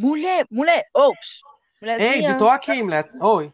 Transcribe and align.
Mulher, 0.00 0.46
mulher, 0.50 0.84
ops. 0.94 1.40
Ei, 1.80 1.80
Mulherzinha, 1.80 2.38
tô 2.38 2.48
aqui, 2.48 2.82
mulher. 2.82 3.10
Oi. 3.20 3.52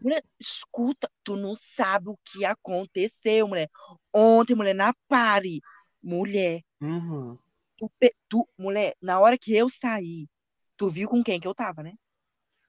mulher, 0.00 0.22
escuta, 0.38 1.10
tu 1.24 1.36
não 1.36 1.54
sabe 1.54 2.10
o 2.10 2.18
que 2.24 2.44
aconteceu, 2.44 3.48
mulher. 3.48 3.68
Ontem, 4.14 4.54
mulher, 4.54 4.74
na 4.74 4.92
pare. 5.08 5.60
Mulher, 6.02 6.60
Uhum. 6.80 7.36
tu, 7.78 7.90
tu, 8.28 8.48
mulher, 8.58 8.94
na 9.00 9.18
hora 9.18 9.36
que 9.38 9.56
eu 9.56 9.68
saí, 9.68 10.28
tu 10.76 10.88
viu 10.90 11.08
com 11.08 11.22
quem 11.24 11.40
que 11.40 11.48
eu 11.48 11.54
tava, 11.54 11.82
né? 11.82 11.94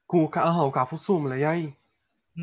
Com 0.06 0.24
o, 0.24 0.28
ca... 0.28 0.42
aham, 0.44 0.64
o 0.66 0.72
Cafuçu, 0.72 1.20
mulher. 1.20 1.38
E 1.40 1.44
aí? 1.44 1.76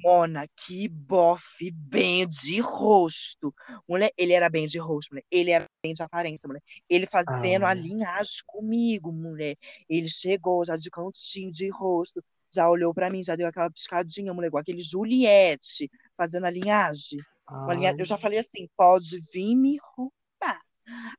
Mona, 0.04 0.48
que 0.56 0.88
bofe 0.88 1.72
bem 1.72 2.28
de 2.28 2.60
rosto. 2.60 3.54
Mulher, 3.88 4.12
ele 4.18 4.34
era 4.34 4.50
bem 4.50 4.66
de 4.68 4.78
rosto, 4.78 5.12
mulher. 5.12 5.26
Ele 5.32 5.52
era 5.52 5.66
bem 5.84 5.94
de 5.94 6.02
aparência, 6.04 6.48
mulher. 6.48 6.62
Ele 6.90 7.06
fazendo 7.08 7.64
a 7.66 7.70
Ah. 7.70 7.74
linhagem 7.74 8.42
comigo, 8.46 9.12
mulher. 9.12 9.56
Ele 9.90 10.08
chegou 10.10 10.66
já 10.66 10.76
de 10.76 10.90
cantinho 10.90 11.52
de 11.52 11.70
rosto, 11.70 12.24
já 12.54 12.70
olhou 12.70 12.94
pra 12.94 13.10
mim, 13.10 13.24
já 13.24 13.36
deu 13.36 13.48
aquela 13.48 13.70
piscadinha, 13.72 14.34
mulher, 14.34 14.48
igual 14.48 14.62
aquele 14.62 14.82
Juliette, 14.82 15.90
fazendo 16.18 16.46
a 16.46 16.50
linhagem. 16.50 17.20
Uma 17.50 17.74
linha- 17.74 17.92
Ai. 17.92 17.96
Eu 18.00 18.06
já 18.06 18.18
falei 18.18 18.40
assim, 18.40 18.68
pode 18.76 19.20
vir 19.32 19.56
me 19.56 19.78
roubar. 19.96 20.12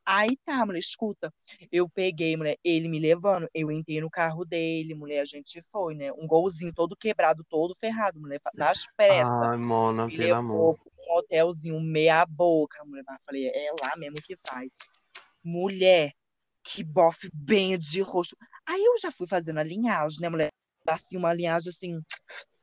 Aí 0.05 0.37
tá, 0.45 0.65
mulher, 0.65 0.79
escuta. 0.79 1.33
Eu 1.71 1.89
peguei, 1.89 2.37
mulher, 2.37 2.57
ele 2.63 2.89
me 2.89 2.99
levando, 2.99 3.49
eu 3.53 3.71
entrei 3.71 4.01
no 4.01 4.11
carro 4.11 4.45
dele, 4.45 4.95
mulher, 4.95 5.21
a 5.21 5.25
gente 5.25 5.61
foi, 5.71 5.95
né? 5.95 6.13
Um 6.13 6.27
golzinho 6.27 6.73
todo 6.73 6.97
quebrado, 6.97 7.45
todo 7.49 7.75
ferrado, 7.75 8.21
mulher, 8.21 8.41
nas 8.55 8.87
pressas. 8.97 9.33
Ai, 9.43 9.57
Mona, 9.57 10.07
Me 10.07 10.17
pelo 10.17 10.35
amor. 10.35 10.79
um 11.09 11.17
hotelzinho 11.17 11.81
meia 11.81 12.25
boca, 12.27 12.85
mulher. 12.85 13.05
Mas 13.07 13.17
eu 13.19 13.25
falei, 13.25 13.49
é 13.49 13.71
lá 13.83 13.97
mesmo 13.97 14.17
que 14.23 14.37
vai. 14.51 14.71
Mulher, 15.43 16.13
que 16.63 16.83
bofe 16.83 17.31
bem 17.33 17.79
de 17.79 18.01
rosto. 18.01 18.37
Aí 18.67 18.85
eu 18.85 18.99
já 18.99 19.11
fui 19.11 19.27
fazendo 19.27 19.59
a 19.59 19.63
linhagem, 19.65 20.21
né, 20.21 20.29
mulher? 20.29 20.49
Assim, 20.89 21.17
uma 21.17 21.33
linhagem 21.33 21.71
assim, 21.71 22.01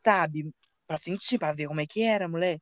sabe? 0.04 0.50
Pra 0.88 0.98
sentir, 0.98 1.38
pra 1.38 1.54
ver 1.54 1.68
como 1.68 1.82
é 1.82 1.88
que 1.88 2.02
era, 2.02 2.28
mulher. 2.28 2.60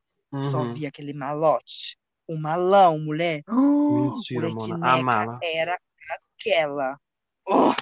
Só 0.50 0.62
Uhum. 0.62 0.74
vi 0.74 0.86
aquele 0.86 1.12
malote. 1.12 1.96
O 2.32 2.38
malão, 2.40 2.98
mulher. 2.98 3.42
Mentira, 3.48 4.48
mulher, 4.48 4.68
Mona. 4.76 4.92
A 4.92 5.02
mala. 5.02 5.38
era 5.42 5.78
aquela. 6.38 6.98
Oh, 7.46 7.72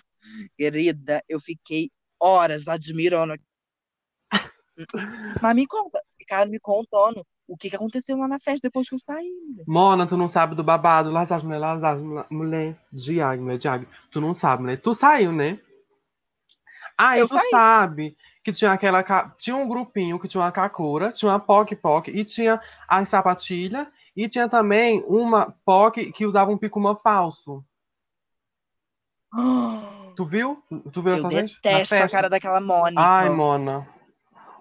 querida, 0.56 1.22
eu 1.28 1.38
fiquei 1.38 1.90
horas 2.18 2.66
admirando. 2.68 3.34
Mas 5.42 5.54
me 5.54 5.66
conta, 5.66 6.00
ficaram 6.16 6.50
me 6.50 6.58
contando 6.58 7.24
o 7.46 7.56
que, 7.56 7.68
que 7.68 7.76
aconteceu 7.76 8.16
lá 8.16 8.28
na 8.28 8.38
festa 8.38 8.60
depois 8.68 8.88
que 8.88 8.94
eu 8.94 8.98
saí, 8.98 9.28
mulher. 9.48 9.64
Mona, 9.66 10.06
tu 10.06 10.16
não 10.16 10.28
sabe 10.28 10.54
do 10.54 10.62
babado. 10.62 11.12
Das 11.12 11.42
mulher, 11.42 11.80
das 11.80 12.00
mulher, 12.00 12.26
mulher. 12.30 12.76
Diag, 12.92 13.40
mulher, 13.40 13.58
Diag. 13.58 13.88
Tu 14.10 14.20
não 14.20 14.32
sabe, 14.32 14.62
mulher. 14.62 14.80
Tu 14.80 14.94
saiu, 14.94 15.32
né? 15.32 15.58
Aí 16.96 17.20
Eu 17.20 17.26
tu 17.28 17.34
saí. 17.34 17.50
sabe 17.50 18.16
que 18.44 18.52
tinha 18.52 18.72
aquela. 18.72 19.02
Tinha 19.36 19.56
um 19.56 19.66
grupinho 19.66 20.18
que 20.18 20.28
tinha 20.28 20.42
uma 20.42 20.52
Kakura, 20.52 21.10
tinha 21.10 21.30
uma 21.30 21.40
Poc 21.40 21.74
Poc 21.76 22.08
e 22.08 22.24
tinha 22.24 22.60
as 22.86 23.08
sapatilhas. 23.08 23.88
E 24.20 24.28
tinha 24.28 24.50
também 24.50 25.02
uma 25.06 25.50
Poc 25.64 25.96
que 26.12 26.26
usava 26.26 26.50
um 26.50 26.58
picuma 26.58 26.94
falso. 26.94 27.64
Tu 30.14 30.26
viu? 30.26 30.62
Tu 30.92 31.00
viu 31.00 31.12
Eu 31.12 31.18
essa 31.18 31.30
gente? 31.30 31.58
Na 31.64 31.70
detesto 31.78 31.94
a 31.94 32.08
cara 32.08 32.28
daquela 32.28 32.60
Mônica. 32.60 33.00
Ai, 33.00 33.30
Mona. 33.30 33.88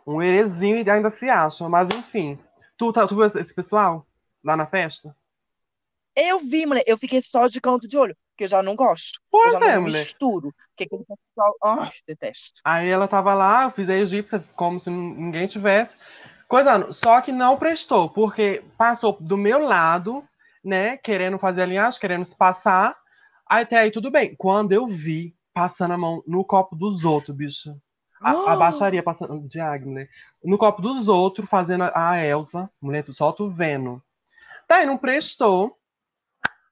Um 0.07 0.21
herezinho 0.21 0.77
e 0.77 0.89
ainda 0.89 1.09
se 1.09 1.29
acha. 1.29 1.67
Mas 1.67 1.89
enfim. 1.89 2.39
Tu, 2.77 2.93
tá, 2.93 3.05
tu 3.05 3.15
viu 3.15 3.25
esse 3.25 3.53
pessoal 3.53 4.07
lá 4.41 4.55
na 4.55 4.65
festa? 4.65 5.13
Eu 6.15 6.39
vi, 6.39 6.65
mulher, 6.65 6.83
eu 6.87 6.97
fiquei 6.97 7.21
só 7.21 7.47
de 7.47 7.59
canto 7.59 7.89
de 7.89 7.97
olho, 7.97 8.15
porque 8.31 8.45
eu 8.45 8.47
já 8.47 8.63
não 8.63 8.73
gosto. 8.73 9.17
Eu 9.17 9.21
Pois 9.29 9.51
já 9.51 9.71
é, 9.71 9.75
não 9.75 9.81
mulher. 9.81 9.99
misturo. 9.99 10.53
Porque 10.69 10.85
aquele 10.85 11.03
pessoal. 11.03 11.55
Ai, 11.65 11.91
detesto. 12.07 12.61
Aí 12.63 12.87
ela 12.87 13.09
tava 13.09 13.33
lá, 13.33 13.63
eu 13.63 13.71
fiz 13.71 13.89
a 13.89 13.95
egípcia 13.95 14.41
como 14.55 14.79
se 14.79 14.89
ninguém 14.89 15.47
tivesse. 15.47 15.97
Coisa, 16.49 16.91
só 16.91 17.21
que 17.21 17.31
não 17.31 17.55
prestou, 17.57 18.09
porque 18.09 18.63
passou 18.75 19.15
do 19.21 19.37
meu 19.37 19.59
lado, 19.67 20.23
né, 20.63 20.97
querendo 20.97 21.37
fazer 21.37 21.61
a 21.61 21.65
linhagem, 21.65 21.99
querendo 21.99 22.25
se 22.25 22.35
passar. 22.35 22.97
Aí 23.47 23.61
até 23.63 23.77
aí 23.77 23.91
tudo 23.91 24.09
bem. 24.09 24.35
Quando 24.35 24.71
eu 24.71 24.87
vi 24.87 25.35
passando 25.53 25.93
a 25.93 25.97
mão 25.97 26.23
no 26.25 26.43
copo 26.43 26.75
dos 26.75 27.05
outros, 27.05 27.35
bicho. 27.37 27.69
A, 28.19 28.31
a 28.53 28.55
baixaria 28.57 29.01
passando 29.03 29.47
de 29.47 29.59
Agner. 29.61 30.09
No 30.43 30.57
copo 30.57 30.81
dos 30.81 31.07
outros, 31.07 31.47
fazendo 31.49 31.83
a, 31.85 32.09
a 32.11 32.25
Elsa. 32.25 32.69
Mulher, 32.81 33.03
tu- 33.03 33.13
só 33.13 33.31
tu 33.31 33.49
vendo. 33.49 34.01
Daí 34.67 34.85
não 34.85 34.97
prestou. 34.97 35.77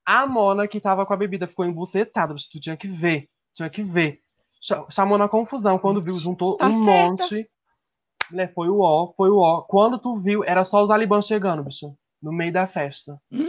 A 0.06 0.26
Mona, 0.26 0.68
que 0.68 0.80
tava 0.80 1.06
com 1.06 1.14
a 1.14 1.18
bebida, 1.18 1.48
ficou 1.48 1.66
embucetada. 1.66 2.34
bicho, 2.34 2.50
Tu 2.52 2.60
tinha 2.60 2.76
que 2.76 2.88
ver. 2.88 3.30
Tinha 3.54 3.70
que 3.70 3.84
ver. 3.84 4.22
Cha- 4.60 4.86
Chamou 4.90 5.18
na 5.18 5.30
confusão. 5.30 5.78
Quando 5.78 6.02
viu, 6.02 6.18
juntou 6.18 6.58
Tá 6.58 6.68
um 6.68 6.86
certa. 6.86 7.24
monte. 7.24 7.50
Mulher, 8.32 8.54
foi 8.54 8.70
o 8.70 8.80
ó, 8.80 9.14
foi 9.16 9.30
o 9.30 9.38
ó. 9.38 9.62
Quando 9.62 9.98
tu 10.00 10.18
viu, 10.18 10.44
era 10.44 10.64
só 10.64 10.84
os 10.84 10.90
Alibã 10.92 11.22
chegando, 11.22 11.64
bicho. 11.64 11.96
No 12.22 12.32
meio 12.32 12.52
da 12.52 12.68
festa. 12.68 13.20
Hum, 13.32 13.48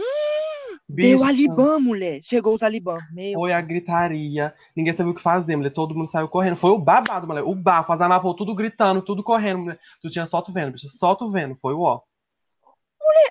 Bicho, 0.87 1.17
Deu 1.19 1.23
Alibã, 1.23 1.79
mulher. 1.79 2.19
Chegou 2.23 2.55
os 2.55 2.63
Alibã. 2.63 2.97
Meu. 3.13 3.39
Foi 3.39 3.53
a 3.53 3.61
gritaria. 3.61 4.53
Ninguém 4.75 4.91
sabia 4.93 5.11
o 5.11 5.15
que 5.15 5.21
fazer, 5.21 5.55
mulher. 5.55 5.69
Todo 5.69 5.93
mundo 5.93 6.07
saiu 6.09 6.27
correndo. 6.27 6.55
Foi 6.55 6.71
o 6.71 6.79
babado, 6.79 7.27
mulher. 7.27 7.43
O 7.43 7.53
bafo, 7.53 7.91
as 7.93 8.01
anapô, 8.01 8.33
tudo 8.33 8.55
gritando, 8.55 9.01
tudo 9.03 9.23
correndo, 9.23 9.59
mulher. 9.59 9.79
Tu 10.01 10.09
tinha 10.09 10.25
só 10.25 10.41
tu 10.41 10.51
vendo, 10.51 10.71
bicho. 10.71 10.89
Só 10.89 11.13
tu 11.13 11.29
vendo. 11.29 11.55
Foi 11.55 11.73
o 11.73 11.81
ó. 11.81 12.01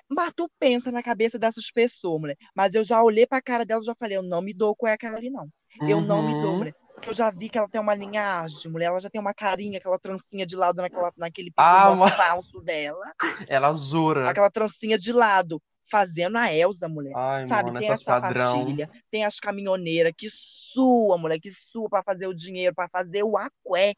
Mas 0.09 0.33
tu 0.35 0.49
pensa 0.59 0.91
na 0.91 1.03
cabeça 1.03 1.37
dessas 1.37 1.69
pessoas, 1.71 2.19
mulher. 2.19 2.37
Mas 2.55 2.73
eu 2.75 2.83
já 2.83 3.01
olhei 3.03 3.27
pra 3.27 3.41
cara 3.41 3.65
dela 3.65 3.81
e 3.81 3.85
já 3.85 3.95
falei, 3.95 4.17
eu 4.17 4.23
não 4.23 4.41
me 4.41 4.53
dou 4.53 4.75
com 4.75 4.87
aquela 4.87 5.17
ali, 5.17 5.29
não. 5.29 5.47
Eu 5.87 6.01
não 6.01 6.23
me 6.23 6.33
dou, 6.41 6.51
Uhum. 6.53 6.57
mulher. 6.59 6.75
Eu 7.05 7.13
já 7.13 7.29
vi 7.31 7.49
que 7.49 7.57
ela 7.57 7.67
tem 7.69 7.79
uma 7.81 7.95
linhagem, 7.95 8.71
mulher. 8.71 8.87
Ela 8.87 8.99
já 8.99 9.09
tem 9.09 9.19
uma 9.19 9.33
carinha, 9.33 9.77
aquela 9.79 9.97
trancinha 9.99 10.45
de 10.45 10.55
lado 10.55 10.81
naquela, 10.81 11.11
naquele 11.17 11.51
Ah, 11.57 11.95
falso 12.15 12.61
dela. 12.63 13.13
Ela 13.47 13.73
jura. 13.73 14.29
Aquela 14.29 14.49
trancinha 14.49 14.97
de 14.97 15.11
lado. 15.11 15.61
Fazendo 15.91 16.37
a 16.37 16.53
Elsa, 16.53 16.87
mulher. 16.87 17.13
Ai, 17.15 17.47
Sabe, 17.47 17.67
mano, 17.71 17.79
tem 17.79 17.89
a 17.89 17.93
essas 17.93 18.03
padrão. 18.03 18.45
sapatilha, 18.45 18.89
tem 19.09 19.25
as 19.25 19.39
caminhoneiras 19.39 20.13
que 20.15 20.27
sua, 20.31 21.17
mulher, 21.17 21.39
que 21.39 21.51
sua 21.51 21.89
pra 21.89 22.03
fazer 22.03 22.27
o 22.27 22.33
dinheiro, 22.33 22.75
pra 22.75 22.87
fazer 22.87 23.23
o 23.23 23.35
aqué. 23.35 23.95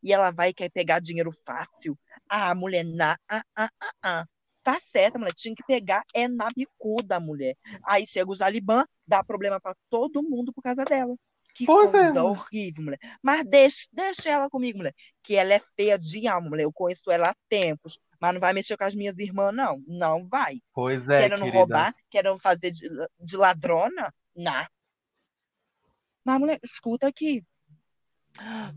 E 0.00 0.12
ela 0.12 0.30
vai 0.30 0.50
e 0.50 0.54
quer 0.54 0.70
pegar 0.70 1.00
dinheiro 1.00 1.30
fácil. 1.44 1.98
Ah, 2.28 2.54
mulher, 2.54 2.84
na, 2.84 3.18
ah, 3.28 3.42
ah, 3.56 3.68
ah, 3.80 3.92
ah. 4.02 4.24
Tá 4.62 4.78
certa, 4.80 5.18
mulher, 5.18 5.34
tinha 5.34 5.54
que 5.56 5.64
pegar 5.64 6.04
é 6.14 6.28
na 6.28 6.46
bicuda, 6.56 7.18
mulher. 7.18 7.56
Aí 7.84 8.06
chega 8.06 8.30
os 8.30 8.40
Alibã, 8.40 8.84
dá 9.04 9.24
problema 9.24 9.60
pra 9.60 9.74
todo 9.90 10.22
mundo 10.22 10.52
por 10.52 10.62
causa 10.62 10.84
dela. 10.84 11.16
Que 11.54 11.66
Pois 11.66 11.92
é, 11.92 12.04
coisa 12.04 12.22
mulher. 12.22 12.22
horrível, 12.22 12.84
mulher. 12.84 12.98
Mas 13.22 13.46
deixa, 13.46 13.86
deixa 13.92 14.30
ela 14.30 14.48
comigo, 14.48 14.78
mulher. 14.78 14.94
Que 15.22 15.34
ela 15.36 15.52
é 15.54 15.60
feia 15.76 15.98
de 15.98 16.26
alma, 16.26 16.48
mulher. 16.48 16.64
Eu 16.64 16.72
conheço 16.72 17.10
ela 17.10 17.30
há 17.30 17.34
tempos. 17.48 17.98
Mas 18.20 18.32
não 18.34 18.40
vai 18.40 18.52
mexer 18.52 18.76
com 18.76 18.84
as 18.84 18.94
minhas 18.94 19.18
irmãs, 19.18 19.52
não. 19.54 19.82
Não 19.86 20.26
vai 20.28 20.60
Pois 20.72 21.08
é, 21.08 21.22
querendo 21.22 21.40
querida. 21.40 21.58
roubar, 21.58 21.94
querendo 22.10 22.38
fazer 22.38 22.70
de, 22.70 22.88
de 23.20 23.36
ladrona? 23.36 24.12
Não. 24.34 24.66
Mas, 26.24 26.38
mulher, 26.40 26.58
escuta 26.62 27.06
aqui. 27.08 27.44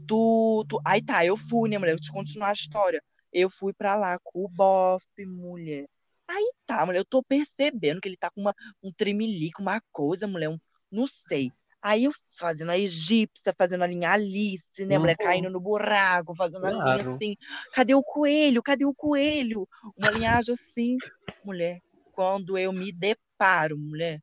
Tu, 0.08 0.66
tu... 0.68 0.81
Aí 0.85 1.02
tá, 1.02 1.25
eu 1.25 1.38
fui, 1.38 1.69
né, 1.69 1.78
mulher? 1.78 1.94
Eu 1.94 2.00
te 2.00 2.12
continuar 2.12 2.50
a 2.50 2.53
história. 2.53 3.02
Eu 3.31 3.50
fui 3.50 3.72
pra 3.74 3.96
lá 3.96 4.18
com 4.24 4.44
o 4.46 4.50
bofe, 4.50 5.25
mulher. 5.25 5.88
Aí 6.28 6.52
tá, 6.66 6.85
mulher, 6.85 7.00
eu 7.00 7.06
tô 7.06 7.22
percebendo 7.24 8.02
que 8.02 8.08
ele 8.09 8.18
tá 8.18 8.30
com 8.31 8.41
uma, 8.41 8.53
um 8.81 8.91
tremelique, 8.91 9.62
uma 9.62 9.80
coisa, 9.91 10.28
mulher, 10.28 10.50
um, 10.50 10.58
não 10.91 11.06
sei. 11.06 11.52
Aí 11.88 12.06
eu 12.06 12.12
fazendo 12.40 12.72
a 12.72 12.78
egípcia, 12.79 13.53
fazendo 13.57 13.84
a 13.84 13.88
linha 13.88 14.12
Alice, 14.12 14.85
né, 14.88 14.97
mulher, 14.97 15.16
Uhum. 15.19 15.25
caindo 15.25 15.50
no 15.51 15.59
buraco, 15.62 16.35
fazendo 16.35 16.66
a 16.66 16.72
linha 16.72 16.81
Claro. 16.84 17.01
assim. 17.03 17.35
Cadê 17.73 17.94
o 17.94 18.03
coelho? 18.03 18.63
Cadê 18.63 18.85
o 18.85 18.94
coelho? 18.96 19.68
Uma 19.96 20.09
linhagem 20.12 20.53
assim, 20.56 21.01
mulher. 21.44 21.79
Quando 22.12 22.57
eu 22.57 22.72
me 22.73 22.91
deparo, 22.91 23.78
mulher, 23.78 24.19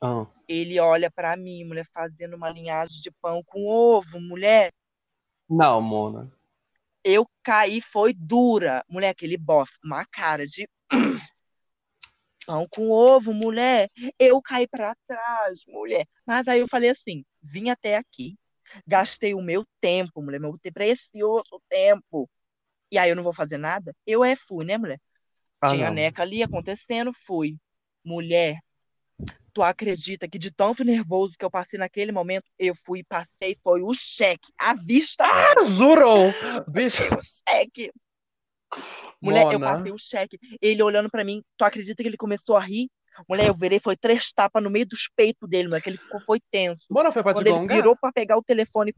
Ah, 0.00 0.26
ele 0.48 0.78
olha 0.80 1.08
pra 1.10 1.36
mim, 1.36 1.64
mulher, 1.64 1.86
fazendo 1.94 2.34
uma 2.36 2.50
linhagem 2.50 3.00
de 3.00 3.10
pão 3.22 3.42
com 3.44 3.64
ovo, 3.68 4.20
mulher. 4.20 4.72
Não, 5.48 5.80
Mona. 5.82 6.30
Eu 7.04 7.26
caí, 7.42 7.80
foi 7.80 8.12
dura. 8.12 8.84
Mulher, 8.88 9.10
aquele 9.10 9.36
bofe, 9.38 9.78
uma 9.84 10.04
cara 10.06 10.46
de 10.46 10.68
pão 12.46 12.66
com 12.70 12.88
ovo, 12.90 13.34
mulher. 13.34 13.90
Eu 14.18 14.40
caí 14.40 14.66
pra 14.68 14.94
trás, 15.06 15.64
mulher. 15.66 16.06
Mas 16.24 16.46
aí 16.48 16.60
eu 16.60 16.68
falei 16.68 16.90
assim: 16.90 17.24
vim 17.42 17.68
até 17.68 17.96
aqui, 17.96 18.36
gastei 18.86 19.34
o 19.34 19.42
meu 19.42 19.64
tempo, 19.80 20.22
mulher, 20.22 20.40
meu 20.40 20.58
precioso 20.72 21.60
tempo. 21.68 22.30
E 22.90 22.98
aí 22.98 23.10
eu 23.10 23.16
não 23.16 23.22
vou 23.22 23.32
fazer 23.32 23.58
nada? 23.58 23.94
Eu 24.06 24.24
é 24.24 24.36
fui, 24.36 24.64
né, 24.64 24.78
mulher? 24.78 25.00
Ah, 25.60 25.70
Tinha 25.70 25.88
não. 25.88 25.94
neca 25.94 26.22
ali 26.22 26.42
acontecendo, 26.42 27.12
fui. 27.12 27.56
Mulher, 28.04 28.56
tu 29.52 29.62
acredita 29.62 30.28
que 30.28 30.38
de 30.38 30.52
tanto 30.52 30.84
nervoso 30.84 31.34
que 31.36 31.44
eu 31.44 31.50
passei 31.50 31.78
naquele 31.78 32.12
momento, 32.12 32.44
eu 32.58 32.74
fui 32.74 33.02
passei, 33.02 33.56
foi 33.64 33.82
o 33.82 33.92
cheque, 33.94 34.52
à 34.56 34.74
vista 34.74 35.24
Ah, 35.24 35.64
jurou! 35.64 36.30
Bicho. 36.68 37.02
o 37.02 37.20
cheque. 37.22 37.90
Mulher, 39.20 39.46
eu 39.52 39.58
Mona. 39.58 39.76
passei 39.76 39.92
o 39.92 39.98
cheque. 39.98 40.38
Ele 40.60 40.82
olhando 40.82 41.10
pra 41.10 41.24
mim, 41.24 41.42
tu 41.56 41.64
acredita 41.64 42.02
que 42.02 42.08
ele 42.08 42.16
começou 42.16 42.56
a 42.56 42.60
rir? 42.60 42.88
Mulher, 43.28 43.48
eu 43.48 43.54
virei, 43.54 43.80
foi 43.80 43.96
três 43.96 44.30
tapas 44.32 44.62
no 44.62 44.70
meio 44.70 44.86
dos 44.86 45.08
peitos 45.16 45.48
dele, 45.48 45.68
mulher, 45.68 45.80
que 45.80 45.88
ele 45.88 45.96
ficou, 45.96 46.20
foi 46.20 46.38
tenso. 46.50 46.84
Mona 46.90 47.10
foi 47.10 47.22
pra 47.22 47.32
Quando 47.32 47.46
ele 47.46 47.58
gongar? 47.58 47.76
virou 47.76 47.96
pra 47.96 48.12
pegar 48.12 48.36
o 48.36 48.42
telefone, 48.42 48.94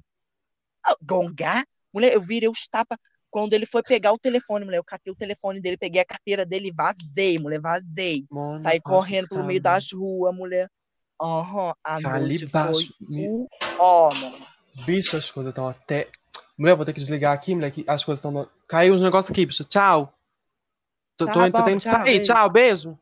Ah, 0.85 0.97
gongar? 1.01 1.65
Mulher, 1.93 2.13
eu 2.15 2.21
virei 2.21 2.49
os 2.49 2.67
tapas. 2.69 2.99
Quando 3.31 3.53
ele 3.53 3.67
foi 3.67 3.83
pegar 3.83 4.13
o 4.13 4.19
telefone, 4.19 4.65
mulher, 4.65 4.79
eu 4.79 4.85
catei 4.85 5.13
o 5.13 5.17
telefone 5.17 5.61
dele, 5.61 5.77
peguei 5.77 6.01
a 6.01 6.05
carteira 6.05 6.47
dele 6.47 6.69
e 6.69 6.73
vazei, 6.73 7.39
mulher, 7.39 7.61
vazei. 7.61 8.25
Mano, 8.31 8.61
Saí 8.61 8.81
correndo 8.81 9.29
pelo 9.29 9.45
meio 9.45 9.61
das 9.61 9.93
ruas, 9.93 10.35
mulher. 10.35 10.69
Aham, 11.21 11.69
uhum, 11.69 11.73
a 11.85 12.01
tá 12.01 12.19
noite 12.21 12.47
baixo. 12.47 12.95
foi 13.09 13.27
o 13.27 13.47
ó, 13.79 14.15
mano. 14.15 14.47
Bicho, 14.87 15.17
as 15.17 15.31
coisas 15.31 15.51
estão 15.51 15.69
até... 15.69 16.09
Mulher, 16.59 16.75
vou 16.75 16.85
ter 16.85 16.93
que 16.93 16.99
desligar 16.99 17.33
aqui, 17.33 17.55
mulher, 17.55 17.71
que 17.71 17.85
as 17.87 18.05
coisas 18.05 18.19
estão... 18.19 18.51
Caiu 18.67 18.93
os 18.93 19.01
negócios 19.01 19.31
aqui, 19.31 19.47
bicho. 19.47 19.63
Tchau. 19.63 20.13
Tô, 21.17 21.25
tá 21.25 21.33
tô, 21.33 21.39
bom, 21.39 21.51
tô 21.53 21.65
tendo 21.65 21.77
que 21.77 21.85
sair. 21.85 22.21
Tchau, 22.21 22.51
beijo. 22.51 22.99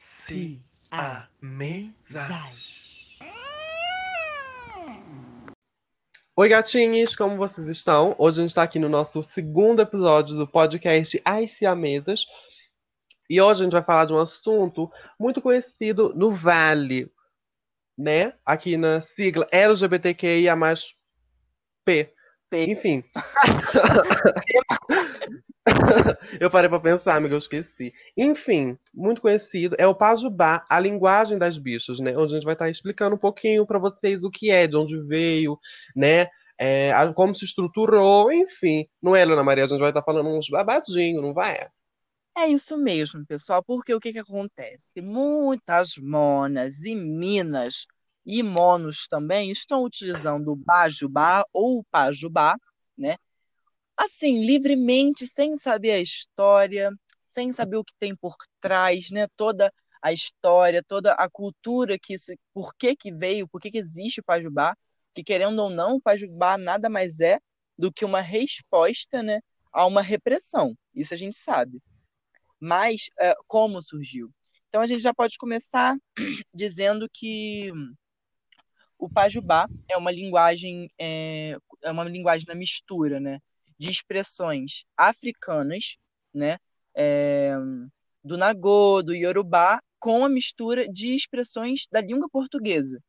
Se 0.00 0.60
amizade. 0.90 2.72
Oi, 6.34 6.48
gatinhos, 6.48 7.14
como 7.14 7.36
vocês 7.36 7.68
estão? 7.68 8.16
Hoje 8.18 8.40
a 8.40 8.42
gente 8.42 8.50
está 8.50 8.64
aqui 8.64 8.80
no 8.80 8.88
nosso 8.88 9.22
segundo 9.22 9.80
episódio 9.80 10.34
do 10.34 10.48
podcast 10.48 11.22
As 11.24 11.52
Siamesas. 11.52 12.26
E 13.32 13.40
hoje 13.40 13.62
a 13.62 13.64
gente 13.64 13.72
vai 13.72 13.82
falar 13.82 14.04
de 14.04 14.12
um 14.12 14.18
assunto 14.18 14.92
muito 15.18 15.40
conhecido 15.40 16.12
no 16.14 16.32
Vale, 16.32 17.10
né? 17.96 18.34
Aqui 18.44 18.76
na 18.76 19.00
sigla 19.00 19.48
LGBTQIA+, 19.50 20.54
P. 21.82 22.12
P. 22.50 22.64
Enfim. 22.66 23.02
eu 26.38 26.50
parei 26.50 26.68
pra 26.68 26.78
pensar, 26.78 27.16
amiga, 27.16 27.32
eu 27.32 27.38
esqueci. 27.38 27.94
Enfim, 28.14 28.76
muito 28.92 29.22
conhecido 29.22 29.76
é 29.78 29.86
o 29.86 29.94
Pajubá, 29.94 30.62
a 30.68 30.78
linguagem 30.78 31.38
das 31.38 31.56
bichas, 31.56 32.00
né? 32.00 32.14
Onde 32.14 32.34
a 32.34 32.36
gente 32.36 32.44
vai 32.44 32.52
estar 32.52 32.68
explicando 32.68 33.16
um 33.16 33.18
pouquinho 33.18 33.64
para 33.64 33.78
vocês 33.78 34.22
o 34.22 34.30
que 34.30 34.50
é, 34.50 34.66
de 34.66 34.76
onde 34.76 35.02
veio, 35.06 35.58
né? 35.96 36.26
É, 36.58 36.92
como 37.14 37.34
se 37.34 37.46
estruturou, 37.46 38.30
enfim. 38.30 38.86
Não 39.02 39.16
é, 39.16 39.22
Ana 39.22 39.42
Maria? 39.42 39.64
A 39.64 39.68
gente 39.68 39.80
vai 39.80 39.88
estar 39.88 40.02
falando 40.02 40.28
uns 40.28 40.50
babadinhos, 40.50 41.22
não 41.22 41.32
vai? 41.32 41.66
É 42.36 42.48
isso 42.48 42.76
mesmo, 42.78 43.26
pessoal, 43.26 43.62
porque 43.62 43.94
o 43.94 44.00
que, 44.00 44.12
que 44.12 44.18
acontece? 44.18 45.00
Muitas 45.00 45.96
monas 45.96 46.80
e 46.82 46.94
minas 46.94 47.86
e 48.24 48.42
monos 48.42 49.06
também 49.08 49.50
estão 49.50 49.84
utilizando 49.84 50.52
o 50.52 50.56
bajubá 50.56 51.44
ou 51.52 51.78
o 51.80 51.84
pajubá, 51.84 52.56
né? 52.96 53.16
assim, 53.96 54.44
livremente, 54.44 55.26
sem 55.26 55.56
saber 55.56 55.92
a 55.92 56.00
história, 56.00 56.90
sem 57.28 57.52
saber 57.52 57.76
o 57.76 57.84
que 57.84 57.94
tem 57.98 58.14
por 58.16 58.36
trás, 58.60 59.10
né? 59.10 59.26
Toda 59.36 59.72
a 60.02 60.12
história, 60.12 60.82
toda 60.82 61.12
a 61.14 61.30
cultura 61.30 61.98
que 61.98 62.14
isso, 62.14 62.32
por 62.52 62.74
que 62.74 62.96
que 62.96 63.12
veio, 63.12 63.48
por 63.48 63.60
que 63.60 63.70
que 63.70 63.78
existe 63.78 64.20
o 64.20 64.24
Pajubá, 64.24 64.76
que 65.14 65.22
querendo 65.22 65.60
ou 65.60 65.70
não, 65.70 65.96
o 65.96 66.00
Pajubá 66.00 66.58
nada 66.58 66.88
mais 66.88 67.20
é 67.20 67.38
do 67.78 67.92
que 67.92 68.04
uma 68.04 68.20
resposta, 68.20 69.22
né, 69.22 69.40
a 69.72 69.86
uma 69.86 70.02
repressão. 70.02 70.76
Isso 70.94 71.14
a 71.14 71.16
gente 71.16 71.36
sabe. 71.36 71.80
Mas 72.62 73.10
é, 73.18 73.34
como 73.46 73.82
surgiu? 73.82 74.30
Então 74.68 74.80
a 74.80 74.86
gente 74.86 75.02
já 75.02 75.12
pode 75.12 75.36
começar 75.36 75.96
dizendo 76.54 77.08
que 77.12 77.72
o 78.98 79.08
Pajubá 79.08 79.66
é 79.90 79.96
uma 79.96 80.12
linguagem 80.12 80.88
é, 80.98 81.56
é 81.82 81.90
uma 81.90 82.04
linguagem 82.04 82.46
na 82.46 82.54
mistura, 82.54 83.18
né? 83.18 83.40
de 83.82 83.90
expressões 83.90 84.84
africanas, 84.96 85.96
né, 86.32 86.56
é, 86.94 87.56
do 88.22 88.36
Nagô, 88.36 89.02
do 89.02 89.12
Yorubá, 89.12 89.80
com 89.98 90.24
a 90.24 90.28
mistura 90.28 90.88
de 90.88 91.16
expressões 91.16 91.88
da 91.90 92.00
língua 92.00 92.28
portuguesa. 92.30 93.02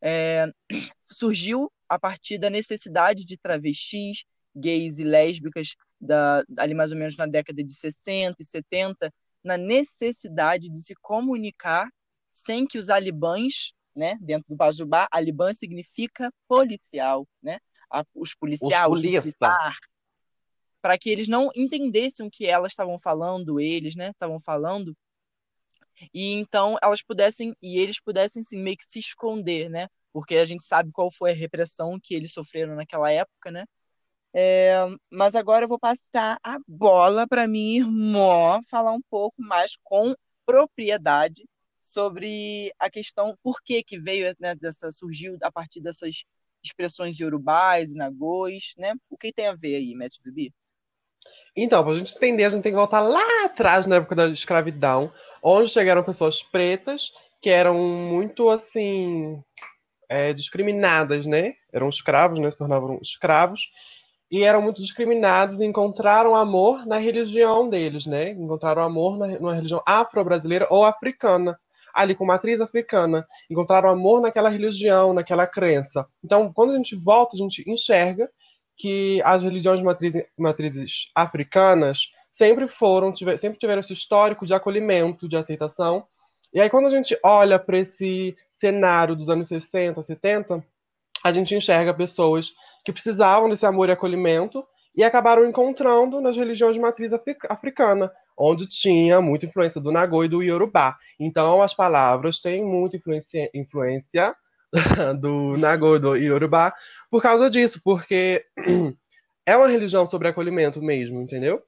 É, 0.00 0.46
surgiu 1.02 1.70
a 1.86 1.98
partir 1.98 2.38
da 2.38 2.48
necessidade 2.48 3.26
de 3.26 3.36
travestis, 3.36 4.24
gays 4.54 4.98
e 4.98 5.04
lésbicas, 5.04 5.76
da, 6.00 6.42
ali 6.58 6.74
mais 6.74 6.92
ou 6.92 6.98
menos 6.98 7.16
na 7.16 7.26
década 7.26 7.62
de 7.62 7.72
60 7.72 8.36
e 8.40 8.44
70, 8.44 9.12
na 9.42 9.56
necessidade 9.56 10.68
de 10.68 10.82
se 10.82 10.94
comunicar 10.96 11.88
sem 12.32 12.66
que 12.66 12.78
os 12.78 12.90
alibãs, 12.90 13.72
né, 13.94 14.18
dentro 14.20 14.46
do 14.48 14.56
Pajubá, 14.56 15.08
alibã 15.10 15.54
significa 15.54 16.30
policial, 16.46 17.26
né, 17.42 17.58
os 18.14 18.34
policiais, 18.34 18.90
os, 18.90 19.02
militar, 19.02 19.74
para 20.82 20.98
que 20.98 21.08
eles 21.08 21.28
não 21.28 21.50
entendessem 21.56 22.26
o 22.26 22.30
que 22.30 22.46
elas 22.46 22.72
estavam 22.72 22.98
falando, 22.98 23.58
eles, 23.58 23.94
né, 23.96 24.10
estavam 24.10 24.38
falando, 24.38 24.94
e 26.12 26.34
então 26.34 26.76
elas 26.82 27.02
pudessem 27.02 27.56
e 27.62 27.78
eles 27.78 28.00
pudessem 28.00 28.42
sim, 28.42 28.58
meio 28.60 28.76
que 28.76 28.84
se 28.84 28.98
esconder, 28.98 29.70
né? 29.70 29.88
Porque 30.12 30.36
a 30.36 30.44
gente 30.44 30.64
sabe 30.64 30.90
qual 30.92 31.10
foi 31.10 31.30
a 31.30 31.34
repressão 31.34 31.98
que 32.02 32.14
eles 32.14 32.32
sofreram 32.32 32.74
naquela 32.74 33.10
época, 33.10 33.50
né? 33.50 33.64
É, 34.38 34.76
mas 35.10 35.34
agora 35.34 35.64
eu 35.64 35.68
vou 35.68 35.78
passar 35.78 36.38
a 36.42 36.58
bola 36.68 37.26
para 37.26 37.48
minha 37.48 37.80
irmã 37.80 38.60
falar 38.68 38.92
um 38.92 39.00
pouco 39.08 39.40
mais 39.40 39.78
com 39.82 40.14
propriedade 40.44 41.48
sobre 41.80 42.70
a 42.78 42.90
questão 42.90 43.34
por 43.42 43.62
que 43.64 43.82
que 43.82 43.98
veio 43.98 44.36
né, 44.38 44.54
dessa 44.54 44.90
surgiu 44.90 45.38
a 45.40 45.50
partir 45.50 45.80
dessas 45.80 46.24
expressões 46.62 47.18
iorubais 47.18 47.92
e 47.92 47.96
nagôs, 47.96 48.74
né? 48.76 48.94
O 49.08 49.16
que 49.16 49.32
tem 49.32 49.46
a 49.46 49.54
ver 49.54 49.76
aí, 49.76 49.94
Matt 49.94 50.16
Zubi? 50.22 50.52
Então, 51.56 51.82
para 51.82 51.92
a 51.94 51.96
gente 51.96 52.14
entender, 52.14 52.44
a 52.44 52.50
gente 52.50 52.62
tem 52.62 52.72
que 52.72 52.78
voltar 52.78 53.00
lá 53.00 53.46
atrás, 53.46 53.86
na 53.86 53.96
época 53.96 54.14
da 54.14 54.26
escravidão, 54.28 55.10
onde 55.42 55.70
chegaram 55.70 56.04
pessoas 56.04 56.42
pretas 56.42 57.10
que 57.40 57.48
eram 57.48 57.78
muito, 57.78 58.50
assim, 58.50 59.42
é, 60.10 60.34
discriminadas, 60.34 61.24
né? 61.24 61.54
Eram 61.72 61.88
escravos, 61.88 62.38
né? 62.38 62.50
Se 62.50 62.58
tornavam 62.58 62.98
escravos. 63.00 63.70
E 64.30 64.42
eram 64.42 64.60
muito 64.60 64.82
discriminados 64.82 65.60
e 65.60 65.64
encontraram 65.64 66.34
amor 66.34 66.84
na 66.84 66.98
religião 66.98 67.68
deles, 67.68 68.06
né? 68.06 68.30
Encontraram 68.30 68.82
amor 68.82 69.16
na, 69.16 69.26
numa 69.38 69.54
religião 69.54 69.82
afro-brasileira 69.86 70.66
ou 70.68 70.84
africana, 70.84 71.58
ali 71.94 72.14
com 72.14 72.24
matriz 72.24 72.60
africana. 72.60 73.26
Encontraram 73.48 73.88
amor 73.88 74.20
naquela 74.20 74.48
religião, 74.48 75.12
naquela 75.12 75.46
crença. 75.46 76.06
Então, 76.24 76.52
quando 76.52 76.72
a 76.72 76.76
gente 76.76 76.96
volta, 76.96 77.36
a 77.36 77.38
gente 77.38 77.62
enxerga 77.70 78.28
que 78.76 79.22
as 79.24 79.42
religiões 79.42 79.82
matrizes, 79.82 80.24
matrizes 80.36 81.10
africanas 81.14 82.10
sempre 82.32 82.68
foram, 82.68 83.12
tiver, 83.12 83.38
sempre 83.38 83.58
tiveram 83.58 83.80
esse 83.80 83.92
histórico 83.92 84.44
de 84.44 84.52
acolhimento, 84.52 85.28
de 85.28 85.36
aceitação. 85.36 86.04
E 86.52 86.60
aí, 86.60 86.68
quando 86.68 86.86
a 86.86 86.90
gente 86.90 87.18
olha 87.24 87.58
para 87.58 87.78
esse 87.78 88.36
cenário 88.52 89.16
dos 89.16 89.30
anos 89.30 89.48
60, 89.48 90.02
70, 90.02 90.64
a 91.24 91.32
gente 91.32 91.54
enxerga 91.54 91.94
pessoas 91.94 92.52
que 92.86 92.92
precisavam 92.92 93.50
desse 93.50 93.66
amor 93.66 93.88
e 93.88 93.92
acolhimento 93.92 94.64
e 94.94 95.02
acabaram 95.02 95.44
encontrando 95.44 96.20
nas 96.20 96.36
religiões 96.36 96.74
de 96.74 96.80
matriz 96.80 97.10
africana, 97.50 98.12
onde 98.38 98.64
tinha 98.68 99.20
muita 99.20 99.44
influência 99.44 99.80
do 99.80 99.90
Nagô 99.90 100.22
e 100.22 100.28
do 100.28 100.40
Yorubá. 100.40 100.96
Então, 101.18 101.60
as 101.60 101.74
palavras 101.74 102.40
têm 102.40 102.64
muita 102.64 102.96
influência, 102.96 103.50
influência 103.52 104.36
do 105.20 105.56
Nagô 105.56 105.96
e 105.96 105.98
do 105.98 106.14
Yorubá 106.14 106.72
por 107.10 107.20
causa 107.20 107.50
disso, 107.50 107.80
porque 107.82 108.46
é 109.44 109.56
uma 109.56 109.66
religião 109.66 110.06
sobre 110.06 110.28
acolhimento 110.28 110.80
mesmo, 110.80 111.20
entendeu? 111.20 111.60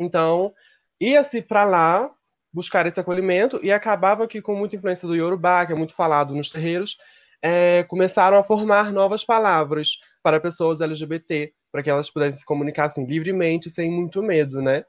Então, 0.00 0.54
ia-se 0.98 1.42
para 1.42 1.64
lá 1.64 2.10
buscar 2.50 2.86
esse 2.86 2.98
acolhimento 2.98 3.60
e 3.62 3.70
acabava 3.70 4.26
que, 4.26 4.40
com 4.40 4.56
muita 4.56 4.74
influência 4.74 5.06
do 5.06 5.14
Yorubá, 5.14 5.66
que 5.66 5.72
é 5.72 5.76
muito 5.76 5.92
falado 5.92 6.34
nos 6.34 6.48
terreiros, 6.48 6.96
é, 7.42 7.84
começaram 7.84 8.38
a 8.38 8.44
formar 8.44 8.92
novas 8.92 9.24
palavras 9.24 9.98
para 10.26 10.40
pessoas 10.40 10.80
LGBT, 10.80 11.54
para 11.70 11.84
que 11.84 11.88
elas 11.88 12.10
pudessem 12.10 12.40
se 12.40 12.44
comunicar 12.44 12.86
assim, 12.86 13.06
livremente, 13.06 13.70
sem 13.70 13.88
muito 13.88 14.20
medo, 14.24 14.60
né? 14.60 14.82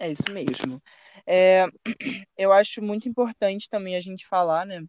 É 0.00 0.10
isso 0.10 0.22
mesmo. 0.32 0.82
É, 1.26 1.66
eu 2.38 2.54
acho 2.54 2.80
muito 2.80 3.06
importante 3.06 3.68
também 3.68 3.96
a 3.96 4.00
gente 4.00 4.26
falar, 4.26 4.64
né? 4.64 4.82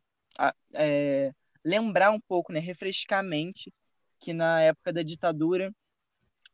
É, 0.73 1.33
lembrar 1.65 2.11
um 2.11 2.19
pouco, 2.29 2.53
né? 2.53 2.61
Refrescar 2.61 3.19
a 3.19 3.23
mente 3.23 3.73
que 4.21 4.31
na 4.31 4.61
época 4.61 4.93
da 4.93 5.03
ditadura 5.03 5.69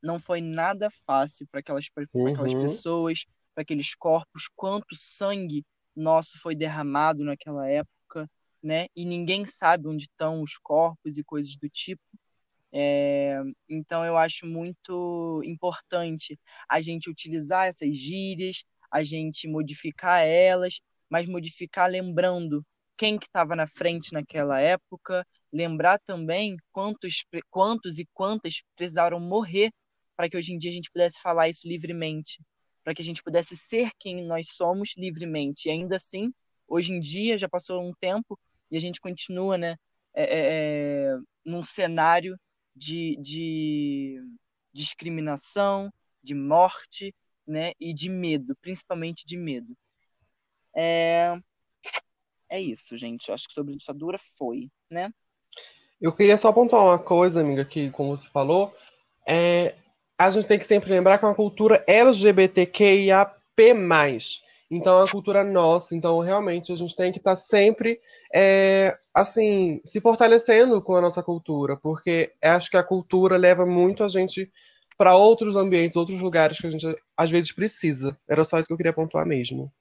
não 0.01 0.20
foi 0.20 0.41
nada 0.41 0.89
fácil 1.05 1.46
para 1.51 1.60
aquelas, 1.60 1.86
uhum. 2.15 2.29
aquelas 2.29 2.55
pessoas, 2.55 3.25
para 3.53 3.62
aqueles 3.62 3.93
corpos, 3.93 4.50
quanto 4.55 4.96
sangue 4.96 5.63
nosso 5.96 6.41
foi 6.41 6.55
derramado 6.55 7.24
naquela 7.24 7.70
época, 7.70 8.27
né? 8.63 8.88
E 8.96 9.05
ninguém 9.05 9.46
sabe 9.46 9.88
onde 9.88 10.05
estão 10.05 10.41
os 10.41 10.58
corpos 10.58 11.20
e 11.20 11.24
coisas 11.24 11.55
do 11.58 11.70
tipo. 11.70 12.01
É, 12.74 13.39
então 13.70 14.03
eu 14.06 14.18
acho 14.18 14.48
muito 14.48 15.42
importante 15.46 16.39
a 16.68 16.82
gente 16.82 17.10
utilizar 17.10 17.68
essas 17.68 17.96
gírias, 17.96 18.63
a 18.92 19.03
gente 19.03 19.48
modificar 19.48 20.24
elas, 20.25 20.82
mas 21.10 21.27
modificar 21.27 21.89
lembrando 21.89 22.65
quem 22.98 23.18
que 23.20 23.25
estava 23.25 23.56
na 23.56 23.68
frente 23.68 24.13
naquela 24.13 24.60
época, 24.60 25.25
lembrar 25.51 26.00
também 26.00 26.56
quantos, 26.72 27.25
quantos 27.50 28.00
e 28.00 28.08
quantas 28.13 28.63
precisaram 28.75 29.20
morrer 29.20 29.72
para 30.15 30.30
que 30.30 30.38
hoje 30.38 30.53
em 30.53 30.58
dia 30.58 30.72
a 30.72 30.74
gente 30.74 30.92
pudesse 30.92 31.22
falar 31.22 31.50
isso 31.50 31.68
livremente, 31.68 32.42
para 32.84 32.94
que 32.94 33.01
a 33.01 33.06
gente 33.06 33.24
pudesse 33.24 33.56
ser 33.58 33.92
quem 34.00 34.25
nós 34.25 34.48
somos 34.51 34.94
livremente. 34.98 35.68
E 35.68 35.72
ainda 35.72 35.96
assim, 35.96 36.32
Hoje 36.68 36.94
em 36.94 37.00
dia 37.00 37.38
já 37.38 37.48
passou 37.48 37.82
um 37.82 37.94
tempo 37.94 38.39
e 38.72 38.77
a 38.77 38.80
gente 38.80 39.00
continua, 39.00 39.58
né, 39.58 39.75
é, 40.13 40.24
é, 40.24 41.18
num 41.46 41.63
cenário 41.63 42.36
de, 42.75 43.15
de 43.18 44.22
discriminação, 44.74 45.92
de 46.22 46.34
morte, 46.34 47.13
né, 47.46 47.74
e 47.80 47.94
de 47.94 48.10
medo, 48.10 48.56
principalmente 48.62 49.25
de 49.25 49.38
medo. 49.38 49.75
É, 50.75 51.38
é 52.50 52.62
isso, 52.62 52.96
gente. 52.96 53.27
Eu 53.27 53.36
acho 53.36 53.48
que 53.48 53.53
sobre 53.53 53.75
ditadura 53.75 54.18
foi, 54.38 54.70
né? 54.89 55.12
Eu 56.01 56.13
queria 56.13 56.38
só 56.38 56.50
apontar 56.50 56.82
uma 56.82 57.00
coisa, 57.00 57.42
amiga, 57.42 57.63
que, 57.63 57.89
como 57.92 58.15
você 58.15 58.27
falou, 58.30 58.75
é, 59.27 59.75
a 60.18 60.30
gente 60.30 60.48
tem 60.48 60.60
que 60.60 60.65
sempre 60.65 60.89
lembrar 60.89 61.18
que 61.18 61.25
é 61.25 61.27
uma 61.27 61.36
cultura 61.36 61.84
LGBTQIAP+. 61.88 63.42
Então, 64.70 65.00
é 65.00 65.01
uma 65.01 65.12
cultura 65.12 65.43
nossa. 65.43 65.96
Então, 65.96 66.20
realmente, 66.20 66.72
a 66.72 66.75
gente 66.75 66.96
tem 66.96 67.12
que 67.12 67.20
estar 67.20 67.36
tá 67.36 67.41
sempre, 67.41 68.00
é, 68.34 68.98
assim, 69.13 69.82
se 69.86 70.01
fortalecendo 70.01 70.82
com 70.82 70.96
a 70.96 71.01
nossa 71.01 71.22
cultura, 71.22 71.77
porque 71.77 72.34
acho 72.41 72.70
que 72.70 72.77
a 72.77 72.84
cultura 72.84 73.38
leva 73.38 73.65
muito 73.65 74.03
a 74.03 74.10
gente 74.10 74.51
para 74.98 75.15
outros 75.15 75.55
ambientes, 75.55 75.96
outros 75.96 76.20
lugares 76.22 76.60
que 76.60 76.67
a 76.67 76.72
gente 76.72 76.86
às 77.17 77.29
vezes 77.29 77.51
precisa. 77.51 78.17
Era 78.27 78.43
só 78.46 78.58
isso 78.58 78.67
que 78.67 78.74
eu 78.74 78.77
queria 78.77 78.93
pontuar 78.93 79.25
mesmo. 79.25 79.72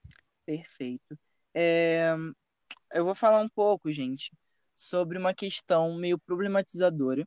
Perfeito. 0.45 1.19
É, 1.55 2.15
eu 2.93 3.05
vou 3.05 3.15
falar 3.15 3.41
um 3.41 3.49
pouco, 3.49 3.91
gente, 3.91 4.33
sobre 4.75 5.19
uma 5.19 5.35
questão 5.35 5.97
meio 5.97 6.19
problematizadora, 6.19 7.27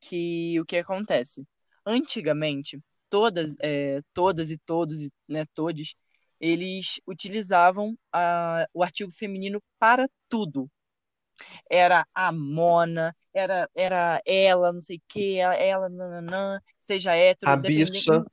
que 0.00 0.60
o 0.60 0.64
que 0.64 0.76
acontece? 0.76 1.46
Antigamente, 1.84 2.80
todas, 3.08 3.56
é, 3.60 4.00
todas 4.12 4.50
e 4.50 4.58
todos, 4.58 5.08
né, 5.28 5.44
todos, 5.54 5.94
eles 6.40 7.00
utilizavam 7.06 7.96
a, 8.12 8.66
o 8.72 8.82
artigo 8.82 9.10
feminino 9.10 9.62
para 9.78 10.08
tudo. 10.28 10.70
Era 11.70 12.06
a 12.14 12.32
Mona, 12.32 13.14
era, 13.32 13.68
era 13.74 14.20
ela, 14.24 14.72
não 14.72 14.80
sei 14.80 14.96
o 14.96 15.02
que, 15.08 15.36
ela, 15.36 15.54
ela 15.54 15.88
nananã, 15.88 16.60
seja 16.78 17.14
hétero, 17.14 17.52
a 17.52 17.56
bicha. 17.56 18.24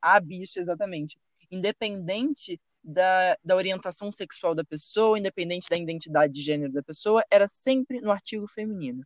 A 0.00 0.20
bicha, 0.20 0.60
exatamente. 0.60 1.16
Independente 1.50 2.60
da, 2.82 3.36
da 3.44 3.56
orientação 3.56 4.10
sexual 4.10 4.54
da 4.54 4.64
pessoa, 4.64 5.18
independente 5.18 5.68
da 5.68 5.76
identidade 5.76 6.32
de 6.32 6.40
gênero 6.40 6.72
da 6.72 6.82
pessoa, 6.82 7.24
era 7.30 7.46
sempre 7.46 8.00
no 8.00 8.10
artigo 8.10 8.46
feminino. 8.46 9.04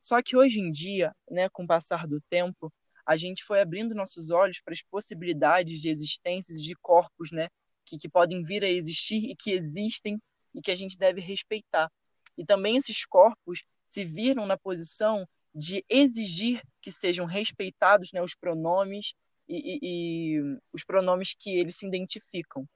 Só 0.00 0.22
que 0.22 0.36
hoje 0.36 0.60
em 0.60 0.70
dia, 0.70 1.14
né, 1.30 1.48
com 1.48 1.64
o 1.64 1.66
passar 1.66 2.06
do 2.06 2.20
tempo, 2.30 2.72
a 3.04 3.16
gente 3.16 3.44
foi 3.44 3.60
abrindo 3.60 3.94
nossos 3.94 4.30
olhos 4.30 4.60
para 4.60 4.72
as 4.72 4.82
possibilidades 4.82 5.80
de 5.80 5.88
existências 5.88 6.62
de 6.62 6.74
corpos, 6.76 7.30
né, 7.32 7.48
que, 7.88 7.98
que 7.98 8.08
podem 8.08 8.42
vir 8.42 8.62
a 8.62 8.68
existir 8.68 9.30
e 9.30 9.36
que 9.36 9.52
existem 9.52 10.20
e 10.54 10.60
que 10.60 10.70
a 10.70 10.74
gente 10.74 10.98
deve 10.98 11.20
respeitar. 11.20 11.90
E 12.36 12.44
também 12.44 12.76
esses 12.76 13.04
corpos 13.04 13.64
se 13.84 14.04
viram 14.04 14.46
na 14.46 14.56
posição 14.56 15.26
de 15.54 15.84
exigir 15.88 16.62
que 16.80 16.92
sejam 16.92 17.26
respeitados 17.26 18.12
né, 18.12 18.22
os 18.22 18.34
pronomes 18.34 19.14
e, 19.48 19.56
e, 19.56 19.78
e 19.82 20.58
os 20.72 20.84
pronomes 20.84 21.34
que 21.34 21.50
eles 21.50 21.76
se 21.76 21.86
identificam. 21.86 22.68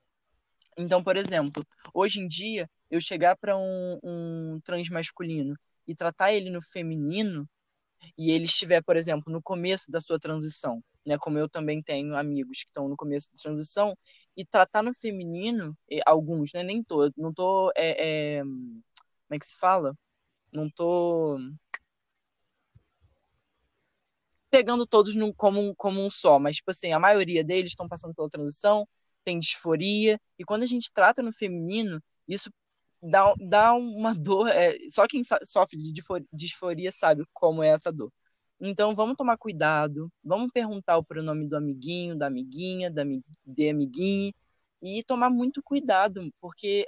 Então, 0.77 1.03
por 1.05 1.17
exemplo, 1.17 1.65
hoje 1.93 2.21
em 2.21 2.27
dia, 2.27 2.69
eu 2.91 3.01
chegar 3.01 3.37
para 3.37 3.57
um, 3.57 3.99
um 4.03 4.61
transmasculino 4.65 5.55
e 5.87 5.95
tratar 5.95 6.33
ele 6.33 6.49
no 6.49 6.63
feminino, 6.63 7.49
e 8.17 8.31
ele 8.31 8.45
estiver, 8.45 8.83
por 8.83 8.97
exemplo, 8.97 9.33
no 9.33 9.43
começo 9.43 9.91
da 9.91 10.01
sua 10.01 10.19
transição, 10.19 10.83
né, 11.07 11.19
como 11.19 11.39
eu 11.39 11.49
também 11.49 11.83
tenho 11.83 12.17
amigos 12.17 12.59
que 12.63 12.69
estão 12.69 12.89
no 12.89 12.97
começo 12.97 13.31
da 13.33 13.41
transição, 13.41 13.97
e 14.37 14.45
tratar 14.45 14.83
no 14.83 14.95
feminino, 14.95 15.77
alguns, 16.07 16.53
né, 16.53 16.63
nem 16.63 16.83
todos, 16.83 17.13
não 17.17 17.33
tô, 17.33 17.71
é, 17.77 18.39
é, 18.39 18.43
como 18.43 18.83
é 19.33 19.39
que 19.39 19.47
se 19.47 19.59
fala? 19.59 19.95
Não 20.53 20.71
tô 20.71 21.39
pegando 24.51 24.87
todos 24.87 25.15
num, 25.15 25.33
como, 25.33 25.75
como 25.77 26.05
um 26.05 26.11
só, 26.11 26.39
mas, 26.39 26.57
tipo 26.57 26.71
assim, 26.71 26.93
a 26.93 26.99
maioria 26.99 27.43
deles 27.43 27.73
estão 27.73 27.89
passando 27.89 28.15
pela 28.15 28.29
transição, 28.29 28.87
tem 29.25 29.39
disforia, 29.39 30.21
e 30.39 30.45
quando 30.45 30.63
a 30.63 30.67
gente 30.67 30.93
trata 30.93 31.23
no 31.23 31.33
feminino, 31.33 32.03
isso 32.29 32.51
dá, 33.03 33.35
dá 33.39 33.75
uma 33.75 34.15
dor. 34.15 34.49
É, 34.49 34.77
só 34.89 35.07
quem 35.07 35.23
sofre 35.45 35.79
de 35.79 35.93
disforia 36.33 36.93
sabe 36.93 37.25
como 37.33 37.63
é 37.63 37.69
essa 37.69 37.93
dor. 37.93 38.13
Então 38.61 38.95
vamos 38.95 39.17
tomar 39.17 39.37
cuidado, 39.37 40.09
vamos 40.23 40.51
perguntar 40.53 40.97
o 40.97 41.05
pronome 41.05 41.49
do 41.49 41.57
amiguinho, 41.57 42.17
da 42.17 42.29
amiguinha, 42.29 42.91
da 42.91 43.03
de 43.45 43.69
amiguinha, 43.69 44.33
e 44.81 45.03
tomar 45.03 45.31
muito 45.31 45.61
cuidado, 45.63 46.33
porque 46.41 46.87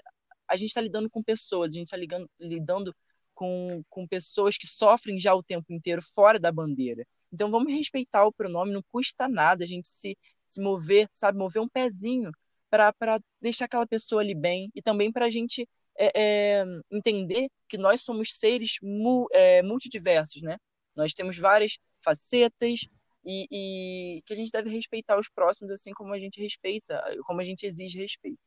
a 0.49 0.57
gente 0.57 0.69
está 0.69 0.81
lidando 0.81 1.11
com 1.11 1.23
pessoas, 1.23 1.71
a 1.71 1.79
gente 1.79 1.93
está 1.93 2.27
lidando 2.41 2.95
com, 3.35 3.83
com 3.91 4.07
pessoas 4.07 4.57
que 4.57 4.67
sofrem 4.67 5.19
já 5.19 5.35
o 5.35 5.43
tempo 5.43 5.73
inteiro 5.73 6.01
fora 6.01 6.39
da 6.39 6.53
bandeira. 6.53 7.05
Então 7.33 7.51
vamos 7.51 7.73
respeitar 7.73 8.25
o 8.25 8.33
pronome, 8.33 8.73
não 8.73 8.83
custa 8.93 9.29
nada 9.29 9.65
a 9.65 9.67
gente 9.67 9.89
se, 9.89 10.17
se 10.45 10.61
mover, 10.61 11.09
sabe, 11.13 11.39
mover 11.39 11.61
um 11.61 11.69
pezinho 11.69 12.31
para 12.71 13.21
deixar 13.41 13.65
aquela 13.67 13.87
pessoa 13.87 14.23
ali 14.23 14.35
bem 14.35 14.71
e 14.75 14.83
também 14.83 15.11
para 15.13 15.27
a 15.27 15.31
gente 15.31 15.69
é, 15.99 16.13
é, 16.15 16.65
entender 16.91 17.49
que 17.69 17.79
nós 17.79 18.03
somos 18.03 18.37
seres 18.37 18.77
mu, 18.83 19.27
é, 19.33 19.63
multidiversos, 19.63 20.43
né? 20.43 20.57
Nós 20.95 21.13
temos 21.13 21.39
várias 21.39 21.79
facetas 22.03 22.87
e, 23.25 23.47
e, 23.51 24.23
que 24.27 24.33
a 24.33 24.37
gente 24.37 24.53
deve 24.53 24.71
respeitar 24.71 25.19
os 25.19 25.29
próximos 25.29 25.73
assim 25.73 25.93
como 25.93 26.13
a 26.13 26.19
gente 26.19 26.41
respeita, 26.41 27.03
como 27.25 27.41
a 27.41 27.45
gente 27.45 27.65
exige 27.65 27.99
respeito. 27.99 28.39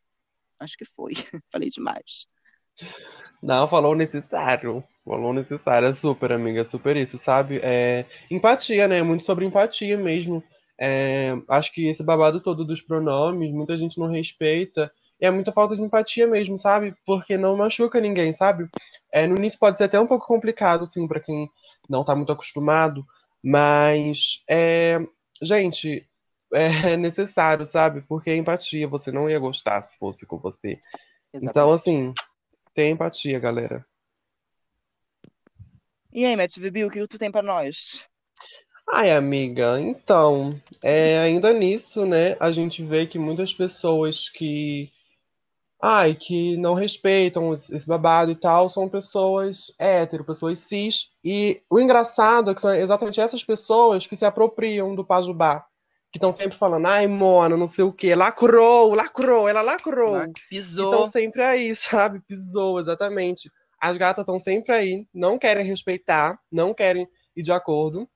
Acho 0.59 0.77
que 0.77 0.85
foi. 0.85 1.13
Falei 1.51 1.69
demais. 1.69 2.25
Não, 3.41 3.67
falou 3.67 3.95
necessário. 3.95 4.83
Falou 5.03 5.33
necessário, 5.33 5.87
é 5.87 5.93
super, 5.93 6.31
amiga, 6.31 6.63
super 6.63 6.97
isso, 6.97 7.17
sabe? 7.17 7.59
É, 7.63 8.05
empatia, 8.29 8.87
né? 8.87 9.01
Muito 9.01 9.25
sobre 9.25 9.45
empatia 9.45 9.97
mesmo. 9.97 10.43
É, 10.79 11.33
acho 11.47 11.71
que 11.71 11.87
esse 11.87 12.03
babado 12.03 12.39
todo 12.39 12.65
dos 12.65 12.81
pronomes, 12.81 13.51
muita 13.51 13.77
gente 13.77 13.97
não 13.99 14.07
respeita. 14.07 14.91
É 15.19 15.31
muita 15.31 15.51
falta 15.51 15.75
de 15.75 15.81
empatia 15.81 16.27
mesmo, 16.27 16.57
sabe? 16.57 16.95
Porque 17.05 17.37
não 17.37 17.57
machuca 17.57 17.99
ninguém, 17.99 18.31
sabe? 18.33 18.69
É, 19.11 19.25
no 19.25 19.35
início 19.35 19.57
pode 19.57 19.77
ser 19.77 19.85
até 19.85 19.99
um 19.99 20.07
pouco 20.07 20.27
complicado, 20.27 20.83
assim, 20.83 21.07
para 21.07 21.19
quem 21.19 21.49
não 21.89 22.03
tá 22.05 22.15
muito 22.15 22.31
acostumado. 22.31 23.05
Mas, 23.43 24.43
é, 24.47 24.99
gente, 25.41 26.07
é 26.53 26.95
necessário, 26.97 27.65
sabe? 27.65 28.01
Porque 28.01 28.35
empatia, 28.35 28.87
você 28.87 29.11
não 29.11 29.29
ia 29.29 29.39
gostar 29.39 29.81
se 29.83 29.97
fosse 29.97 30.25
com 30.25 30.37
você. 30.37 30.79
Exatamente. 31.33 31.49
Então, 31.49 31.71
assim, 31.71 32.13
tem 32.73 32.91
empatia, 32.91 33.39
galera. 33.39 33.85
E 36.13 36.25
aí, 36.25 36.35
Matt 36.35 36.57
Bibi, 36.59 36.85
o 36.85 36.89
que 36.89 37.07
tu 37.07 37.17
tem 37.17 37.31
para 37.31 37.43
nós? 37.43 38.07
Ai, 38.89 39.11
amiga, 39.11 39.79
então, 39.81 40.59
é, 40.81 41.19
ainda 41.19 41.51
nisso, 41.51 42.05
né, 42.05 42.37
a 42.39 42.51
gente 42.53 42.81
vê 42.81 43.05
que 43.05 43.19
muitas 43.19 43.53
pessoas 43.53 44.29
que, 44.29 44.89
ai, 45.81 46.15
que 46.15 46.57
não 46.57 46.73
respeitam 46.73 47.53
esse 47.53 47.87
babado 47.87 48.31
e 48.31 48.35
tal, 48.35 48.69
são 48.69 48.89
pessoas 48.89 49.71
hétero, 49.79 50.25
pessoas 50.25 50.59
cis, 50.59 51.09
e 51.23 51.61
o 51.69 51.79
engraçado 51.79 52.49
é 52.49 52.55
que 52.55 52.61
são 52.61 52.73
exatamente 52.73 53.21
essas 53.21 53.43
pessoas 53.43 54.07
que 54.07 54.15
se 54.15 54.25
apropriam 54.25 54.95
do 54.95 55.05
pajubá, 55.05 55.65
que 56.11 56.17
estão 56.17 56.31
sempre 56.31 56.57
falando, 56.57 56.87
ai, 56.87 57.05
Mona, 57.05 57.55
não 57.55 57.67
sei 57.67 57.83
o 57.83 57.93
quê, 57.93 58.15
lacrou, 58.15 58.95
lacrou, 58.95 59.47
ela 59.47 59.61
lacrou. 59.61 60.25
Pisou. 60.49 60.91
Estão 60.91 61.11
sempre 61.11 61.43
aí, 61.43 61.75
sabe? 61.75 62.21
Pisou, 62.27 62.79
exatamente. 62.79 63.51
As 63.79 63.95
gatas 63.95 64.23
estão 64.23 64.39
sempre 64.39 64.71
aí, 64.73 65.07
não 65.13 65.37
querem 65.37 65.63
respeitar, 65.63 66.39
não 66.51 66.73
querem 66.73 67.07
ir 67.35 67.43
de 67.43 67.51
acordo, 67.51 68.09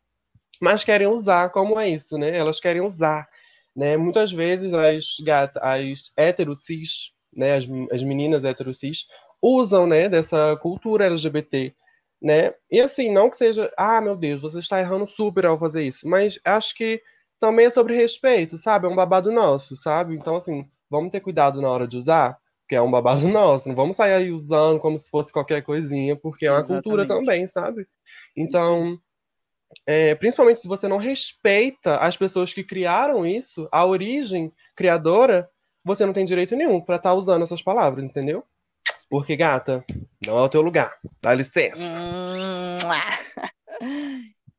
mas 0.60 0.84
querem 0.84 1.08
usar, 1.08 1.50
como 1.50 1.80
é 1.80 1.90
isso, 1.90 2.18
né? 2.18 2.36
Elas 2.36 2.60
querem 2.60 2.82
usar, 2.82 3.28
né? 3.76 3.98
Muitas 3.98 4.32
vezes 4.32 4.74
as 4.74 5.18
gatas, 5.24 5.62
as 5.62 6.12
heterocis, 6.18 7.12
né? 7.34 7.56
As, 7.56 7.66
as 7.92 8.04
meninas 8.04 8.44
heterocis, 8.44 9.06
usam, 9.42 9.88
né? 9.88 10.08
Dessa 10.10 10.56
cultura 10.58 11.06
LGBT, 11.06 11.74
né? 12.22 12.54
E 12.70 12.80
assim, 12.80 13.12
não 13.12 13.30
que 13.30 13.38
seja, 13.38 13.72
ah, 13.78 14.02
meu 14.02 14.16
Deus, 14.16 14.42
você 14.42 14.60
está 14.60 14.80
errando 14.80 15.08
super 15.08 15.46
ao 15.46 15.60
fazer 15.60 15.84
isso, 15.84 16.08
mas 16.08 16.40
acho 16.46 16.76
que 16.76 17.02
também 17.40 17.66
é 17.66 17.72
sobre 17.72 17.96
respeito, 17.96 18.58
sabe? 18.58 18.86
É 18.86 18.90
um 18.90 18.96
babado 18.96 19.32
nosso, 19.32 19.76
sabe? 19.76 20.16
Então, 20.16 20.36
assim, 20.36 20.70
vamos 20.90 21.10
ter 21.10 21.20
cuidado 21.20 21.60
na 21.60 21.70
hora 21.70 21.88
de 21.88 21.98
usar, 21.98 22.38
porque 22.62 22.76
é 22.76 22.82
um 22.82 22.92
babado 22.92 23.28
nosso. 23.28 23.68
Não 23.68 23.76
vamos 23.76 23.96
sair 23.96 24.14
aí 24.14 24.32
usando 24.32 24.80
como 24.80 24.98
se 24.98 25.10
fosse 25.10 25.34
qualquer 25.34 25.64
coisinha, 25.64 26.16
porque 26.16 26.46
é 26.46 26.52
uma 26.52 26.60
Exatamente. 26.60 26.84
cultura 26.84 27.08
também, 27.08 27.48
sabe? 27.48 27.88
Então, 28.38 29.00
é, 29.88 30.14
principalmente 30.14 30.60
se 30.60 30.68
você 30.68 30.88
não 30.88 30.98
respeita 30.98 31.98
as 31.98 32.16
pessoas 32.16 32.54
que 32.54 32.64
criaram 32.64 33.26
isso, 33.26 33.68
a 33.72 33.86
origem 33.86 34.54
criadora, 34.76 35.50
você 35.84 36.06
não 36.06 36.14
tem 36.14 36.26
direito 36.26 36.56
nenhum 36.56 36.82
para 36.82 36.96
estar 36.96 37.10
tá 37.10 37.16
usando 37.16 37.44
essas 37.44 37.62
palavras, 37.62 38.04
entendeu? 38.04 38.44
Porque, 39.10 39.36
gata, 39.36 39.86
não 40.26 40.40
é 40.40 40.42
o 40.42 40.50
teu 40.50 40.62
lugar. 40.62 40.98
Dá 41.22 41.34
licença. 41.34 41.82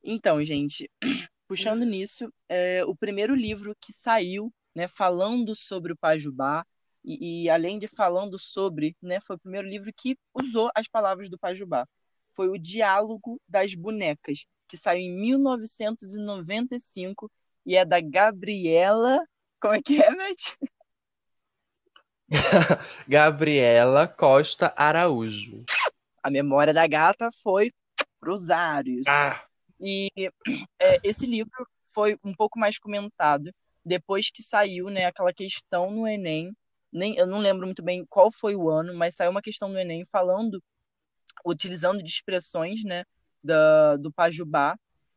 Então, 0.04 0.42
gente, 0.42 0.90
puxando 1.46 1.84
nisso, 1.84 2.32
é, 2.48 2.84
o 2.84 2.94
primeiro 2.94 3.34
livro 3.34 3.74
que 3.80 3.92
saiu, 3.92 4.52
né, 4.74 4.88
falando 4.88 5.54
sobre 5.54 5.92
o 5.92 5.96
Pajubá, 5.96 6.66
e, 7.04 7.44
e, 7.44 7.50
além 7.50 7.78
de 7.78 7.88
falando 7.88 8.38
sobre, 8.38 8.96
né, 9.00 9.20
foi 9.20 9.36
o 9.36 9.38
primeiro 9.38 9.68
livro 9.68 9.92
que 9.96 10.16
usou 10.34 10.70
as 10.74 10.88
palavras 10.88 11.28
do 11.28 11.38
Pajubá. 11.38 11.86
Foi 12.32 12.48
o 12.48 12.58
Diálogo 12.58 13.40
das 13.48 13.74
Bonecas, 13.74 14.46
que 14.68 14.76
saiu 14.76 15.02
em 15.02 15.20
1995 15.20 17.30
e 17.64 17.76
é 17.76 17.84
da 17.84 18.00
Gabriela. 18.00 19.24
Como 19.60 19.74
é 19.74 19.82
que 19.82 20.02
é, 20.02 20.10
Nath? 20.10 20.56
Gabriela 23.08 24.08
Costa 24.08 24.72
Araújo. 24.76 25.64
A 26.22 26.30
memória 26.30 26.72
da 26.72 26.86
gata 26.86 27.30
foi 27.42 27.72
pros 28.20 28.50
ares. 28.50 29.06
Ah. 29.06 29.42
E 29.80 30.08
é, 30.80 31.00
esse 31.02 31.26
livro 31.26 31.66
foi 31.84 32.18
um 32.24 32.34
pouco 32.34 32.58
mais 32.58 32.78
comentado 32.78 33.52
depois 33.84 34.30
que 34.30 34.42
saiu 34.42 34.86
né, 34.86 35.06
aquela 35.06 35.32
questão 35.32 35.90
no 35.90 36.06
Enem 36.06 36.54
nem, 36.92 37.16
eu 37.16 37.26
não 37.26 37.38
lembro 37.38 37.64
muito 37.64 37.82
bem 37.82 38.04
qual 38.04 38.30
foi 38.30 38.54
o 38.54 38.68
ano, 38.68 38.94
mas 38.94 39.16
saiu 39.16 39.30
uma 39.30 39.40
questão 39.40 39.68
no 39.68 39.78
Enem 39.78 40.04
falando, 40.04 40.62
utilizando 41.44 42.02
de 42.02 42.10
expressões 42.10 42.84
né, 42.84 43.04
da, 43.42 43.96
do 43.96 44.12
Pajubá, 44.12 44.76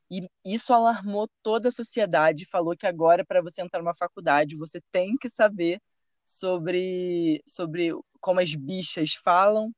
e 0.10 0.30
isso 0.46 0.72
alarmou 0.72 1.28
toda 1.44 1.68
a 1.68 1.72
sociedade, 1.72 2.48
falou 2.50 2.78
que 2.78 2.88
agora, 2.88 3.26
para 3.26 3.42
você 3.42 3.62
entrar 3.62 3.80
numa 3.82 3.96
faculdade, 3.96 4.56
você 4.56 4.80
tem 4.92 5.18
que 5.18 5.28
saber 5.28 5.82
sobre, 6.26 7.42
sobre 7.46 7.92
como 8.20 8.40
as 8.40 8.54
bichas 8.54 9.14
falam, 9.14 9.72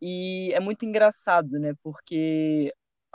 e 0.00 0.52
é 0.52 0.60
muito 0.60 0.84
engraçado, 0.84 1.58
né, 1.58 1.74
porque 1.82 2.72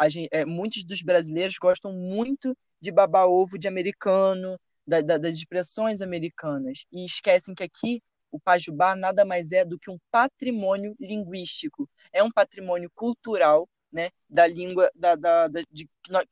gente, 0.09 0.29
é, 0.31 0.45
muitos 0.45 0.83
dos 0.83 1.01
brasileiros 1.01 1.57
gostam 1.57 1.91
muito 1.91 2.55
de 2.79 2.91
babar 2.91 3.27
ovo 3.27 3.57
de 3.57 3.67
americano, 3.67 4.59
da, 4.85 5.01
da, 5.01 5.17
das 5.17 5.35
expressões 5.35 6.01
americanas. 6.01 6.85
E 6.91 7.05
esquecem 7.05 7.53
que 7.53 7.63
aqui 7.63 8.01
o 8.31 8.39
Pajubá 8.39 8.95
nada 8.95 9.25
mais 9.25 9.51
é 9.51 9.65
do 9.65 9.77
que 9.77 9.89
um 9.89 9.97
patrimônio 10.11 10.95
linguístico, 10.99 11.89
é 12.13 12.23
um 12.23 12.31
patrimônio 12.31 12.89
cultural 12.95 13.67
né, 13.91 14.09
da 14.29 14.45
língua, 14.45 14.89
da, 14.95 15.15
da, 15.15 15.47
da 15.47 15.61
de, 15.71 15.89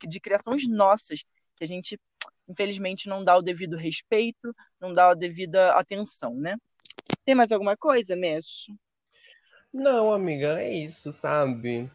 de 0.08 0.20
criações 0.20 0.68
nossas, 0.68 1.24
que 1.56 1.64
a 1.64 1.68
gente, 1.68 2.00
infelizmente, 2.48 3.10
não 3.10 3.24
dá 3.24 3.38
o 3.38 3.42
devido 3.42 3.76
respeito, 3.76 4.56
não 4.80 4.94
dá 4.94 5.10
a 5.10 5.16
devida 5.16 5.72
atenção, 5.72 6.36
né? 6.36 6.56
Tem 7.26 7.36
mais 7.36 7.52
alguma 7.52 7.76
coisa, 7.76 8.16
Mesh? 8.16 8.68
Não, 9.74 10.12
amiga, 10.12 10.62
é 10.62 10.72
isso, 10.72 11.12
sabe? 11.14 11.92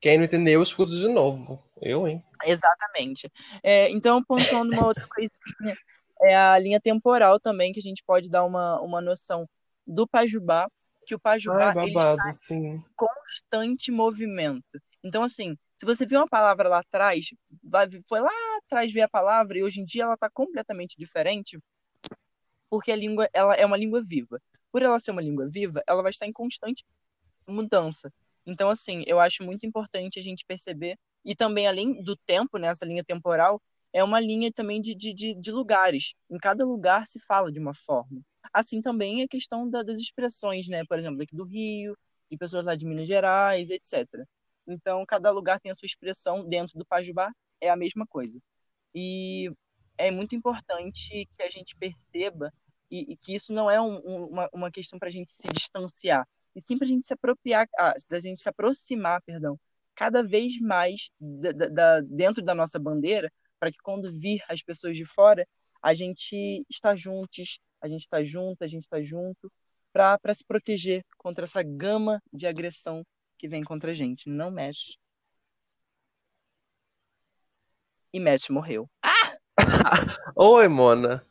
Quem 0.00 0.18
não 0.18 0.24
entendeu, 0.24 0.62
escuta 0.62 0.92
de 0.92 1.08
novo. 1.08 1.62
Eu, 1.80 2.06
hein? 2.06 2.22
Exatamente. 2.44 3.30
É, 3.62 3.88
então, 3.90 4.22
pontuando 4.22 4.72
uma 4.72 4.86
outra 4.86 5.06
coisinha, 5.08 5.76
é 6.20 6.36
a 6.36 6.58
linha 6.58 6.80
temporal 6.80 7.40
também, 7.40 7.72
que 7.72 7.80
a 7.80 7.82
gente 7.82 8.02
pode 8.04 8.28
dar 8.28 8.44
uma, 8.44 8.80
uma 8.80 9.00
noção 9.00 9.48
do 9.86 10.06
Pajubá, 10.06 10.68
que 11.06 11.14
o 11.14 11.20
Pajubá 11.20 11.68
Ai, 11.68 11.74
babado, 11.74 12.28
está 12.28 12.54
em 12.54 12.84
constante 12.96 13.90
movimento. 13.90 14.80
Então, 15.04 15.22
assim, 15.22 15.56
se 15.76 15.84
você 15.84 16.06
viu 16.06 16.20
uma 16.20 16.28
palavra 16.28 16.68
lá 16.68 16.78
atrás, 16.78 17.26
foi 18.06 18.20
lá 18.20 18.30
atrás 18.58 18.92
ver 18.92 19.02
a 19.02 19.08
palavra 19.08 19.58
e 19.58 19.62
hoje 19.62 19.80
em 19.80 19.84
dia 19.84 20.04
ela 20.04 20.14
está 20.14 20.30
completamente 20.30 20.96
diferente, 20.96 21.58
porque 22.70 22.92
a 22.92 22.96
língua 22.96 23.28
ela 23.32 23.54
é 23.54 23.66
uma 23.66 23.76
língua 23.76 24.02
viva. 24.02 24.40
Por 24.70 24.82
ela 24.82 24.98
ser 25.00 25.10
uma 25.10 25.20
língua 25.20 25.48
viva, 25.48 25.82
ela 25.86 26.02
vai 26.02 26.10
estar 26.10 26.26
em 26.26 26.32
constante 26.32 26.84
mudança. 27.46 28.12
Então, 28.46 28.70
assim, 28.70 29.02
eu 29.06 29.20
acho 29.20 29.44
muito 29.44 29.66
importante 29.66 30.18
a 30.18 30.22
gente 30.22 30.44
perceber 30.46 30.96
e 31.24 31.34
também, 31.34 31.66
além 31.66 32.02
do 32.02 32.16
tempo, 32.16 32.58
né, 32.58 32.72
linha 32.82 33.04
temporal, 33.04 33.60
é 33.92 34.02
uma 34.02 34.18
linha 34.18 34.50
também 34.52 34.80
de, 34.80 34.94
de, 34.94 35.12
de, 35.12 35.34
de, 35.34 35.52
lugares. 35.52 36.14
Em 36.30 36.38
cada 36.38 36.64
lugar 36.64 37.06
se 37.06 37.20
fala 37.20 37.52
de 37.52 37.60
uma 37.60 37.74
forma. 37.74 38.22
Assim 38.52 38.80
também 38.80 39.22
a 39.22 39.28
questão 39.28 39.68
da, 39.68 39.82
das 39.82 40.00
expressões, 40.00 40.68
né? 40.68 40.84
Por 40.84 40.98
exemplo, 40.98 41.22
aqui 41.22 41.36
do 41.36 41.44
Rio, 41.44 41.96
de 42.30 42.36
pessoas 42.36 42.64
lá 42.64 42.74
de 42.74 42.86
Minas 42.86 43.06
Gerais, 43.06 43.70
etc. 43.70 44.08
Então, 44.66 45.04
cada 45.06 45.30
lugar 45.30 45.60
tem 45.60 45.70
a 45.70 45.74
sua 45.74 45.86
expressão. 45.86 46.46
Dentro 46.46 46.78
do 46.78 46.86
Pajubá 46.86 47.30
é 47.60 47.70
a 47.70 47.76
mesma 47.76 48.06
coisa. 48.06 48.40
E 48.94 49.50
é 49.98 50.10
muito 50.10 50.34
importante 50.34 51.26
que 51.32 51.42
a 51.42 51.48
gente 51.48 51.76
perceba 51.76 52.52
e, 52.90 53.12
e 53.12 53.16
que 53.16 53.34
isso 53.34 53.52
não 53.52 53.70
é 53.70 53.80
um, 53.80 54.00
um, 54.04 54.26
uma, 54.26 54.48
uma 54.52 54.70
questão 54.70 54.98
para 54.98 55.08
a 55.08 55.12
gente 55.12 55.30
se 55.30 55.48
distanciar, 55.48 56.28
e 56.54 56.60
sim 56.60 56.76
para 56.76 56.84
a 56.84 56.88
gente 56.88 57.06
se 57.06 57.14
apropriar, 57.14 57.66
ah, 57.78 57.94
da 58.08 58.20
gente 58.20 58.40
se 58.40 58.48
aproximar, 58.48 59.22
perdão, 59.22 59.58
cada 59.94 60.22
vez 60.22 60.58
mais 60.60 61.10
da, 61.18 61.52
da, 61.52 62.00
dentro 62.02 62.42
da 62.42 62.54
nossa 62.54 62.78
bandeira, 62.78 63.32
para 63.58 63.70
que 63.70 63.78
quando 63.82 64.12
vir 64.12 64.42
as 64.48 64.62
pessoas 64.62 64.96
de 64.96 65.06
fora, 65.06 65.46
a 65.82 65.94
gente 65.94 66.64
está 66.68 66.94
juntos, 66.94 67.58
a 67.80 67.88
gente 67.88 68.02
está 68.02 68.22
junto, 68.22 68.62
a 68.62 68.66
gente 68.66 68.84
está 68.84 69.02
junto, 69.02 69.50
para 69.92 70.34
se 70.34 70.44
proteger 70.44 71.04
contra 71.16 71.44
essa 71.44 71.62
gama 71.62 72.22
de 72.32 72.46
agressão 72.46 73.02
que 73.42 73.48
vem 73.48 73.64
contra 73.64 73.90
a 73.90 73.94
gente. 73.94 74.30
Não 74.30 74.52
mexe. 74.52 74.96
E 78.12 78.20
mexe 78.20 78.52
morreu. 78.52 78.88
Ah! 79.02 79.36
Oi, 80.36 80.68
Mona. 80.68 81.26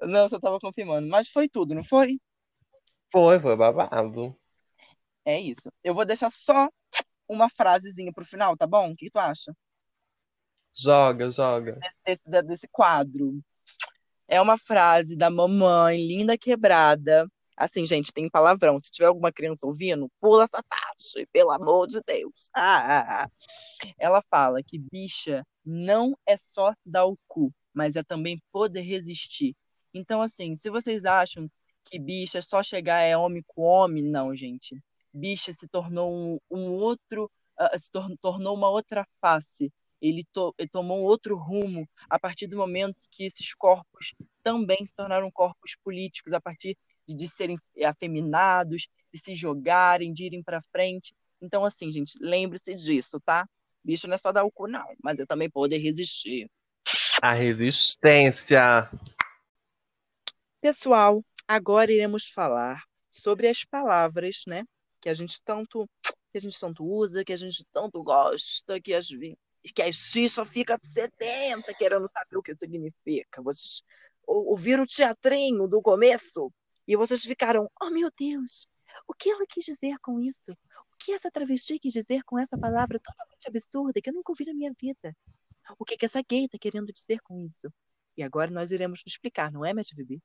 Não, 0.00 0.26
você 0.26 0.36
estava 0.36 0.58
confirmando. 0.58 1.06
Mas 1.08 1.28
foi 1.28 1.46
tudo, 1.46 1.74
não 1.74 1.84
foi? 1.84 2.18
Foi, 3.12 3.38
foi 3.38 3.54
babado. 3.54 4.34
É 5.26 5.38
isso. 5.38 5.70
Eu 5.84 5.94
vou 5.94 6.06
deixar 6.06 6.30
só 6.30 6.70
uma 7.28 7.50
frasezinha 7.50 8.12
pro 8.14 8.24
final, 8.24 8.56
tá 8.56 8.66
bom? 8.66 8.92
O 8.92 8.96
que 8.96 9.10
tu 9.10 9.18
acha? 9.18 9.54
Joga, 10.74 11.30
joga. 11.30 11.78
Desse, 12.04 12.22
desse, 12.26 12.46
desse 12.46 12.68
quadro. 12.68 13.42
É 14.26 14.40
uma 14.40 14.56
frase 14.56 15.14
da 15.16 15.28
mamãe, 15.28 15.98
linda 15.98 16.38
quebrada. 16.38 17.28
Assim, 17.56 17.86
gente, 17.86 18.12
tem 18.12 18.28
palavrão. 18.28 18.78
Se 18.78 18.90
tiver 18.90 19.06
alguma 19.06 19.32
criança 19.32 19.66
ouvindo, 19.66 20.10
pula 20.20 20.44
essa 20.44 20.62
parte, 20.62 21.26
pelo 21.32 21.50
amor 21.50 21.86
de 21.86 22.00
Deus. 22.06 22.50
Ah, 22.54 22.98
ah, 22.98 23.24
ah. 23.24 23.30
Ela 23.98 24.20
fala 24.22 24.62
que 24.62 24.78
bicha 24.78 25.44
não 25.64 26.16
é 26.26 26.36
só 26.36 26.74
dar 26.84 27.06
o 27.06 27.16
cu, 27.26 27.52
mas 27.72 27.96
é 27.96 28.02
também 28.02 28.42
poder 28.52 28.82
resistir. 28.82 29.56
Então, 29.94 30.20
assim, 30.20 30.54
se 30.54 30.68
vocês 30.68 31.04
acham 31.06 31.50
que 31.84 31.98
bicha 31.98 32.38
é 32.38 32.40
só 32.40 32.62
chegar 32.62 33.00
é 33.00 33.16
homem 33.16 33.42
com 33.46 33.62
homem, 33.62 34.02
não, 34.02 34.36
gente. 34.36 34.78
Bicha 35.12 35.52
se 35.52 35.66
tornou 35.66 36.12
um, 36.12 36.38
um 36.50 36.72
outro, 36.72 37.30
uh, 37.58 37.78
se 37.78 37.90
tor 37.90 38.06
tornou 38.20 38.54
uma 38.54 38.68
outra 38.68 39.06
face. 39.20 39.72
Ele, 40.00 40.24
to 40.32 40.54
ele 40.58 40.68
tomou 40.68 40.98
um 40.98 41.04
outro 41.04 41.36
rumo 41.36 41.88
a 42.10 42.18
partir 42.18 42.46
do 42.46 42.56
momento 42.58 43.06
que 43.10 43.24
esses 43.24 43.54
corpos 43.54 44.14
também 44.42 44.84
se 44.84 44.94
tornaram 44.94 45.30
corpos 45.30 45.74
políticos, 45.82 46.34
a 46.34 46.40
partir 46.40 46.76
de, 47.06 47.14
de 47.14 47.28
serem 47.28 47.56
afeminados, 47.84 48.88
de 49.12 49.18
se 49.20 49.34
jogarem, 49.34 50.12
de 50.12 50.24
irem 50.24 50.42
para 50.42 50.62
frente. 50.72 51.14
Então, 51.40 51.64
assim, 51.64 51.90
gente, 51.90 52.18
lembre-se 52.20 52.74
disso, 52.74 53.20
tá? 53.20 53.48
Bicho 53.84 54.08
não 54.08 54.14
é 54.14 54.18
só 54.18 54.32
dar 54.32 54.44
o 54.44 54.50
cu, 54.50 54.66
não, 54.66 54.86
mas 55.02 55.18
é 55.18 55.26
também 55.26 55.48
poder 55.48 55.78
resistir. 55.78 56.50
A 57.22 57.32
resistência. 57.32 58.90
Pessoal, 60.60 61.24
agora 61.46 61.92
iremos 61.92 62.26
falar 62.26 62.82
sobre 63.10 63.48
as 63.48 63.64
palavras, 63.64 64.42
né? 64.46 64.64
Que 65.00 65.08
a 65.08 65.14
gente 65.14 65.40
tanto 65.44 65.88
que 66.32 66.38
a 66.38 66.40
gente 66.40 66.58
tanto 66.58 66.84
usa, 66.84 67.24
que 67.24 67.32
a 67.32 67.36
gente 67.36 67.64
tanto 67.72 68.02
gosta, 68.02 68.80
que 68.80 68.92
as 68.92 69.08
que 69.08 69.82
a 69.82 69.90
gente 69.90 70.28
só 70.28 70.44
fica 70.44 70.78
sedenta 70.82 71.74
querendo 71.74 72.08
saber 72.08 72.36
o 72.36 72.42
que 72.42 72.54
significa. 72.54 73.42
Vocês 73.42 73.82
ouviram 74.26 74.84
o 74.84 74.86
teatrinho 74.86 75.66
do 75.66 75.80
começo 75.80 76.52
e 76.86 76.96
vocês 76.96 77.22
ficaram, 77.22 77.70
oh 77.80 77.90
meu 77.90 78.10
Deus, 78.16 78.68
o 79.06 79.14
que 79.14 79.30
ela 79.30 79.44
quis 79.48 79.64
dizer 79.64 79.98
com 80.00 80.20
isso? 80.20 80.52
O 80.52 80.96
que 80.98 81.12
essa 81.12 81.30
travesti 81.30 81.78
quis 81.78 81.92
dizer 81.92 82.22
com 82.24 82.38
essa 82.38 82.56
palavra 82.56 82.98
totalmente 82.98 83.48
absurda 83.48 84.00
que 84.00 84.10
eu 84.10 84.14
nunca 84.14 84.32
ouvi 84.32 84.44
na 84.44 84.54
minha 84.54 84.72
vida? 84.80 85.16
O 85.78 85.84
que, 85.84 85.96
que 85.96 86.06
essa 86.06 86.22
gay 86.22 86.44
está 86.44 86.58
querendo 86.58 86.92
dizer 86.92 87.20
com 87.22 87.38
isso? 87.44 87.72
E 88.16 88.22
agora 88.22 88.50
nós 88.50 88.70
iremos 88.70 89.02
explicar, 89.04 89.50
não 89.52 89.64
é, 89.64 89.74
Matt 89.74 89.94
Vivi? 89.94 90.22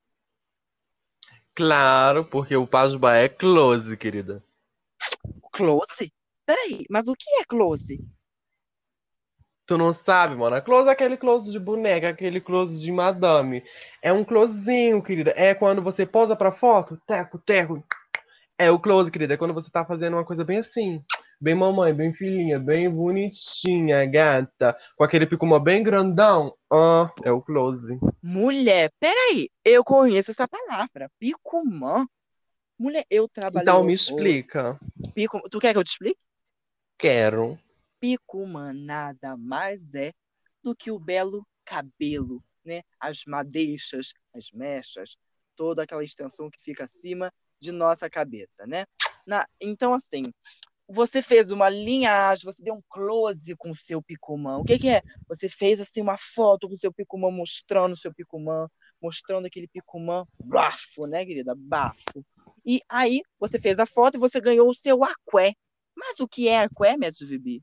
Claro, 1.53 2.23
porque 2.25 2.55
o 2.55 2.65
Pajubá 2.65 3.15
é 3.17 3.27
close, 3.27 3.97
querida. 3.97 4.43
Close? 5.51 6.13
Peraí, 6.45 6.85
mas 6.89 7.07
o 7.07 7.15
que 7.15 7.29
é 7.41 7.43
close? 7.43 7.97
Tu 9.71 9.77
não 9.77 9.93
sabe, 9.93 10.35
mano? 10.35 10.61
Close 10.61 10.89
é 10.89 10.91
aquele 10.91 11.15
close 11.15 11.49
de 11.49 11.57
boneca, 11.57 12.09
aquele 12.09 12.41
close 12.41 12.77
de 12.77 12.91
madame. 12.91 13.63
É 14.01 14.11
um 14.11 14.21
closezinho, 14.21 15.01
querida. 15.01 15.33
É 15.37 15.55
quando 15.55 15.81
você 15.81 16.05
posa 16.05 16.35
pra 16.35 16.51
foto, 16.51 17.01
teco, 17.07 17.39
teco. 17.39 17.81
É 18.57 18.69
o 18.69 18.77
close, 18.77 19.09
querida. 19.09 19.35
É 19.35 19.37
quando 19.37 19.53
você 19.53 19.71
tá 19.71 19.85
fazendo 19.85 20.17
uma 20.17 20.25
coisa 20.25 20.43
bem 20.43 20.57
assim. 20.57 21.01
Bem 21.39 21.55
mamãe, 21.55 21.93
bem 21.93 22.13
filhinha, 22.13 22.59
bem 22.59 22.89
bonitinha, 22.89 24.05
gata. 24.05 24.75
Com 24.97 25.05
aquele 25.05 25.25
picuma 25.25 25.57
bem 25.57 25.81
grandão. 25.81 26.53
Ah, 26.69 27.09
é 27.23 27.31
o 27.31 27.41
close. 27.41 27.97
Mulher, 28.21 28.91
peraí. 28.99 29.49
Eu 29.63 29.85
conheço 29.85 30.31
essa 30.31 30.49
palavra. 30.49 31.09
Picumã. 31.17 32.05
Mulher, 32.77 33.05
eu 33.09 33.25
trabalhei. 33.29 33.63
Então 33.63 33.85
me 33.85 33.93
explica. 33.93 34.77
Pico... 35.15 35.41
Tu 35.49 35.59
quer 35.61 35.71
que 35.71 35.79
eu 35.79 35.83
te 35.85 35.91
explique? 35.91 36.19
Quero. 36.97 37.57
Picumã 38.01 38.73
nada 38.73 39.37
mais 39.37 39.95
é 39.95 40.11
do 40.63 40.75
que 40.75 40.91
o 40.91 40.99
belo 40.99 41.47
cabelo, 41.63 42.43
né? 42.65 42.81
As 42.99 43.23
madeixas, 43.25 44.13
as 44.33 44.51
mechas, 44.51 45.15
toda 45.55 45.83
aquela 45.83 46.03
extensão 46.03 46.49
que 46.49 46.61
fica 46.61 46.85
acima 46.85 47.31
de 47.59 47.71
nossa 47.71 48.09
cabeça, 48.09 48.65
né? 48.65 48.85
Na, 49.25 49.47
então, 49.61 49.93
assim, 49.93 50.23
você 50.87 51.21
fez 51.21 51.51
uma 51.51 51.69
linhagem, 51.69 52.43
você 52.43 52.63
deu 52.63 52.73
um 52.73 52.81
close 52.89 53.55
com 53.55 53.71
o 53.71 53.75
seu 53.75 54.01
picumã. 54.01 54.57
O 54.57 54.65
que, 54.65 54.79
que 54.79 54.89
é? 54.89 55.01
Você 55.29 55.47
fez 55.47 55.79
assim 55.79 56.01
uma 56.01 56.17
foto 56.17 56.67
com 56.67 56.73
o 56.73 56.77
seu 56.77 56.91
picumã, 56.91 57.31
mostrando 57.31 57.93
o 57.93 57.97
seu 57.97 58.13
picumã, 58.13 58.67
mostrando 59.01 59.45
aquele 59.45 59.67
picumã 59.67 60.25
bafo, 60.43 61.07
né, 61.07 61.25
querida? 61.25 61.53
Bafo. 61.55 62.25
E 62.65 62.81
aí 62.89 63.21
você 63.39 63.59
fez 63.59 63.79
a 63.79 63.85
foto 63.85 64.17
e 64.17 64.19
você 64.19 64.41
ganhou 64.41 64.67
o 64.69 64.75
seu 64.75 65.03
aqué. 65.03 65.53
Mas 65.95 66.19
o 66.19 66.27
que 66.27 66.47
é 66.47 66.63
aqué, 66.63 66.97
minha 66.97 67.11
Vibi? 67.21 67.61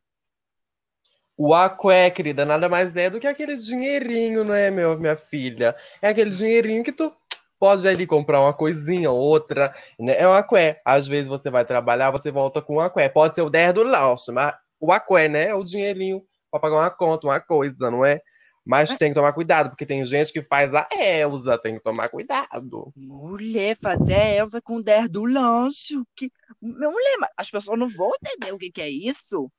O 1.40 1.54
aqué, 1.54 2.10
querida, 2.10 2.44
nada 2.44 2.68
mais 2.68 2.96
é 2.96 3.08
do 3.08 3.20
que 3.20 3.26
aquele 3.28 3.56
dinheirinho, 3.56 4.42
não 4.42 4.52
é, 4.52 4.72
meu, 4.72 4.98
minha 4.98 5.16
filha? 5.16 5.76
É 6.02 6.08
aquele 6.08 6.30
dinheirinho 6.30 6.82
que 6.82 6.90
tu 6.90 7.14
pode 7.60 7.86
ali 7.86 8.08
comprar 8.08 8.40
uma 8.40 8.52
coisinha 8.52 9.08
ou 9.08 9.20
outra, 9.20 9.72
né? 9.96 10.16
É 10.18 10.26
um 10.26 10.32
aqué. 10.32 10.80
Às 10.84 11.06
vezes 11.06 11.28
você 11.28 11.48
vai 11.48 11.64
trabalhar, 11.64 12.10
você 12.10 12.32
volta 12.32 12.60
com 12.60 12.74
um 12.74 12.80
aqué. 12.80 13.08
Pode 13.08 13.36
ser 13.36 13.42
o 13.42 13.50
10 13.50 13.72
do 13.72 13.84
lanche, 13.84 14.32
mas 14.32 14.52
o 14.80 14.90
aqué, 14.90 15.28
né? 15.28 15.46
É 15.50 15.54
o 15.54 15.62
dinheirinho 15.62 16.24
para 16.50 16.58
pagar 16.58 16.76
uma 16.76 16.90
conta, 16.90 17.28
uma 17.28 17.40
coisa, 17.40 17.88
não 17.88 18.04
é? 18.04 18.20
Mas 18.66 18.94
tem 18.96 19.10
que 19.10 19.14
tomar 19.14 19.32
cuidado, 19.32 19.70
porque 19.70 19.86
tem 19.86 20.04
gente 20.04 20.32
que 20.32 20.42
faz 20.42 20.74
a 20.74 20.88
Elsa, 20.92 21.56
tem 21.56 21.76
que 21.76 21.82
tomar 21.82 22.08
cuidado. 22.08 22.92
Mulher, 22.96 23.76
fazer 23.80 24.14
a 24.14 24.34
Elsa 24.34 24.60
com 24.60 24.82
10 24.82 25.08
do 25.08 25.24
lanche. 25.24 25.94
Que... 26.16 26.30
Mulher, 26.60 27.16
as 27.36 27.48
pessoas 27.48 27.78
não 27.78 27.88
vão 27.88 28.10
entender 28.20 28.52
o 28.52 28.58
que, 28.58 28.72
que 28.72 28.82
é 28.82 28.90
isso. 28.90 29.50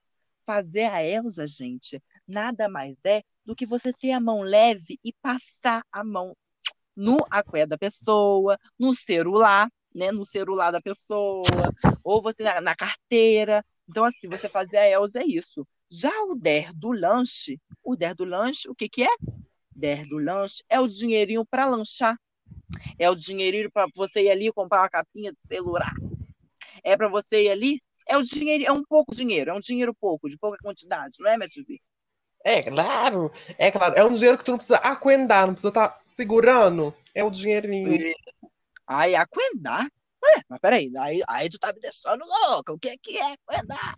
Fazer 0.49 0.85
a 0.85 1.05
Elsa, 1.05 1.45
gente, 1.45 2.01
nada 2.27 2.67
mais 2.67 2.97
é 3.05 3.21
do 3.45 3.55
que 3.55 3.67
você 3.67 3.93
ter 3.93 4.13
a 4.13 4.19
mão 4.19 4.41
leve 4.41 4.99
e 5.03 5.13
passar 5.21 5.85
a 5.91 6.03
mão 6.03 6.35
no 6.95 7.23
aqué 7.29 7.67
da 7.67 7.77
pessoa, 7.77 8.57
no 8.79 8.95
celular, 8.95 9.69
né? 9.93 10.11
No 10.11 10.25
celular 10.25 10.71
da 10.71 10.81
pessoa, 10.81 11.43
ou 12.03 12.19
você 12.19 12.41
na, 12.41 12.61
na 12.61 12.75
carteira. 12.75 13.63
Então, 13.87 14.03
assim, 14.03 14.27
você 14.27 14.49
fazer 14.49 14.77
a 14.77 14.89
Elsa 14.89 15.21
é 15.21 15.25
isso. 15.27 15.67
Já 15.87 16.23
o 16.23 16.33
der 16.33 16.73
do 16.73 16.93
lanche, 16.93 17.61
o 17.83 17.95
der 17.95 18.15
do 18.15 18.25
lanche, 18.25 18.67
o 18.67 18.73
que, 18.73 18.89
que 18.89 19.03
é? 19.03 19.15
Der 19.75 20.03
do 20.07 20.17
lanche 20.17 20.63
é 20.67 20.79
o 20.79 20.87
dinheirinho 20.87 21.45
para 21.45 21.67
lanchar. 21.67 22.17
É 22.97 23.07
o 23.07 23.13
dinheirinho 23.13 23.71
para 23.71 23.85
você 23.95 24.23
ir 24.23 24.31
ali 24.31 24.51
comprar 24.51 24.81
uma 24.81 24.89
capinha 24.89 25.31
de 25.31 25.47
celular. 25.47 25.93
É 26.83 26.97
para 26.97 27.07
você 27.07 27.43
ir 27.43 27.49
ali. 27.51 27.79
É 28.09 28.17
o 28.17 28.23
dinheiro, 28.23 28.65
é 28.65 28.71
um 28.71 28.83
pouco 28.83 29.13
dinheiro, 29.13 29.51
é 29.51 29.53
um 29.53 29.59
dinheiro 29.59 29.93
pouco, 29.93 30.27
de 30.27 30.35
pouca 30.35 30.57
quantidade, 30.63 31.17
não 31.19 31.29
é, 31.29 31.37
minha 31.37 31.47
É 32.43 32.63
claro, 32.63 33.31
é 33.55 33.69
claro. 33.69 33.93
É 33.95 34.03
um 34.03 34.13
dinheiro 34.15 34.35
que 34.35 34.43
tu 34.43 34.49
não 34.49 34.57
precisa 34.57 34.79
aquendar, 34.79 35.45
não 35.45 35.53
precisa 35.53 35.69
estar 35.69 35.89
tá 35.89 36.01
segurando. 36.05 36.91
É 37.13 37.23
o 37.23 37.29
dinheirinho. 37.29 38.15
Aí, 38.87 39.13
aquendar? 39.13 39.87
Ué, 40.23 40.41
mas 40.49 40.59
peraí, 40.59 40.91
aí, 40.99 41.21
aí 41.29 41.49
tu 41.49 41.59
tá 41.59 41.71
me 41.71 41.79
deixando 41.79 42.25
louca. 42.25 42.73
O 42.73 42.79
que, 42.79 42.97
que 42.97 43.15
é 43.19 43.33
aquendar? 43.33 43.95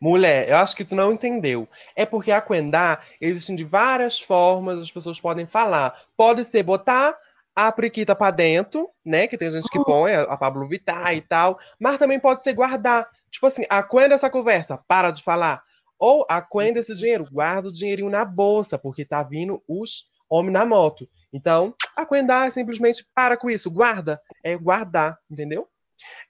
Mulher, 0.00 0.48
eu 0.48 0.56
acho 0.58 0.76
que 0.76 0.84
tu 0.84 0.94
não 0.94 1.12
entendeu. 1.12 1.68
É 1.96 2.06
porque 2.06 2.30
aquendar 2.30 3.04
existem 3.20 3.56
de 3.56 3.64
várias 3.64 4.20
formas, 4.20 4.78
as 4.78 4.92
pessoas 4.92 5.20
podem 5.20 5.44
falar. 5.44 6.02
Pode 6.16 6.44
ser 6.44 6.62
botar 6.62 7.18
a 7.58 7.72
priquita 7.72 8.14
para 8.14 8.30
dentro, 8.30 8.88
né? 9.04 9.26
Que 9.26 9.36
tem 9.36 9.50
gente 9.50 9.68
que 9.68 9.82
põe, 9.82 10.14
a 10.14 10.36
Pablo 10.36 10.68
Vittar 10.68 11.12
e 11.16 11.20
tal. 11.20 11.58
Mas 11.76 11.98
também 11.98 12.20
pode 12.20 12.44
ser 12.44 12.52
guardar. 12.52 13.10
Tipo 13.32 13.48
assim, 13.48 13.64
aquenda 13.68 14.14
essa 14.14 14.30
conversa, 14.30 14.78
para 14.86 15.10
de 15.10 15.24
falar. 15.24 15.60
Ou 15.98 16.24
aquenda 16.30 16.78
esse 16.78 16.94
dinheiro, 16.94 17.26
guarda 17.28 17.68
o 17.68 17.72
dinheirinho 17.72 18.08
na 18.08 18.24
bolsa, 18.24 18.78
porque 18.78 19.04
tá 19.04 19.24
vindo 19.24 19.60
os 19.66 20.06
homem 20.30 20.52
na 20.52 20.64
moto. 20.64 21.10
Então, 21.32 21.74
aquendar 21.96 22.46
é 22.46 22.52
simplesmente 22.52 23.04
para 23.12 23.36
com 23.36 23.50
isso, 23.50 23.68
guarda, 23.68 24.22
é 24.44 24.56
guardar, 24.56 25.18
entendeu? 25.28 25.68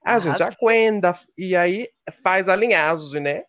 A 0.03 0.15
ah, 0.15 0.19
gente 0.19 0.43
aquenda 0.43 1.19
e 1.37 1.55
aí 1.55 1.91
faz 2.23 2.49
a 2.49 2.57
linhagem, 2.57 3.21
né? 3.21 3.45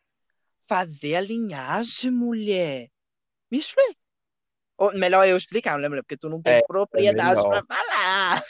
Fazer 0.68 1.16
a 1.16 1.22
linhagem, 1.22 2.12
mulher. 2.12 2.90
Me 3.50 3.58
explica. 3.58 3.96
Ou, 4.80 4.94
melhor 4.98 5.28
eu 5.28 5.38
explicar, 5.38 5.76
lembra? 5.76 6.02
Porque 6.02 6.18
tu 6.18 6.30
não 6.30 6.42
tem 6.42 6.56
é, 6.56 6.62
propriedade 6.66 7.40
é 7.40 7.44
para 7.44 7.64
falar. 7.66 8.44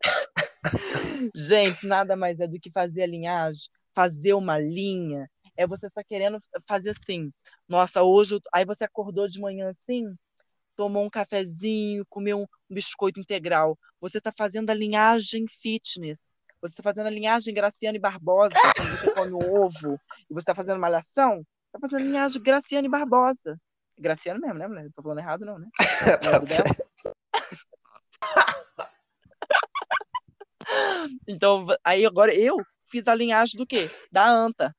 gente, 1.34 1.86
nada 1.86 2.14
mais 2.14 2.38
é 2.38 2.46
do 2.46 2.60
que 2.60 2.70
fazer 2.70 3.02
a 3.02 3.06
linhagem, 3.06 3.68
fazer 3.94 4.34
uma 4.34 4.58
linha. 4.58 5.28
É 5.56 5.66
você 5.66 5.88
tá 5.90 6.04
querendo 6.04 6.38
fazer 6.66 6.90
assim. 6.90 7.32
Nossa, 7.68 8.02
hoje. 8.02 8.38
Aí 8.52 8.64
você 8.64 8.84
acordou 8.84 9.26
de 9.26 9.40
manhã 9.40 9.70
assim 9.70 10.14
tomou 10.74 11.04
um 11.04 11.10
cafezinho, 11.10 12.04
comeu 12.08 12.40
um 12.42 12.46
biscoito 12.68 13.20
integral. 13.20 13.78
Você 14.00 14.18
está 14.18 14.32
fazendo 14.32 14.70
a 14.70 14.74
linhagem 14.74 15.46
fitness. 15.48 16.18
Você 16.60 16.72
está 16.72 16.82
fazendo 16.82 17.06
a 17.06 17.10
linhagem 17.10 17.52
Graciane 17.52 17.98
Barbosa, 17.98 18.54
quando 18.76 18.88
você 18.88 19.10
come 19.12 19.32
um 19.32 19.64
ovo 19.64 20.00
e 20.30 20.34
você 20.34 20.40
está 20.40 20.54
fazendo 20.54 20.80
malhação, 20.80 21.44
está 21.66 21.78
fazendo 21.78 22.00
a 22.00 22.08
linhagem 22.08 22.42
Graciane 22.42 22.88
Barbosa. 22.88 23.60
Graciane 23.98 24.40
mesmo, 24.40 24.58
né, 24.58 24.68
mulher? 24.68 24.84
Não 24.84 24.90
tô 24.90 25.02
falando 25.02 25.18
errado, 25.18 25.44
não, 25.44 25.58
né? 25.58 25.68
tá 26.20 26.40
então, 31.28 31.66
aí 31.84 32.04
agora 32.06 32.34
eu 32.34 32.56
fiz 32.86 33.06
a 33.08 33.14
linhagem 33.14 33.56
do 33.56 33.66
quê? 33.66 33.90
Da 34.10 34.28
anta. 34.28 34.74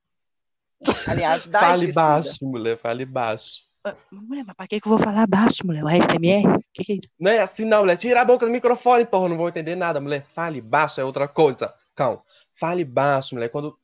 A 1.08 1.14
linhagem 1.14 1.50
da 1.50 1.60
Fale 1.60 1.72
esquecida. 1.74 2.00
baixo, 2.00 2.46
mulher, 2.46 2.78
fale 2.78 3.04
baixo. 3.04 3.66
Mulher, 4.10 4.44
mas 4.44 4.56
pra 4.56 4.66
que, 4.66 4.80
que 4.80 4.88
eu 4.88 4.90
vou 4.90 4.98
falar 4.98 5.26
baixo, 5.28 5.64
mulher? 5.64 5.84
O 5.84 5.88
ASMR? 5.88 6.56
O 6.56 6.62
que, 6.72 6.84
que 6.84 6.92
é 6.92 6.96
isso? 6.96 7.12
Não 7.20 7.30
é 7.30 7.38
assim, 7.38 7.64
não, 7.64 7.80
mulher. 7.80 7.96
Tira 7.96 8.20
a 8.20 8.24
boca 8.24 8.44
do 8.44 8.50
microfone, 8.50 9.06
porra. 9.06 9.28
Não 9.28 9.36
vou 9.36 9.48
entender 9.48 9.76
nada, 9.76 10.00
mulher. 10.00 10.26
Fale 10.34 10.60
baixo 10.60 11.00
é 11.00 11.04
outra 11.04 11.28
coisa. 11.28 11.72
Calma. 11.94 12.20
Fale 12.52 12.84
baixo, 12.84 13.36
mulher. 13.36 13.48
Quando 13.48 13.78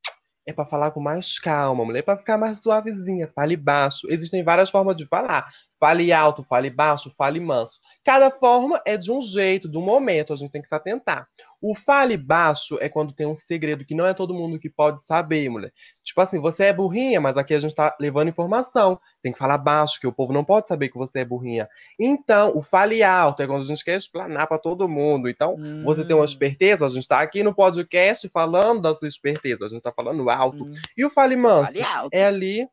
é 0.47 0.53
para 0.53 0.67
falar 0.67 0.91
com 0.91 1.01
mais 1.01 1.39
calma, 1.39 1.85
mulher. 1.85 2.01
É 2.01 2.03
pra 2.03 2.17
ficar 2.17 2.39
mais 2.39 2.59
suavezinha. 2.61 3.31
Fale 3.35 3.57
baixo. 3.57 4.07
Existem 4.11 4.43
várias 4.45 4.71
formas 4.71 4.97
de 4.97 5.07
falar. 5.07 5.49
Fale 5.83 6.13
alto, 6.13 6.45
fale 6.45 6.71
baixo, 6.71 7.11
fale 7.11 7.41
manso. 7.41 7.81
Cada 8.05 8.31
forma 8.31 8.81
é 8.87 8.97
de 8.97 9.11
um 9.11 9.21
jeito, 9.21 9.69
de 9.69 9.77
um 9.77 9.83
momento, 9.83 10.33
a 10.33 10.37
gente 10.37 10.53
tem 10.53 10.63
que 10.63 10.69
se 10.69 10.75
atentar. 10.77 11.27
O 11.61 11.75
fale 11.75 12.17
baixo 12.17 12.79
é 12.81 12.89
quando 12.89 13.13
tem 13.13 13.27
um 13.27 13.35
segredo 13.35 13.85
que 13.85 13.93
não 13.93 14.07
é 14.07 14.15
todo 14.15 14.33
mundo 14.33 14.61
que 14.61 14.71
pode 14.71 15.03
saber, 15.03 15.49
mulher. 15.49 15.73
Tipo 16.05 16.21
assim, 16.21 16.39
você 16.39 16.67
é 16.67 16.73
burrinha, 16.73 17.21
mas 17.21 17.37
aqui 17.37 17.53
a 17.53 17.59
gente 17.59 17.75
tá 17.75 17.97
levando 18.01 18.29
informação. 18.29 18.97
Tem 19.21 19.33
que 19.33 19.39
falar 19.39 19.59
baixo, 19.59 19.99
que 19.99 20.07
o 20.07 20.13
povo 20.13 20.33
não 20.33 20.45
pode 20.45 20.69
saber 20.69 20.89
que 20.89 20.97
você 20.97 21.19
é 21.21 21.25
burrinha. 21.25 21.69
Então, 21.99 22.57
o 22.57 22.63
fale 22.63 23.03
alto 23.03 23.43
é 23.43 23.47
quando 23.49 23.63
a 23.63 23.67
gente 23.67 23.85
quer 23.85 23.97
explanar 23.97 24.47
para 24.47 24.59
todo 24.59 24.89
mundo. 24.89 25.29
Então, 25.29 25.57
hum. 25.59 25.83
você 25.85 26.05
tem 26.05 26.15
uma 26.15 26.25
esperteza, 26.25 26.87
a 26.87 26.91
gente 26.91 27.09
tá 27.09 27.21
aqui 27.21 27.43
no 27.43 27.53
podcast 27.53 28.29
falando 28.29 28.83
da 28.83 28.95
sua 28.95 29.09
esperteza, 29.09 29.65
a 29.65 29.69
gente 29.69 29.83
tá 29.83 29.91
falando 29.91 30.31
alto. 30.31 30.63
Hum. 30.63 30.73
E 30.97 31.05
o 31.05 31.11
fale 31.11 31.35
manso 31.35 31.73
fale 31.73 32.09
é 32.13 32.25
ali 32.25 32.69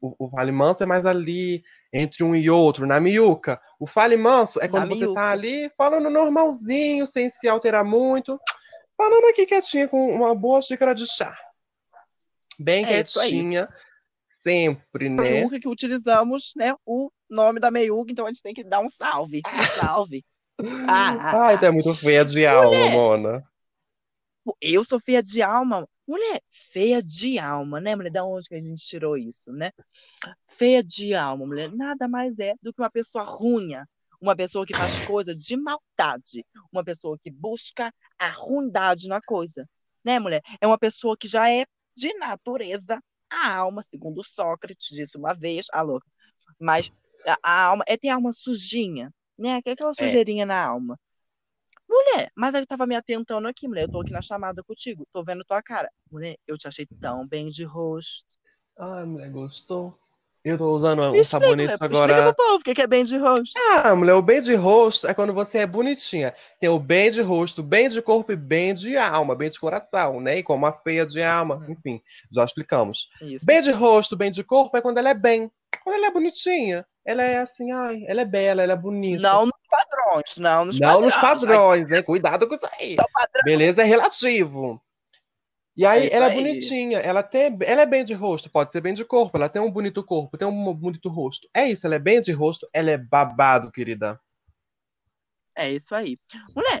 o, 0.00 0.26
o 0.26 0.30
Fale 0.30 0.52
Manso 0.52 0.82
é 0.82 0.86
mais 0.86 1.06
ali, 1.06 1.62
entre 1.92 2.22
um 2.22 2.34
e 2.34 2.48
outro, 2.50 2.86
na 2.86 3.00
miúca. 3.00 3.60
O 3.78 3.86
Fale 3.86 4.16
Manso 4.16 4.60
é 4.60 4.68
quando 4.68 4.88
na 4.88 4.94
você 4.94 5.04
miúca. 5.04 5.20
tá 5.20 5.30
ali 5.30 5.70
falando 5.76 6.10
normalzinho, 6.10 7.06
sem 7.06 7.30
se 7.30 7.48
alterar 7.48 7.84
muito. 7.84 8.40
Falando 8.96 9.26
aqui 9.28 9.46
quietinha 9.46 9.86
com 9.86 10.10
uma 10.10 10.34
boa 10.34 10.60
xícara 10.60 10.94
de 10.94 11.06
chá. 11.06 11.36
Bem 12.58 12.84
é 12.84 12.88
quietinha, 13.04 13.68
sempre, 14.42 15.08
né? 15.08 15.22
Meiuca 15.22 15.60
que 15.60 15.68
utilizamos, 15.68 16.52
né, 16.56 16.74
o 16.84 17.10
nome 17.30 17.60
da 17.60 17.70
meiuca, 17.70 18.10
então 18.10 18.26
a 18.26 18.28
gente 18.28 18.42
tem 18.42 18.54
que 18.54 18.64
dar 18.64 18.80
um 18.80 18.88
salve. 18.88 19.40
Um 19.46 19.62
salve. 19.80 20.24
ah, 20.88 21.16
ah, 21.20 21.46
Ai, 21.46 21.58
tu 21.58 21.64
é 21.66 21.70
muito 21.70 21.94
feia 21.94 22.24
de 22.24 22.44
alma, 22.44 22.90
Mona. 22.90 23.44
Eu 24.60 24.82
sou 24.82 24.98
feia 24.98 25.22
de 25.22 25.42
alma. 25.42 25.86
Mulher 26.08 26.40
feia 26.48 27.02
de 27.02 27.38
alma, 27.38 27.80
né, 27.80 27.94
mulher? 27.94 28.10
Da 28.10 28.24
onde 28.24 28.48
que 28.48 28.54
a 28.54 28.60
gente 28.60 28.82
tirou 28.82 29.14
isso, 29.14 29.52
né? 29.52 29.70
Feia 30.48 30.82
de 30.82 31.14
alma, 31.14 31.46
mulher, 31.46 31.70
nada 31.70 32.08
mais 32.08 32.38
é 32.38 32.54
do 32.62 32.72
que 32.72 32.80
uma 32.80 32.90
pessoa 32.90 33.24
ruim, 33.24 33.74
uma 34.18 34.34
pessoa 34.34 34.64
que 34.64 34.74
faz 34.74 35.00
coisa 35.00 35.36
de 35.36 35.54
maldade, 35.54 36.46
uma 36.72 36.82
pessoa 36.82 37.18
que 37.20 37.30
busca 37.30 37.92
a 38.18 38.30
ruindade 38.30 39.06
na 39.06 39.20
coisa, 39.20 39.68
né, 40.02 40.18
mulher? 40.18 40.40
É 40.62 40.66
uma 40.66 40.78
pessoa 40.78 41.14
que 41.14 41.28
já 41.28 41.50
é 41.50 41.66
de 41.94 42.14
natureza 42.14 42.98
a 43.30 43.54
alma, 43.54 43.82
segundo 43.82 44.24
Sócrates 44.24 44.88
disse 44.88 45.18
uma 45.18 45.34
vez, 45.34 45.66
a 45.72 45.82
louca. 45.82 46.06
Mas 46.58 46.90
a, 47.42 47.64
alma 47.64 47.84
é 47.86 47.98
tem 47.98 48.10
a 48.10 48.14
alma 48.14 48.32
sujinha, 48.32 49.12
né? 49.36 49.56
Aquela 49.56 49.90
é. 49.90 49.92
sujeirinha 49.92 50.44
é. 50.44 50.46
na 50.46 50.64
alma. 50.64 50.98
Mulher, 51.88 52.30
mas 52.36 52.54
eu 52.54 52.66
tava 52.66 52.86
me 52.86 52.94
atentando 52.94 53.48
aqui, 53.48 53.66
mulher. 53.66 53.84
Eu 53.84 53.88
tô 53.88 54.00
aqui 54.00 54.12
na 54.12 54.20
chamada 54.20 54.62
contigo, 54.62 55.06
tô 55.12 55.22
vendo 55.24 55.44
tua 55.44 55.62
cara. 55.62 55.90
Mulher, 56.10 56.36
eu 56.46 56.58
te 56.58 56.68
achei 56.68 56.86
tão 57.00 57.26
bem 57.26 57.48
de 57.48 57.64
rosto. 57.64 58.36
Ai, 58.78 59.04
mulher, 59.04 59.30
gostou? 59.30 59.98
Eu 60.44 60.56
tô 60.56 60.70
usando 60.70 61.02
um 61.02 61.24
sabonete 61.24 61.74
mulher, 61.74 61.76
agora. 61.80 62.12
Explica 62.12 62.34
pro 62.34 62.46
povo 62.46 62.60
o 62.60 62.74
que 62.74 62.80
é 62.80 62.86
bem 62.86 63.04
de 63.04 63.18
rosto. 63.18 63.58
Ah, 63.74 63.94
mulher, 63.94 64.14
o 64.14 64.22
bem 64.22 64.40
de 64.40 64.54
rosto 64.54 65.06
é 65.06 65.12
quando 65.12 65.34
você 65.34 65.58
é 65.58 65.66
bonitinha. 65.66 66.34
Tem 66.60 66.68
o 66.68 66.78
bem 66.78 67.10
de 67.10 67.20
rosto, 67.20 67.62
bem 67.62 67.88
de 67.88 68.00
corpo 68.00 68.32
e 68.32 68.36
bem 68.36 68.72
de 68.72 68.96
alma, 68.96 69.34
bem 69.34 69.50
de 69.50 69.58
coração, 69.58 70.20
né? 70.20 70.38
E 70.38 70.42
como 70.42 70.64
a 70.64 70.72
feia 70.72 71.04
de 71.04 71.20
alma, 71.22 71.56
uhum. 71.56 71.72
enfim, 71.72 72.00
já 72.30 72.44
explicamos. 72.44 73.10
Isso. 73.20 73.44
Bem 73.44 73.60
de 73.60 73.72
rosto, 73.72 74.16
bem 74.16 74.30
de 74.30 74.44
corpo 74.44 74.76
é 74.76 74.80
quando 74.80 74.98
ela 74.98 75.10
é 75.10 75.14
bem. 75.14 75.50
Quando 75.82 75.96
ela 75.96 76.06
é 76.06 76.10
bonitinha. 76.10 76.86
Ela 77.04 77.22
é 77.22 77.38
assim, 77.38 77.72
ai, 77.72 78.04
ela 78.06 78.20
é 78.20 78.24
bela, 78.24 78.62
ela 78.62 78.74
é 78.74 78.76
bonita. 78.76 79.22
Não, 79.22 79.46
não 79.46 79.57
padrões, 79.68 80.36
não 80.38 80.64
nos 80.66 80.80
Não 80.80 80.88
padrões. 80.94 81.14
nos 81.14 81.22
padrões, 81.22 81.88
né? 81.88 82.02
Cuidado 82.02 82.48
com 82.48 82.54
isso 82.54 82.66
aí. 82.78 82.96
Beleza 83.44 83.82
é 83.82 83.84
relativo. 83.84 84.82
E 85.76 85.86
aí, 85.86 86.08
É 86.08 86.12
ela 86.14 86.26
é 86.26 86.30
aí. 86.30 86.34
bonitinha, 86.36 86.98
ela, 86.98 87.22
tem, 87.22 87.56
ela 87.62 87.82
é 87.82 87.86
bem 87.86 88.04
de 88.04 88.12
rosto, 88.12 88.50
pode 88.50 88.72
ser 88.72 88.80
bem 88.80 88.92
de 88.94 89.04
corpo, 89.04 89.36
ela 89.36 89.48
tem 89.48 89.62
um 89.62 89.70
bonito 89.70 90.02
corpo, 90.02 90.36
tem 90.36 90.48
um 90.48 90.74
bonito 90.74 91.08
rosto. 91.08 91.48
É 91.54 91.68
isso, 91.68 91.86
ela 91.86 91.94
é 91.94 92.00
bem 92.00 92.20
de 92.20 92.32
rosto, 92.32 92.68
ela 92.72 92.90
é 92.90 92.98
babado, 92.98 93.70
querida. 93.70 94.20
É 95.54 95.70
isso 95.70 95.94
aí. 95.94 96.18
Mulher, 96.54 96.80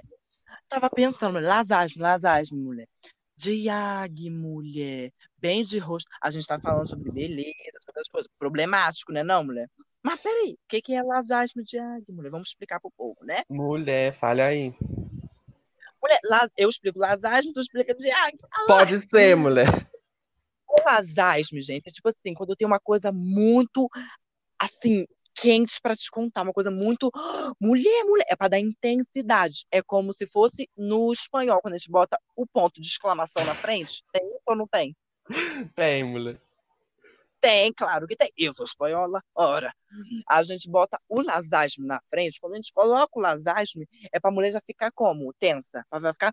tava 0.68 0.90
pensando, 0.90 1.38
Lasasme, 1.40 2.02
Lasasme, 2.02 2.58
mulher. 2.58 2.88
Diag, 3.36 4.30
mulher. 4.30 5.12
Bem 5.36 5.62
de 5.62 5.78
rosto. 5.78 6.08
A 6.20 6.28
gente 6.28 6.46
tá 6.46 6.58
falando 6.60 6.88
sobre 6.88 7.10
beleza, 7.12 7.78
sobre 7.84 8.00
as 8.00 8.08
coisas. 8.08 8.28
Problemático, 8.36 9.12
né, 9.12 9.22
não, 9.22 9.44
mulher? 9.44 9.68
Mas 10.02 10.20
peraí, 10.20 10.52
o 10.52 10.68
que, 10.68 10.80
que 10.80 10.94
é 10.94 11.02
Lasasme 11.02 11.62
Diag, 11.62 12.04
mulher? 12.10 12.30
Vamos 12.30 12.48
explicar 12.48 12.80
pro 12.80 12.90
povo, 12.90 13.16
né? 13.22 13.42
Mulher, 13.48 14.12
falha 14.14 14.46
aí. 14.46 14.74
Mulher, 16.00 16.20
eu 16.56 16.68
explico 16.68 16.98
Lasasme, 16.98 17.52
tu 17.52 17.60
explica 17.60 17.94
Diag. 17.94 18.38
Pode 18.66 19.00
ser, 19.08 19.36
mulher. 19.36 19.66
O 20.68 20.82
Lasasme, 20.84 21.60
gente, 21.60 21.88
é 21.88 21.90
tipo 21.90 22.08
assim, 22.08 22.34
quando 22.34 22.54
tem 22.54 22.66
uma 22.66 22.78
coisa 22.78 23.10
muito, 23.10 23.88
assim, 24.58 25.06
quente 25.34 25.80
pra 25.80 25.96
te 25.96 26.10
contar, 26.10 26.42
uma 26.42 26.52
coisa 26.52 26.70
muito. 26.70 27.10
Mulher, 27.60 28.04
mulher, 28.04 28.26
é 28.28 28.36
pra 28.36 28.48
dar 28.48 28.58
intensidade. 28.58 29.64
É 29.70 29.82
como 29.82 30.12
se 30.12 30.26
fosse 30.26 30.68
no 30.76 31.12
espanhol, 31.12 31.60
quando 31.60 31.74
a 31.74 31.78
gente 31.78 31.90
bota 31.90 32.18
o 32.36 32.46
ponto 32.46 32.80
de 32.80 32.86
exclamação 32.86 33.44
na 33.44 33.54
frente. 33.54 34.04
Tem 34.12 34.22
ou 34.46 34.56
não 34.56 34.66
tem? 34.66 34.96
Tem, 35.74 36.04
mulher. 36.04 36.40
Tem, 37.40 37.72
claro 37.72 38.06
que 38.06 38.16
tem. 38.16 38.30
Eu 38.36 38.52
sou 38.52 38.64
espanhola. 38.64 39.22
Ora, 39.34 39.72
a 40.28 40.42
gente 40.42 40.68
bota 40.70 41.00
o 41.08 41.22
lasasme 41.22 41.86
na 41.86 42.00
frente. 42.10 42.40
Quando 42.40 42.54
a 42.54 42.56
gente 42.56 42.72
coloca 42.72 43.18
o 43.18 43.22
lasasme, 43.22 43.86
é 44.12 44.20
pra 44.20 44.30
mulher 44.30 44.52
já 44.52 44.60
ficar 44.60 44.90
como? 44.92 45.32
Tensa. 45.38 45.84
Ela 45.90 46.00
vai 46.00 46.12
ficar. 46.12 46.32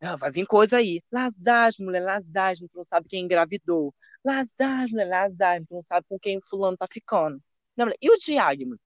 "Ah, 0.00 0.16
vai 0.16 0.30
vir 0.30 0.46
coisa 0.46 0.78
aí. 0.78 1.02
Lasasme, 1.12 1.84
mulher, 1.86 2.02
lasasme. 2.02 2.68
Tu 2.68 2.76
não 2.78 2.84
sabe 2.84 3.08
quem 3.08 3.24
engravidou. 3.24 3.94
Lasasme, 4.24 4.92
mulher, 4.92 5.08
lasasme. 5.08 5.66
Tu 5.66 5.74
não 5.74 5.82
sabe 5.82 6.06
com 6.08 6.18
quem 6.18 6.40
fulano 6.42 6.76
tá 6.76 6.86
ficando. 6.90 7.40
Não, 7.76 7.86
mulher. 7.86 7.98
E 8.02 8.10
o 8.10 8.16
diágmo? 8.18 8.76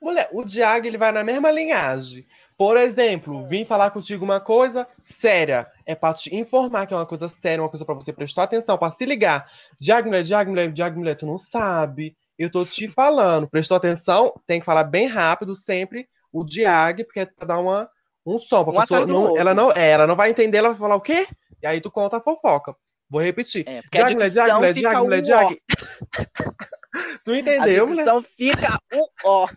Mulher, 0.00 0.28
o 0.32 0.44
Diag 0.44 0.86
ele 0.86 0.98
vai 0.98 1.12
na 1.12 1.24
mesma 1.24 1.50
linhagem. 1.50 2.26
Por 2.56 2.76
exemplo, 2.76 3.46
vim 3.46 3.64
falar 3.64 3.90
contigo 3.90 4.24
uma 4.24 4.40
coisa 4.40 4.86
séria. 5.02 5.66
É 5.84 5.94
pra 5.94 6.14
te 6.14 6.34
informar 6.34 6.86
que 6.86 6.94
é 6.94 6.96
uma 6.96 7.06
coisa 7.06 7.28
séria, 7.28 7.62
uma 7.62 7.68
coisa 7.68 7.84
pra 7.84 7.94
você 7.94 8.12
prestar 8.12 8.44
atenção, 8.44 8.78
pra 8.78 8.90
se 8.90 9.04
ligar. 9.04 9.50
Diag, 9.78 10.06
mulher, 10.06 10.22
Diag, 10.22 10.48
mulher, 10.48 10.72
Diag, 10.72 10.96
mulher, 10.96 11.14
tu 11.16 11.26
não 11.26 11.36
sabe. 11.36 12.16
Eu 12.38 12.50
tô 12.50 12.64
te 12.64 12.88
falando. 12.88 13.48
Prestou 13.48 13.76
atenção? 13.76 14.32
Tem 14.46 14.60
que 14.60 14.66
falar 14.66 14.84
bem 14.84 15.06
rápido 15.06 15.54
sempre 15.54 16.08
o 16.32 16.44
Diag, 16.44 17.04
porque 17.04 17.20
é 17.20 17.26
pra 17.26 17.46
dar 17.46 17.58
uma, 17.58 17.88
um 18.24 18.38
som. 18.38 18.64
Pra 18.64 18.72
Um 18.72 18.80
pessoa 18.80 19.06
não, 19.06 19.36
ela, 19.36 19.54
não, 19.54 19.72
é, 19.72 19.90
ela 19.90 20.06
não 20.06 20.16
vai 20.16 20.30
entender, 20.30 20.58
ela 20.58 20.70
vai 20.70 20.78
falar 20.78 20.96
o 20.96 21.00
quê? 21.00 21.26
E 21.62 21.66
aí 21.66 21.80
tu 21.80 21.90
conta 21.90 22.18
a 22.18 22.22
fofoca. 22.22 22.74
Vou 23.08 23.20
repetir. 23.20 23.64
É, 23.66 23.78
a 23.78 23.82
Diag, 23.90 24.14
mulher, 24.14 24.30
Diag, 24.30 24.52
mulher, 24.54 24.72
Diag, 24.72 25.02
mulher, 25.02 25.20
Diag. 25.22 25.60
tu 27.24 27.32
A 27.32 27.38
entendeu, 27.38 27.86
mulher? 27.86 28.04
dicção 28.04 28.22
fica 28.22 28.78
o 28.92 29.08
ó. 29.24 29.48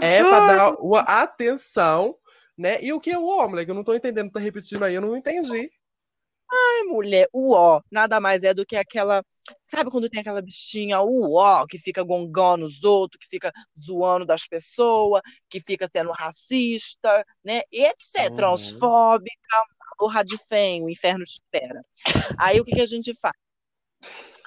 É 0.00 0.22
pra 0.22 0.46
dar 0.46 0.74
uma 0.80 1.00
atenção, 1.00 2.16
né? 2.56 2.82
E 2.82 2.92
o 2.92 3.00
que 3.00 3.10
é 3.10 3.18
o 3.18 3.26
ó, 3.26 3.48
moleque? 3.48 3.70
Eu 3.70 3.74
não 3.74 3.84
tô 3.84 3.94
entendendo, 3.94 4.30
tá 4.30 4.40
repetindo 4.40 4.84
aí, 4.84 4.94
eu 4.94 5.00
não 5.00 5.16
entendi. 5.16 5.68
Ai, 6.50 6.82
mulher, 6.84 7.28
o 7.32 7.52
ó 7.52 7.80
nada 7.90 8.20
mais 8.20 8.44
é 8.44 8.52
do 8.52 8.66
que 8.66 8.76
aquela. 8.76 9.24
Sabe 9.68 9.90
quando 9.90 10.08
tem 10.08 10.20
aquela 10.20 10.42
bichinha, 10.42 11.00
o 11.00 11.34
ó, 11.34 11.66
que 11.66 11.78
fica 11.78 12.02
gongando 12.02 12.66
os 12.66 12.84
outros, 12.84 13.18
que 13.18 13.26
fica 13.28 13.50
zoando 13.78 14.24
das 14.26 14.46
pessoas, 14.46 15.22
que 15.48 15.60
fica 15.60 15.88
sendo 15.90 16.12
racista, 16.12 17.24
né? 17.42 17.62
Etc. 17.72 18.28
Uhum. 18.28 18.34
Transfóbica, 18.34 19.66
porra 19.98 20.22
de 20.24 20.36
fém, 20.46 20.84
o 20.84 20.90
inferno 20.90 21.24
te 21.24 21.32
espera. 21.32 21.82
Aí 22.38 22.60
o 22.60 22.64
que, 22.64 22.72
que 22.72 22.80
a 22.80 22.86
gente 22.86 23.18
faz? 23.18 23.34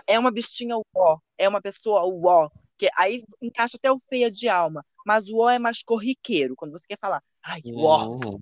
É 0.08 0.19
uma 0.19 0.31
bichinha 0.31 0.77
o 0.77 0.86
ó, 0.95 1.17
é 1.38 1.49
uma 1.49 1.62
pessoa 1.62 2.03
o 2.05 2.27
ó, 2.75 2.77
que 2.77 2.89
aí 2.97 3.23
encaixa 3.41 3.77
até 3.77 3.91
o 3.91 3.99
feia 3.99 4.29
de 4.29 4.49
alma, 4.49 4.85
mas 5.05 5.29
o 5.29 5.38
ó 5.38 5.49
é 5.49 5.59
mais 5.59 5.81
corriqueiro, 5.83 6.55
quando 6.55 6.71
você 6.71 6.85
quer 6.88 6.97
falar, 6.97 7.23
ai, 7.43 7.61
o 7.63 7.85
ó, 7.85 8.05
Uhum. 8.07 8.39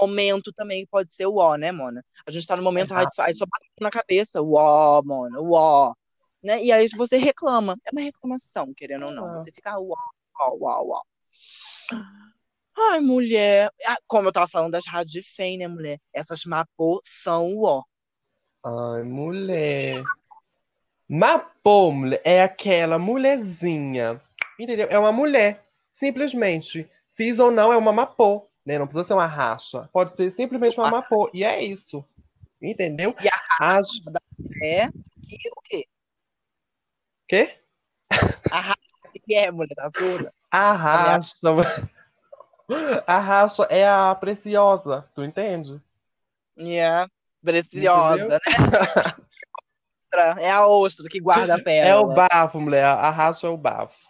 momento 0.00 0.52
também 0.52 0.86
pode 0.86 1.12
ser 1.12 1.26
o 1.26 1.36
ó, 1.36 1.56
né, 1.56 1.72
Mona? 1.72 2.04
A 2.26 2.30
gente 2.30 2.46
tá 2.46 2.56
no 2.56 2.62
momento, 2.62 2.94
É 2.94 3.06
aí, 3.18 3.34
só 3.34 3.46
bate 3.46 3.66
na 3.80 3.90
cabeça, 3.90 4.42
o 4.42 4.54
ó, 4.54 5.02
Mona, 5.02 5.40
o 5.40 5.52
ó. 5.52 5.94
Né? 6.42 6.62
E 6.62 6.70
aí 6.70 6.86
você 6.88 7.16
reclama. 7.16 7.76
É 7.84 7.90
uma 7.92 8.02
reclamação, 8.02 8.72
querendo 8.74 9.06
ou 9.06 9.12
não. 9.12 9.26
Ah. 9.26 9.40
Você 9.40 9.50
fica 9.50 9.78
ó, 9.78 9.96
ó, 10.38 10.56
ó, 10.60 10.84
ó. 10.90 11.02
Ai, 12.78 13.00
mulher. 13.00 13.70
Ah, 13.86 13.96
Como 14.06 14.28
eu 14.28 14.32
tava 14.32 14.46
falando 14.46 14.72
das 14.72 14.86
rádios 14.86 15.26
fém, 15.28 15.56
né, 15.58 15.66
mulher? 15.66 15.98
Essas 16.12 16.44
mapô 16.44 17.00
são 17.02 17.54
o 17.56 17.64
ó. 17.64 17.82
Ai, 18.62 19.02
mulher. 19.02 20.04
Mapô, 21.08 21.92
mulher, 21.92 22.20
é 22.24 22.42
aquela 22.42 22.98
mulherzinha. 22.98 24.20
Entendeu? 24.58 24.88
É 24.90 24.98
uma 24.98 25.12
mulher. 25.12 25.64
Simplesmente. 25.92 26.88
Cis 27.08 27.38
ou 27.38 27.50
não, 27.50 27.72
é 27.72 27.76
uma 27.76 27.92
mapô. 27.92 28.48
Né? 28.64 28.78
Não 28.78 28.86
precisa 28.86 29.06
ser 29.06 29.14
uma 29.14 29.26
racha. 29.26 29.88
Pode 29.92 30.16
ser 30.16 30.30
simplesmente 30.32 30.78
uma 30.78 30.90
mapô. 30.90 31.30
E 31.32 31.44
é 31.44 31.62
isso. 31.62 32.04
Entendeu? 32.60 33.14
E 33.22 33.28
a 33.28 33.78
As... 33.78 33.88
É 34.62 34.88
que 34.88 35.50
o 35.50 35.60
quê? 35.62 35.86
Quê? 37.28 37.58
A 38.50 38.60
raça 38.60 38.76
que 39.24 39.34
é, 39.34 39.50
mulher, 39.50 39.74
tá 39.74 39.90
surda? 39.90 40.32
A 40.50 40.72
raça. 40.72 41.38
A 43.06 43.18
raça 43.20 43.62
é 43.70 43.88
a 43.88 44.12
preciosa. 44.16 45.08
Tu 45.14 45.22
entende? 45.22 45.80
É, 46.58 47.06
preciosa, 47.40 48.26
né? 48.26 48.38
É 50.38 50.50
a 50.50 50.66
ostra 50.66 51.08
que 51.08 51.20
guarda 51.20 51.56
a 51.56 51.62
pérola. 51.62 52.14
É 52.14 52.24
o 52.24 52.28
bafo, 52.28 52.60
mulher. 52.60 52.84
A 52.84 53.10
raça 53.10 53.46
é 53.46 53.50
o 53.50 53.56
bafo. 53.56 54.06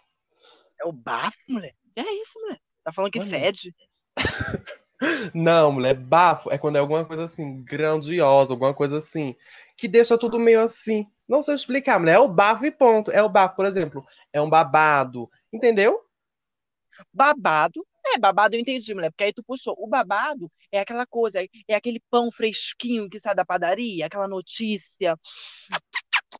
É 0.79 0.85
o 0.85 0.91
bafo, 0.91 1.37
mulher? 1.49 1.73
Que 1.95 2.01
é 2.01 2.21
isso, 2.21 2.39
mulher? 2.39 2.59
Tá 2.83 2.91
falando 2.91 3.11
que 3.11 3.19
Olha. 3.19 3.29
fede? 3.29 3.75
Não, 5.33 5.71
mulher, 5.71 5.93
bafo 5.93 6.51
é 6.51 6.57
quando 6.57 6.77
é 6.77 6.79
alguma 6.79 7.05
coisa 7.05 7.25
assim, 7.25 7.63
grandiosa, 7.63 8.53
alguma 8.53 8.73
coisa 8.73 8.97
assim, 8.97 9.35
que 9.75 9.87
deixa 9.87 10.17
tudo 10.17 10.39
meio 10.39 10.61
assim. 10.61 11.05
Não 11.27 11.41
sei 11.41 11.55
explicar, 11.55 11.99
mulher. 11.99 12.15
É 12.15 12.19
o 12.19 12.27
bafo 12.27 12.65
e 12.65 12.71
ponto. 12.71 13.11
É 13.11 13.21
o 13.21 13.29
bafo, 13.29 13.55
por 13.55 13.65
exemplo. 13.65 14.05
É 14.31 14.41
um 14.41 14.49
babado. 14.49 15.29
Entendeu? 15.51 16.01
Babado. 17.13 17.85
É, 18.05 18.17
babado 18.17 18.55
eu 18.55 18.59
entendi, 18.59 18.93
mulher, 18.93 19.11
porque 19.11 19.25
aí 19.25 19.33
tu 19.33 19.43
puxou. 19.43 19.75
O 19.77 19.87
babado 19.87 20.49
é 20.71 20.79
aquela 20.79 21.05
coisa, 21.05 21.43
é 21.67 21.75
aquele 21.75 22.01
pão 22.09 22.31
fresquinho 22.31 23.09
que 23.09 23.19
sai 23.19 23.35
da 23.35 23.45
padaria, 23.45 24.05
aquela 24.05 24.27
notícia, 24.27 25.17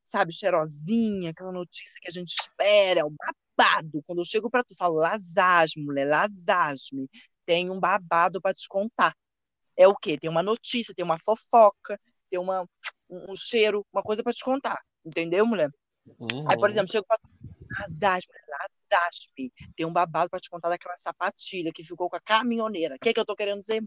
sabe, 0.03 0.33
cheirosinha, 0.33 1.31
aquela 1.31 1.51
notícia 1.51 1.99
que 2.01 2.07
a 2.07 2.11
gente 2.11 2.33
espera, 2.39 3.01
é 3.01 3.03
o 3.03 3.11
babado. 3.11 4.03
Quando 4.05 4.19
eu 4.19 4.25
chego 4.25 4.49
pra 4.49 4.63
tu, 4.63 4.75
falo, 4.75 4.95
lasasme, 4.95 5.83
mulher, 5.83 6.07
lasasme. 6.07 7.09
Tem 7.45 7.69
um 7.69 7.79
babado 7.79 8.41
pra 8.41 8.53
te 8.53 8.67
contar. 8.67 9.15
É 9.75 9.87
o 9.87 9.95
quê? 9.95 10.17
Tem 10.17 10.29
uma 10.29 10.43
notícia, 10.43 10.93
tem 10.93 11.05
uma 11.05 11.19
fofoca, 11.19 11.99
tem 12.29 12.39
uma, 12.39 12.67
um, 13.09 13.35
cheiro, 13.35 13.85
uma 13.93 14.01
coisa 14.01 14.23
pra 14.23 14.33
te 14.33 14.43
contar. 14.43 14.81
Entendeu, 15.05 15.45
mulher? 15.45 15.69
Aí, 16.47 16.57
por 16.57 16.69
exemplo, 16.69 16.91
chego 16.91 17.05
pra 17.05 17.17
Lasasme, 17.79 18.33
lasasme. 18.47 19.53
Tem 19.75 19.85
um 19.85 19.91
babado 19.91 20.29
pra 20.29 20.39
te 20.39 20.49
contar 20.49 20.69
daquela 20.69 20.95
sapatilha 20.97 21.71
que 21.73 21.83
ficou 21.83 22.09
com 22.09 22.15
a 22.15 22.21
caminhoneira. 22.21 22.95
O 22.95 22.99
que 22.99 23.09
é 23.09 23.13
que 23.13 23.19
eu 23.19 23.25
tô 23.25 23.35
querendo 23.35 23.61
dizer? 23.61 23.83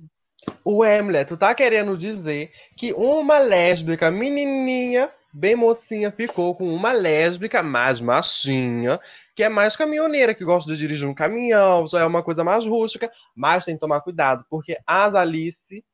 Ué, 0.64 1.02
mulher, 1.02 1.26
tu 1.26 1.36
tá 1.36 1.54
querendo 1.54 1.96
dizer 1.96 2.52
que 2.76 2.92
uma 2.92 3.38
lésbica 3.38 4.10
menininha, 4.10 5.12
bem 5.32 5.54
mocinha, 5.54 6.10
ficou 6.10 6.54
com 6.54 6.72
uma 6.74 6.92
lésbica 6.92 7.62
mais 7.62 8.00
machinha, 8.00 9.00
que 9.34 9.42
é 9.42 9.48
mais 9.48 9.76
caminhoneira, 9.76 10.34
que 10.34 10.44
gosta 10.44 10.72
de 10.72 10.78
dirigir 10.78 11.08
um 11.08 11.14
caminhão, 11.14 11.86
já 11.86 12.00
é 12.00 12.04
uma 12.04 12.22
coisa 12.22 12.44
mais 12.44 12.66
rústica, 12.66 13.10
mas 13.34 13.64
tem 13.64 13.74
que 13.74 13.80
tomar 13.80 14.00
cuidado, 14.00 14.44
porque 14.48 14.76
as 14.86 15.14
Alice 15.14 15.84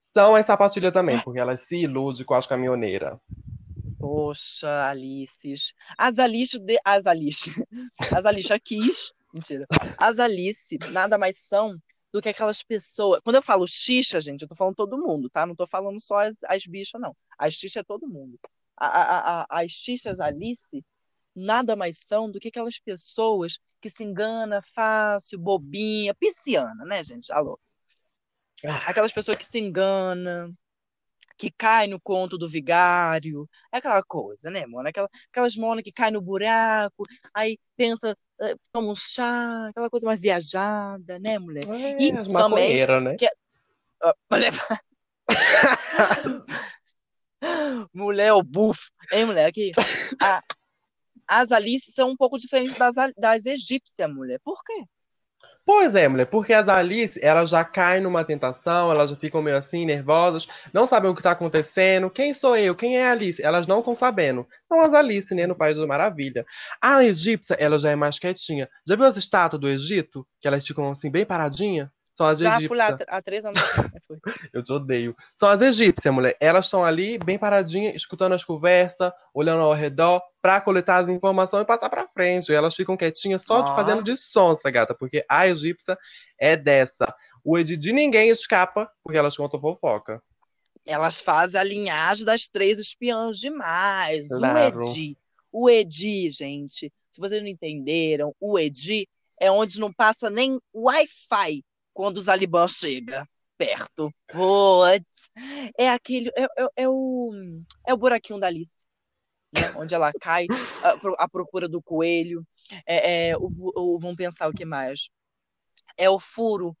são 0.00 0.34
as 0.34 0.46
sapatilhas 0.46 0.92
também, 0.92 1.18
porque 1.20 1.38
elas 1.38 1.60
se 1.62 1.76
iludem 1.82 2.24
com 2.24 2.34
as 2.34 2.46
caminhoneiras. 2.46 3.18
Poxa, 3.98 4.88
Alices. 4.88 5.74
As 5.96 6.18
Alice, 6.18 6.58
de... 6.58 6.76
as 6.84 7.06
Alice. 7.06 7.50
As 8.12 8.26
Alice 8.26 8.60
quis. 8.60 9.14
Mentira. 9.32 9.64
As 9.96 10.18
Alice 10.18 10.76
nada 10.90 11.16
mais 11.16 11.38
são 11.38 11.70
do 12.12 12.20
que 12.20 12.28
aquelas 12.28 12.62
pessoas. 12.64 13.20
Quando 13.22 13.36
eu 13.36 13.42
falo 13.42 13.66
xixa, 13.66 14.20
gente, 14.20 14.42
eu 14.42 14.48
tô 14.48 14.56
falando 14.56 14.74
todo 14.74 14.98
mundo, 14.98 15.30
tá? 15.30 15.46
Não 15.46 15.54
tô 15.54 15.66
falando 15.66 16.00
só 16.00 16.18
as, 16.18 16.42
as 16.44 16.66
bichas, 16.66 17.00
não. 17.00 17.16
As 17.38 17.54
xixa 17.54 17.80
é 17.80 17.82
todo 17.84 18.08
mundo. 18.08 18.38
A, 18.76 19.42
a, 19.42 19.60
as 19.60 19.70
xixas 19.70 20.18
Alice 20.20 20.84
nada 21.34 21.74
mais 21.74 21.98
são 21.98 22.30
do 22.30 22.38
que 22.38 22.48
aquelas 22.48 22.78
pessoas 22.78 23.58
que 23.80 23.90
se 23.90 24.04
engana 24.04 24.60
fácil, 24.62 25.38
bobinha, 25.38 26.14
pisciana, 26.14 26.84
né, 26.84 27.02
gente? 27.02 27.32
Alô. 27.32 27.58
Aquelas 28.86 29.12
pessoas 29.12 29.38
que 29.38 29.44
se 29.44 29.58
enganam, 29.58 30.54
que 31.36 31.50
cai 31.50 31.88
no 31.88 32.00
conto 32.00 32.38
do 32.38 32.48
vigário, 32.48 33.48
é 33.72 33.78
aquela 33.78 34.02
coisa, 34.02 34.50
né, 34.50 34.66
mona? 34.66 34.90
Aquela, 34.90 35.08
aquelas 35.30 35.56
monas 35.56 35.82
que 35.82 35.90
caem 35.90 36.12
no 36.12 36.20
buraco, 36.20 37.04
aí 37.34 37.58
pensa 37.76 38.16
eh, 38.40 38.54
toma 38.70 38.92
um 38.92 38.94
chá, 38.94 39.68
aquela 39.68 39.90
coisa 39.90 40.06
mais 40.06 40.20
viajada, 40.22 41.18
né, 41.18 41.38
mulher? 41.38 41.64
É, 41.68 42.02
E 42.02 42.12
também 42.12 42.86
né? 43.00 43.16
Ah, 44.00 44.14
mulher, 44.30 44.52
mulher, 47.92 48.32
o 48.32 48.42
bufo, 48.42 48.90
hein, 49.12 49.26
mulher? 49.26 49.46
Aqui. 49.46 49.72
A- 50.20 50.42
as 51.26 51.52
Alice 51.52 51.92
são 51.92 52.10
um 52.10 52.16
pouco 52.16 52.38
diferentes 52.38 52.74
das, 52.74 52.94
das 53.16 53.46
egípcias, 53.46 54.12
mulher. 54.12 54.40
Por 54.44 54.62
quê? 54.64 54.84
Pois 55.64 55.94
é, 55.94 56.08
mulher, 56.08 56.26
porque 56.26 56.52
as 56.52 56.68
Alice, 56.68 57.18
elas 57.22 57.50
já 57.50 57.64
caem 57.64 58.02
numa 58.02 58.24
tentação, 58.24 58.90
elas 58.90 59.10
já 59.10 59.16
ficam 59.16 59.40
meio 59.40 59.56
assim, 59.56 59.86
nervosas, 59.86 60.46
não 60.72 60.88
sabem 60.88 61.08
o 61.08 61.14
que 61.14 61.22
tá 61.22 61.30
acontecendo. 61.30 62.10
Quem 62.10 62.34
sou 62.34 62.56
eu? 62.56 62.74
Quem 62.74 62.96
é 62.98 63.06
a 63.06 63.12
Alice? 63.12 63.40
Elas 63.40 63.66
não 63.68 63.78
estão 63.78 63.94
sabendo. 63.94 64.46
São 64.68 64.80
as 64.80 64.92
Alice, 64.92 65.32
né, 65.34 65.46
no 65.46 65.54
País 65.54 65.76
da 65.78 65.86
Maravilha. 65.86 66.44
A 66.80 67.04
egípcia, 67.04 67.54
ela 67.54 67.78
já 67.78 67.92
é 67.92 67.96
mais 67.96 68.18
quietinha. 68.18 68.68
Já 68.86 68.96
viu 68.96 69.04
as 69.06 69.16
estátuas 69.16 69.60
do 69.60 69.68
Egito? 69.68 70.26
Que 70.40 70.48
elas 70.48 70.66
ficam 70.66 70.90
assim, 70.90 71.10
bem 71.10 71.24
paradinhas? 71.24 71.88
São 72.22 72.28
as 72.28 72.38
Já 72.38 72.60
fui 72.60 72.76
lá 72.76 72.88
egípcias. 72.88 73.08
há 73.10 73.22
três 73.22 73.44
anos 73.44 73.60
né. 73.60 73.90
Eu 74.52 74.62
te 74.62 74.72
odeio. 74.72 75.16
São 75.34 75.48
as 75.48 75.60
egípcias, 75.60 76.14
mulher. 76.14 76.36
Elas 76.38 76.66
estão 76.66 76.84
ali, 76.84 77.18
bem 77.18 77.36
paradinhas, 77.36 77.96
escutando 77.96 78.34
as 78.34 78.44
conversas, 78.44 79.12
olhando 79.34 79.62
ao 79.62 79.72
redor, 79.72 80.22
pra 80.40 80.60
coletar 80.60 80.98
as 80.98 81.08
informações 81.08 81.62
e 81.62 81.66
passar 81.66 81.90
pra 81.90 82.06
frente. 82.06 82.52
E 82.52 82.54
elas 82.54 82.74
ficam 82.74 82.96
quietinhas 82.96 83.42
só 83.42 83.60
Ó. 83.60 83.74
fazendo 83.74 84.02
de 84.02 84.16
sonsa, 84.16 84.70
gata, 84.70 84.94
porque 84.94 85.24
a 85.28 85.48
egípcia 85.48 85.98
é 86.38 86.56
dessa. 86.56 87.12
O 87.44 87.58
Edi 87.58 87.76
de 87.76 87.92
ninguém 87.92 88.28
escapa, 88.28 88.88
porque 89.02 89.18
elas 89.18 89.36
contam 89.36 89.60
fofoca. 89.60 90.22
Elas 90.86 91.20
fazem 91.20 91.60
a 91.60 91.64
linhagem 91.64 92.24
das 92.24 92.46
três 92.46 92.78
espiãs 92.78 93.36
demais. 93.36 94.28
Claro. 94.28 94.78
O 94.80 94.88
Edi. 94.90 95.18
O 95.50 95.70
Edi, 95.70 96.30
gente, 96.30 96.92
se 97.10 97.20
vocês 97.20 97.42
não 97.42 97.48
entenderam, 97.48 98.34
o 98.40 98.58
Edi 98.58 99.08
é 99.40 99.50
onde 99.50 99.80
não 99.80 99.92
passa 99.92 100.30
nem 100.30 100.60
Wi-Fi 100.72 101.64
quando 101.92 102.18
os 102.18 102.28
Alibãs 102.28 102.72
chegam 102.72 103.26
perto. 103.56 104.12
Puts. 104.28 105.30
É 105.78 105.88
aquele. 105.88 106.30
É, 106.36 106.44
é- 106.44 106.68
é 106.84 106.88
o, 106.88 107.30
é 107.86 107.94
o 107.94 107.96
buraquinho 107.96 108.40
da 108.40 108.48
Alice. 108.48 108.86
Né? 109.54 109.70
Onde 109.76 109.94
ela 109.94 110.10
cai, 110.20 110.46
a, 110.82 111.24
a 111.24 111.28
procura 111.28 111.68
do 111.68 111.82
coelho. 111.82 112.44
É, 112.86 113.28
é 113.30 113.36
o, 113.36 113.50
o- 113.76 113.98
vamos 114.00 114.16
pensar 114.16 114.48
o 114.48 114.52
que 114.52 114.64
mais. 114.64 115.08
É 115.96 116.08
o 116.08 116.18
furo 116.18 116.76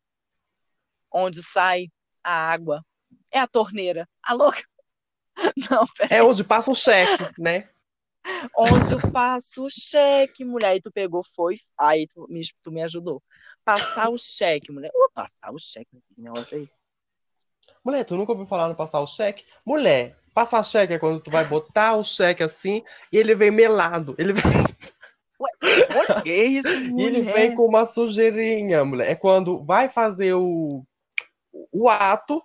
onde 1.12 1.42
sai 1.42 1.88
a 2.24 2.32
água. 2.50 2.84
É 3.30 3.38
a 3.38 3.46
torneira. 3.46 4.08
A 4.22 4.32
louca. 4.34 4.62
Não, 5.70 5.86
pera. 5.96 6.14
É 6.14 6.22
onde 6.22 6.44
passa 6.44 6.70
o 6.70 6.74
cheque, 6.74 7.24
né? 7.38 7.68
Onde 8.56 8.92
eu 8.94 9.00
faço 9.12 9.64
o 9.64 9.70
cheque, 9.70 10.44
mulher. 10.44 10.68
Aí 10.70 10.80
tu 10.80 10.90
pegou, 10.92 11.22
foi. 11.34 11.56
Aí 11.78 12.06
tu 12.06 12.26
tu 12.62 12.70
me 12.70 12.82
ajudou. 12.82 13.22
Passar 13.64 14.10
o 14.10 14.18
cheque, 14.18 14.72
mulher. 14.72 14.90
Ô, 14.94 15.08
passar 15.12 15.52
o 15.52 15.58
cheque, 15.58 16.02
que 16.14 16.20
negócio 16.20 16.58
é 16.58 16.62
esse? 16.62 16.74
Mulher, 17.84 18.04
tu 18.04 18.16
nunca 18.16 18.32
ouviu 18.32 18.46
falar 18.46 18.68
no 18.68 18.74
passar 18.74 19.00
o 19.00 19.06
cheque? 19.06 19.44
Mulher, 19.64 20.16
passar 20.34 20.62
cheque 20.62 20.94
é 20.94 20.98
quando 20.98 21.20
tu 21.20 21.30
vai 21.30 21.44
botar 21.44 21.96
o 21.96 22.04
cheque 22.04 22.42
assim 22.42 22.82
e 23.12 23.16
ele 23.16 23.34
vem 23.34 23.50
melado. 23.50 24.14
Ele 24.18 24.32
vem, 24.32 24.42
Olha 25.62 26.22
que 26.22 26.32
isso, 26.32 26.68
ele 26.98 27.22
vem 27.22 27.54
com 27.54 27.66
uma 27.66 27.86
sujeirinha, 27.86 28.84
mulher. 28.84 29.10
É 29.10 29.14
quando 29.14 29.64
vai 29.64 29.88
fazer 29.88 30.34
o, 30.34 30.84
o 31.72 31.88
ato, 31.88 32.42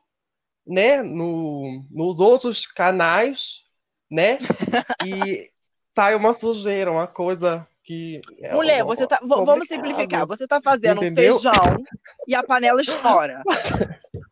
né? 0.65 1.01
No, 1.01 1.83
nos 1.89 2.19
outros 2.19 2.65
canais, 2.65 3.63
né? 4.09 4.37
E 5.05 5.49
sai 5.95 6.15
uma 6.15 6.33
sujeira, 6.33 6.91
uma 6.91 7.07
coisa 7.07 7.67
que. 7.87 8.21
é 8.39 8.53
Mulher, 8.53 8.83
um- 8.83 8.87
você 8.87 9.07
tá. 9.07 9.17
v- 9.21 9.27
Vamos 9.27 9.45
complicado. 9.49 9.67
simplificar. 9.87 10.27
Você 10.27 10.45
tá 10.45 10.61
fazendo 10.61 10.99
um 10.99 11.03
Entendeu? 11.05 11.39
feijão 11.39 11.83
e 12.27 12.35
a 12.35 12.43
panela 12.43 12.81
estoura. 12.81 13.41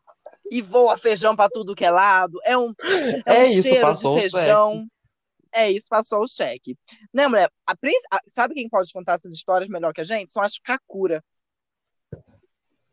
E 0.48 0.62
voa 0.62 0.96
feijão 0.96 1.34
pra 1.34 1.48
tudo 1.48 1.74
que 1.74 1.84
é 1.84 1.90
lado. 1.90 2.38
É 2.44 2.56
um, 2.56 2.72
é 3.26 3.32
um 3.32 3.34
É 3.34 3.46
isso, 3.48 3.62
cheiro 3.62 3.92
de 3.94 4.20
feijão. 4.30 4.86
É 5.52 5.68
isso, 5.72 5.86
passou 5.90 6.22
o 6.22 6.28
cheque. 6.28 6.76
Né, 7.12 7.26
mulher? 7.26 7.50
A 7.66 7.72
a- 7.72 8.20
sabe 8.28 8.54
quem 8.54 8.68
pode 8.68 8.92
contar 8.92 9.14
essas 9.14 9.32
histórias 9.32 9.68
melhor 9.68 9.92
que 9.92 10.02
a 10.02 10.04
gente? 10.04 10.30
São 10.30 10.40
as 10.40 10.56
Kakura. 10.56 11.20
São 12.12 12.22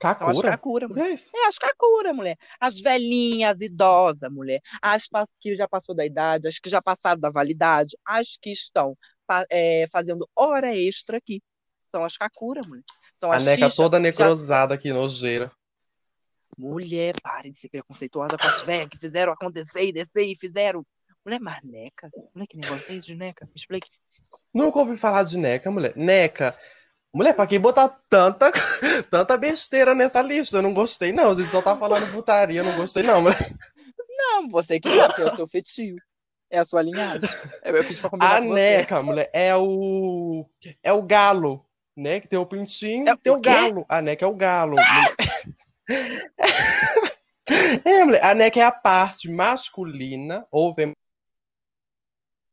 as 0.09 0.17
Kakura? 0.17 0.49
Kakura, 0.49 0.87
mulher. 0.87 1.05
é 1.05 1.09
isso? 1.13 1.29
É 1.35 1.45
as 1.45 1.59
Kakura, 1.59 2.11
mulher. 2.11 2.37
As 2.59 2.79
velhinhas, 2.79 3.53
as 3.55 3.61
idosas, 3.61 4.31
mulher. 4.31 4.59
As 4.81 5.07
que 5.39 5.55
já 5.55 5.67
passou 5.67 5.93
da 5.93 6.03
idade, 6.05 6.47
as 6.47 6.57
que 6.57 6.71
já 6.71 6.81
passaram 6.81 7.19
da 7.21 7.29
validade, 7.29 7.95
as 8.03 8.35
que 8.41 8.49
estão 8.49 8.97
pa- 9.41 9.45
é, 9.49 9.85
fazendo 9.91 10.29
hora 10.35 10.75
extra 10.75 11.17
aqui. 11.17 11.41
São 11.83 12.03
as 12.03 12.15
Kakura, 12.17 12.61
mulher. 12.67 12.83
São 13.17 13.31
A 13.31 13.35
as 13.37 13.45
neca 13.45 13.65
xixa, 13.69 13.75
toda 13.83 13.97
já- 13.97 14.01
necrosada 14.01 14.73
aqui, 14.75 14.91
nojeira. 14.91 15.51
Mulher, 16.57 17.15
pare 17.21 17.49
de 17.51 17.57
ser 17.57 17.69
preconceituosa 17.69 18.37
com 18.37 18.47
as 18.47 18.61
velhas 18.61 18.87
que 18.89 18.97
fizeram 18.97 19.33
acontecer 19.33 19.85
e 19.85 19.91
descer 19.91 20.23
e 20.23 20.35
fizeram. 20.35 20.85
Mulher, 21.25 21.39
mas 21.39 21.63
neca? 21.63 22.11
Mulher, 22.33 22.47
que 22.47 22.57
negócio 22.57 22.91
é 22.91 22.95
esse 22.95 23.07
de 23.07 23.15
neca? 23.15 23.45
Me 23.45 23.51
explique. 23.55 23.89
Nunca 24.53 24.79
ouvi 24.79 24.97
falar 24.97 25.23
de 25.23 25.37
Neca, 25.37 25.71
mulher. 25.71 25.93
Neca. 25.95 26.57
Mulher, 27.13 27.33
pra 27.33 27.47
quem 27.47 27.59
botar 27.59 27.89
tanta, 28.09 28.51
tanta 29.09 29.37
besteira 29.37 29.95
nessa 29.95 30.21
lista? 30.21 30.57
Eu 30.57 30.61
não 30.61 30.73
gostei, 30.73 31.11
não. 31.11 31.31
A 31.31 31.33
gente 31.33 31.49
só 31.49 31.61
tá 31.61 31.75
falando 31.77 32.11
putaria, 32.11 32.59
eu 32.59 32.63
não 32.65 32.75
gostei, 32.75 33.03
não. 33.03 33.21
mulher. 33.21 33.37
Não, 34.09 34.47
você 34.49 34.79
que 34.79 34.87
o 34.89 35.31
seu 35.35 35.47
fetio. 35.47 35.95
É 36.53 36.59
a 36.59 36.63
sua 36.63 36.83
linhagem. 36.83 37.27
Eu 37.65 37.83
fiz 37.83 37.99
pra 37.99 38.11
combinar 38.11 38.37
A 38.37 38.39
com 38.39 38.49
você. 38.49 38.53
Neca, 38.53 39.01
mulher, 39.01 39.27
é 39.33 39.55
o. 39.55 40.45
É 40.83 40.93
o 40.93 41.01
galo, 41.01 41.65
né? 41.97 42.19
Que 42.19 42.27
tem 42.27 42.37
o 42.37 42.45
pintinho 42.45 43.09
É 43.09 43.15
tem 43.17 43.33
o 43.33 43.37
o 43.37 43.41
galo. 43.41 43.83
A 43.89 44.03
Neca 44.03 44.23
é 44.23 44.27
o 44.27 44.35
galo. 44.35 44.75
É, 47.83 48.05
mulher, 48.05 48.23
a 48.23 48.33
Neca 48.33 48.59
é 48.61 48.63
a 48.63 48.71
parte 48.71 49.29
masculina 49.29 50.47
ou 50.49 50.73
feminina. 50.73 50.95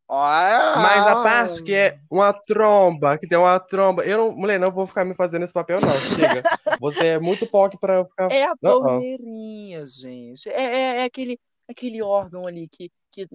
Mas 0.08 1.06
a 1.06 1.22
parte 1.22 1.62
que 1.62 1.72
é 1.72 2.00
uma 2.10 2.32
tromba, 2.32 3.16
que 3.16 3.28
tem 3.28 3.38
uma 3.38 3.60
tromba. 3.60 4.04
Eu 4.04 4.18
não, 4.18 4.32
mulher, 4.32 4.58
não 4.58 4.72
vou 4.72 4.88
ficar 4.88 5.04
me 5.04 5.14
fazendo 5.14 5.44
esse 5.44 5.52
papel, 5.52 5.80
não. 5.80 5.88
Chega. 5.92 6.42
Você 6.80 7.06
é 7.06 7.18
muito 7.20 7.46
POC 7.46 7.78
pra 7.78 7.94
eu 7.98 8.04
ficar. 8.06 8.32
É 8.32 8.44
a 8.46 8.56
torneirinha, 8.56 9.86
gente. 9.86 10.50
É, 10.50 10.62
é- 10.62 10.96
é 11.02 11.04
aquele, 11.04 11.38
aquele 11.70 12.02
órgão 12.02 12.46
ali 12.46 12.68
que, 12.68 12.90
que, 13.10 13.26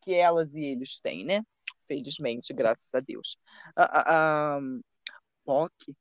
que 0.00 0.14
elas 0.14 0.54
e 0.54 0.62
eles 0.64 1.00
têm, 1.00 1.24
né? 1.24 1.42
Felizmente, 1.86 2.52
graças 2.52 2.88
a 2.94 3.00
Deus. 3.00 3.36
A, 3.74 3.84
a, 3.84 4.56
a 4.56 4.60
POC, 5.44 5.96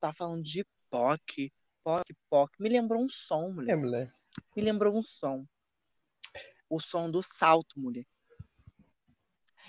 tá 0.00 0.12
falando 0.12 0.42
de 0.42 0.64
POC, 0.90 1.52
POC, 1.84 2.14
POC. 2.30 2.52
Me 2.62 2.68
lembrou 2.68 3.02
um 3.02 3.08
som, 3.08 3.50
mulher. 3.50 3.72
É, 3.72 3.76
mulher. 3.76 4.14
Me 4.54 4.62
lembrou 4.62 4.96
um 4.96 5.02
som. 5.02 5.44
O 6.68 6.80
som 6.80 7.10
do 7.10 7.22
salto, 7.22 7.78
mulher. 7.78 8.04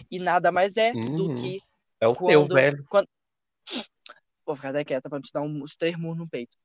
E 0.09 0.19
nada 0.19 0.51
mais 0.51 0.77
é 0.77 0.91
do 0.93 1.31
Hum. 1.31 1.35
que. 1.35 1.59
É 1.99 2.07
o 2.07 2.15
Quando- 2.15 2.29
teu, 2.29 2.45
velho. 2.45 2.87
Vou 4.45 4.55
ficar 4.55 4.69
até 4.69 4.85
quieta 4.85 5.09
pra 5.09 5.17
não 5.17 5.23
te 5.23 5.33
dar 5.33 5.41
uns 5.41 5.75
três 5.75 5.97
murros 5.97 6.19
no 6.19 6.29
peito. 6.29 6.55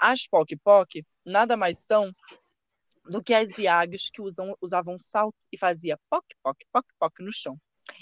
As 0.00 0.26
POC 0.26 0.56
POC 0.56 1.04
nada 1.24 1.56
mais 1.56 1.78
são 1.80 2.12
do 3.04 3.22
que 3.22 3.34
as 3.34 3.48
iagas 3.58 4.10
que 4.12 4.20
usam, 4.20 4.54
usavam 4.60 4.98
salto 4.98 5.36
e 5.52 5.58
fazia 5.58 5.98
POC, 6.08 6.26
POC, 6.42 6.66
POC, 6.72 6.86
POC 6.98 7.22
no 7.22 7.32
chão. 7.32 7.56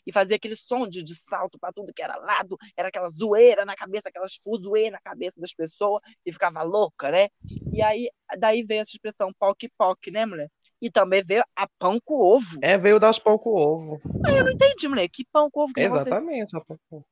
E 0.06 0.12
fazia 0.12 0.36
aquele 0.36 0.56
som 0.56 0.86
de, 0.86 1.02
de 1.02 1.14
salto 1.14 1.58
pra 1.58 1.72
tudo 1.72 1.94
que 1.94 2.02
era 2.02 2.16
lado, 2.16 2.56
era 2.76 2.88
aquela 2.88 3.08
zoeira 3.08 3.64
na 3.64 3.74
cabeça, 3.74 4.08
aquelas 4.08 4.34
fuzuê 4.34 4.90
na 4.90 5.00
cabeça 5.00 5.40
das 5.40 5.54
pessoas, 5.54 6.02
e 6.26 6.32
ficava 6.32 6.62
louca, 6.62 7.10
né? 7.10 7.28
E 7.72 7.80
aí, 7.80 8.10
daí 8.38 8.62
veio 8.62 8.82
essa 8.82 8.92
expressão 8.92 9.32
POC 9.38 9.68
POC, 9.76 10.10
né, 10.10 10.26
mulher? 10.26 10.50
E 10.80 10.90
também 10.90 11.22
veio 11.24 11.42
a 11.56 11.66
pão 11.78 11.98
com 12.04 12.14
ovo. 12.14 12.58
É, 12.62 12.78
veio 12.78 13.00
das 13.00 13.18
pão 13.18 13.36
com 13.36 13.50
ovo. 13.50 14.00
Eu 14.28 14.44
não 14.44 14.52
entendi, 14.52 14.86
mulher. 14.88 15.08
Que 15.08 15.24
pão 15.24 15.50
com 15.50 15.62
ovo 15.62 15.72
que 15.72 15.80
é? 15.80 15.84
Exatamente. 15.84 16.56
a 16.56 16.60
pão 16.60 16.78
com 16.88 16.96
ovo. 16.98 17.06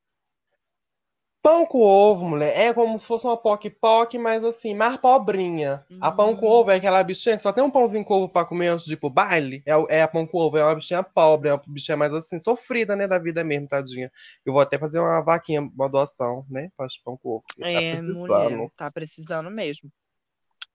Pão 1.47 1.65
com 1.65 1.81
ovo, 1.81 2.29
mulher, 2.29 2.59
é 2.59 2.75
como 2.75 2.99
se 2.99 3.07
fosse 3.07 3.25
uma 3.25 3.37
poc-poc, 3.37 4.19
mas 4.19 4.43
assim, 4.43 4.75
mais 4.75 4.97
pobrinha. 4.97 5.87
A 6.01 6.11
pão 6.11 6.35
com 6.35 6.45
Hum. 6.45 6.51
ovo 6.51 6.73
é 6.73 6.75
aquela 6.75 7.01
bichinha 7.05 7.37
que 7.37 7.43
só 7.45 7.53
tem 7.53 7.63
um 7.63 7.71
pãozinho 7.71 8.05
com 8.05 8.15
ovo 8.15 8.29
pra 8.29 8.45
comer 8.45 8.67
antes 8.67 8.85
de 8.85 8.95
ir 8.95 8.97
pro 8.97 9.09
baile. 9.09 9.63
É, 9.65 9.99
é 9.99 10.03
a 10.03 10.09
pão 10.09 10.27
com 10.27 10.39
ovo, 10.39 10.59
é 10.59 10.65
uma 10.65 10.75
bichinha 10.75 11.05
pobre, 11.05 11.49
é 11.49 11.53
uma 11.55 11.63
bichinha 11.65 11.97
mais 11.97 12.13
assim, 12.13 12.41
sofrida, 12.41 12.97
né, 12.97 13.07
da 13.07 13.21
vida 13.21 13.45
mesmo, 13.45 13.69
tadinha. 13.69 14.11
Eu 14.45 14.53
vou 14.55 14.61
até 14.61 14.77
fazer 14.77 14.99
uma 14.99 15.23
vaquinha, 15.23 15.61
uma 15.63 15.89
doação, 15.89 16.45
né, 16.51 16.69
para 16.77 16.89
pão 17.05 17.17
com 17.17 17.37
ovo. 17.37 17.45
tá 17.57 17.65
É, 17.65 17.93
precisando. 17.93 18.15
mulher, 18.15 18.71
tá 18.77 18.91
precisando 18.91 19.49
mesmo. 19.49 19.89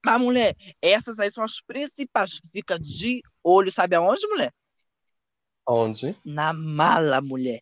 Mas, 0.06 0.22
mulher, 0.22 0.56
essas 0.82 1.20
aí 1.20 1.30
são 1.30 1.44
as 1.44 1.60
principais 1.60 2.40
que 2.40 2.48
fica 2.48 2.80
de 2.80 3.22
olho, 3.44 3.70
sabe 3.74 3.98
aonde, 3.98 4.26
mulher? 4.26 4.54
Onde? 5.68 6.16
Na 6.24 6.54
mala, 6.54 7.20
mulher. 7.22 7.60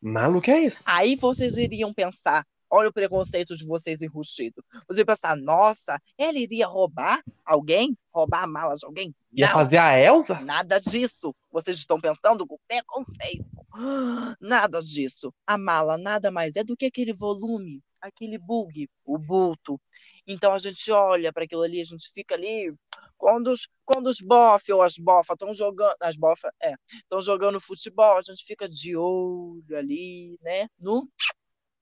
Malu, 0.00 0.40
que 0.40 0.50
é 0.50 0.60
isso? 0.64 0.82
Aí 0.86 1.16
vocês 1.16 1.56
iriam 1.56 1.92
pensar, 1.92 2.44
olha 2.70 2.88
o 2.88 2.92
preconceito 2.92 3.56
de 3.56 3.66
vocês 3.66 4.02
enrustido. 4.02 4.62
Vocês 4.86 4.98
iam 4.98 5.06
pensar, 5.06 5.36
nossa, 5.36 5.98
ela 6.18 6.38
iria 6.38 6.66
roubar 6.66 7.22
alguém? 7.44 7.96
Roubar 8.14 8.44
a 8.44 8.46
mala 8.46 8.74
de 8.74 8.84
alguém? 8.86 9.14
Ia 9.32 9.46
Não, 9.48 9.54
fazer 9.54 9.78
a 9.78 9.98
Elsa? 9.98 10.40
nada 10.40 10.78
disso. 10.78 11.34
Vocês 11.50 11.76
estão 11.78 12.00
pensando 12.00 12.46
com 12.46 12.58
preconceito. 12.68 13.44
Nada 14.40 14.80
disso. 14.80 15.32
A 15.46 15.58
mala 15.58 15.98
nada 15.98 16.30
mais 16.30 16.56
é 16.56 16.64
do 16.64 16.74
que 16.76 16.86
aquele 16.86 17.12
volume, 17.12 17.82
aquele 18.00 18.38
bug, 18.38 18.88
o 19.04 19.18
bulto. 19.18 19.78
Então 20.26 20.52
a 20.52 20.58
gente 20.58 20.90
olha 20.90 21.32
para 21.32 21.44
aquilo 21.44 21.62
ali, 21.62 21.80
a 21.80 21.84
gente 21.84 22.10
fica 22.12 22.34
ali. 22.34 22.74
Quando 23.16 23.50
os, 23.50 23.68
quando 23.84 24.08
os 24.08 24.20
bofe 24.20 24.72
ou 24.72 24.82
as 24.82 24.96
bofas 24.98 25.34
estão 25.34 25.54
jogando, 25.54 25.94
as 26.00 26.16
bofas, 26.16 26.50
é, 26.62 26.74
estão 26.92 27.20
jogando 27.20 27.60
futebol, 27.60 28.18
a 28.18 28.22
gente 28.22 28.44
fica 28.44 28.68
de 28.68 28.96
olho 28.96 29.76
ali, 29.76 30.36
né? 30.42 30.68
No, 30.78 31.08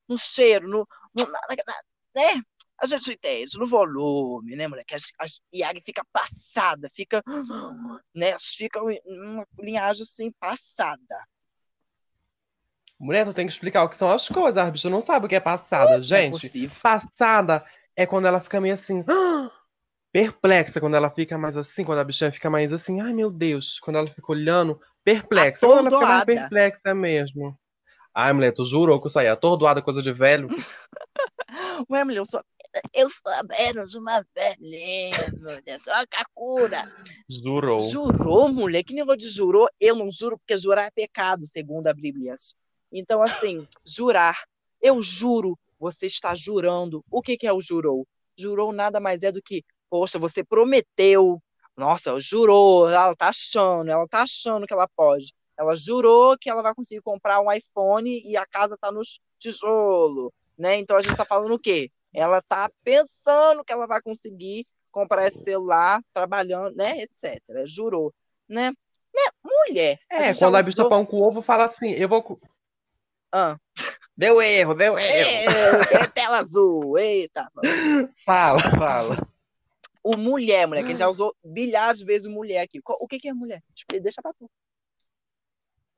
no 0.08 0.18
cheiro, 0.18 0.68
no, 0.68 0.86
no 1.14 1.26
né? 2.14 2.42
A 2.80 2.86
gente 2.86 3.12
entende, 3.12 3.56
no 3.58 3.66
volume, 3.66 4.56
né, 4.56 4.68
moleque? 4.68 4.94
A, 4.94 4.98
a 5.24 5.26
Yagi 5.54 5.80
fica 5.80 6.04
passada, 6.12 6.88
fica, 6.90 7.22
né? 8.14 8.36
Fica 8.38 8.80
uma 8.82 9.46
linhagem 9.58 10.02
assim, 10.02 10.30
passada. 10.32 11.26
Mulher, 12.98 13.24
tu 13.24 13.34
tem 13.34 13.46
que 13.46 13.52
explicar 13.52 13.84
o 13.84 13.88
que 13.88 13.96
são 13.96 14.10
as 14.10 14.28
coisas. 14.28 14.56
A 14.56 14.70
bicha 14.70 14.88
não 14.88 15.00
sabe 15.00 15.26
o 15.26 15.28
que 15.28 15.34
é 15.34 15.40
passada, 15.40 15.96
é 15.96 16.02
gente. 16.02 16.46
É 16.46 16.68
passada 16.80 17.64
é 17.96 18.06
quando 18.06 18.26
ela 18.26 18.40
fica 18.40 18.60
meio 18.60 18.74
assim, 18.74 19.04
perplexa, 20.12 20.80
quando 20.80 20.96
ela 20.96 21.10
fica 21.10 21.36
mais 21.36 21.56
assim, 21.56 21.84
quando 21.84 21.98
a 21.98 22.04
bichinha 22.04 22.32
fica 22.32 22.48
mais 22.48 22.72
assim, 22.72 23.00
ai 23.00 23.12
meu 23.12 23.30
Deus, 23.30 23.78
quando 23.80 23.96
ela 23.96 24.06
fica 24.06 24.30
olhando, 24.30 24.80
perplexa. 25.02 25.66
Quando 25.66 25.88
ela 25.88 25.90
fica 25.90 26.06
mais 26.06 26.24
perplexa 26.24 26.94
mesmo. 26.94 27.58
Ai, 28.14 28.32
mulher, 28.32 28.52
tu 28.52 28.64
jurou 28.64 29.00
que 29.00 29.08
eu 29.08 29.10
saí 29.10 29.26
atordoada, 29.26 29.82
coisa 29.82 30.00
de 30.00 30.12
velho? 30.12 30.48
Ué, 31.90 32.04
mulher, 32.04 32.18
eu 32.18 32.26
sou, 32.26 32.40
eu 32.92 33.10
sou 33.10 33.32
apenas 33.40 33.94
uma 33.94 34.24
velhinha, 34.34 35.32
mulher, 35.36 35.80
sou 35.80 35.92
a 35.92 36.06
Kakura. 36.06 36.90
Jurou. 37.28 37.80
Jurou, 37.80 38.48
mulher? 38.48 38.84
Que 38.84 38.94
negócio 38.94 39.18
de 39.18 39.28
jurou? 39.30 39.68
Eu 39.80 39.96
não 39.96 40.10
juro, 40.12 40.38
porque 40.38 40.56
jurar 40.56 40.86
é 40.86 40.90
pecado, 40.90 41.44
segundo 41.44 41.88
a 41.88 41.92
Bíblia. 41.92 42.34
Então, 42.92 43.20
assim, 43.20 43.66
jurar. 43.84 44.44
Eu 44.80 45.02
juro, 45.02 45.58
você 45.78 46.06
está 46.06 46.34
jurando. 46.34 47.04
O 47.10 47.22
que, 47.22 47.36
que 47.36 47.46
é 47.46 47.52
o 47.52 47.60
jurou? 47.60 48.06
Jurou 48.36 48.72
nada 48.72 49.00
mais 49.00 49.22
é 49.22 49.30
do 49.30 49.42
que, 49.42 49.64
poxa, 49.90 50.18
você 50.18 50.44
prometeu. 50.44 51.40
Nossa, 51.76 52.18
jurou, 52.20 52.88
ela 52.88 53.14
tá 53.16 53.28
achando, 53.28 53.90
ela 53.90 54.06
tá 54.08 54.22
achando 54.22 54.66
que 54.66 54.72
ela 54.72 54.88
pode. 54.96 55.32
Ela 55.58 55.74
jurou 55.74 56.36
que 56.38 56.50
ela 56.50 56.62
vai 56.62 56.74
conseguir 56.74 57.02
comprar 57.02 57.40
um 57.40 57.52
iPhone 57.52 58.22
e 58.24 58.36
a 58.36 58.46
casa 58.46 58.76
tá 58.80 58.90
nos 58.90 59.20
tijolo, 59.38 60.32
né? 60.58 60.76
Então 60.76 60.96
a 60.96 61.02
gente 61.02 61.16
tá 61.16 61.24
falando 61.24 61.54
o 61.54 61.58
quê? 61.58 61.88
Ela 62.12 62.40
tá 62.42 62.70
pensando 62.82 63.64
que 63.64 63.72
ela 63.72 63.86
vai 63.86 64.00
conseguir 64.02 64.64
comprar 64.90 65.26
esse 65.26 65.42
celular, 65.42 66.00
trabalhando, 66.12 66.74
né, 66.76 67.02
etc. 67.02 67.40
Jurou, 67.66 68.12
né? 68.48 68.70
né? 69.14 69.22
Mulher. 69.42 69.98
É, 70.10 70.34
quando 70.34 70.56
a 70.56 70.62
bicha 70.62 70.88
pão 70.88 71.04
com 71.04 71.20
ovo, 71.20 71.42
fala 71.42 71.64
assim, 71.64 71.90
eu 71.90 72.08
vou 72.08 72.40
ah. 73.36 73.58
Deu 74.16 74.40
erro, 74.40 74.74
deu 74.74 74.96
erro. 74.96 75.82
É, 75.92 76.06
tela 76.06 76.38
azul, 76.38 76.96
eita. 76.96 77.50
Fala, 78.24 78.60
fala. 78.60 79.28
O 80.02 80.16
mulher, 80.16 80.68
mulher, 80.68 80.82
que 80.82 80.88
a 80.88 80.90
gente 80.90 80.98
já 80.98 81.08
usou 81.08 81.34
bilhares 81.42 82.00
de 82.00 82.06
vezes 82.06 82.26
mulher 82.26 82.60
aqui. 82.60 82.80
O 82.84 83.08
que, 83.08 83.18
que 83.18 83.28
é 83.28 83.32
mulher? 83.32 83.62
Deixa 84.00 84.22
pra 84.22 84.32
tu. 84.32 84.48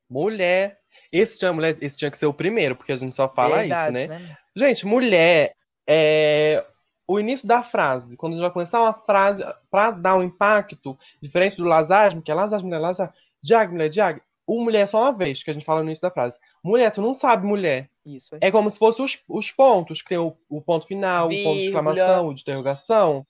Mulher. 0.08 0.78
Esse 1.12 1.38
tinha, 1.38 1.52
mulher, 1.52 1.76
esse 1.80 1.96
tinha 1.96 2.10
que 2.10 2.16
ser 2.16 2.26
o 2.26 2.32
primeiro, 2.32 2.74
porque 2.74 2.92
a 2.92 2.96
gente 2.96 3.14
só 3.14 3.28
fala 3.28 3.58
Verdade, 3.58 3.98
isso, 3.98 4.08
né? 4.08 4.18
né? 4.18 4.36
Gente, 4.54 4.86
mulher 4.86 5.54
é 5.86 6.64
o 7.06 7.20
início 7.20 7.46
da 7.46 7.62
frase. 7.62 8.16
Quando 8.16 8.32
a 8.32 8.36
gente 8.36 8.44
vai 8.44 8.52
começar 8.52 8.80
uma 8.80 8.94
frase 8.94 9.44
para 9.70 9.90
dar 9.90 10.16
um 10.16 10.22
impacto 10.22 10.98
diferente 11.20 11.56
do 11.56 11.64
Lazar, 11.64 12.20
que 12.22 12.30
é 12.30 12.34
Lazar, 12.34 12.62
mulher, 12.62 12.78
Lazar, 12.78 13.14
Diag, 13.42 13.72
mulher, 13.72 13.88
Diag 13.88 14.22
o 14.46 14.62
mulher 14.62 14.82
é 14.82 14.86
só 14.86 15.02
uma 15.02 15.12
vez, 15.12 15.42
que 15.42 15.50
a 15.50 15.52
gente 15.52 15.64
fala 15.64 15.80
no 15.80 15.86
início 15.86 16.02
da 16.02 16.10
frase. 16.10 16.38
Mulher, 16.66 16.90
tu 16.90 17.00
não 17.00 17.14
sabe 17.14 17.46
mulher. 17.46 17.88
Isso. 18.04 18.34
É, 18.34 18.48
é 18.48 18.50
como 18.50 18.68
se 18.70 18.78
fosse 18.78 19.00
os, 19.00 19.18
os 19.28 19.52
pontos, 19.52 20.02
que 20.02 20.08
tem 20.08 20.18
o, 20.18 20.36
o 20.48 20.60
ponto 20.60 20.84
final, 20.84 21.28
Vírgula. 21.28 21.48
o 21.48 21.52
ponto 21.52 21.60
de 21.60 21.66
exclamação, 21.66 22.28
o 22.28 22.34
de 22.34 22.42
interrogação. 22.42 23.26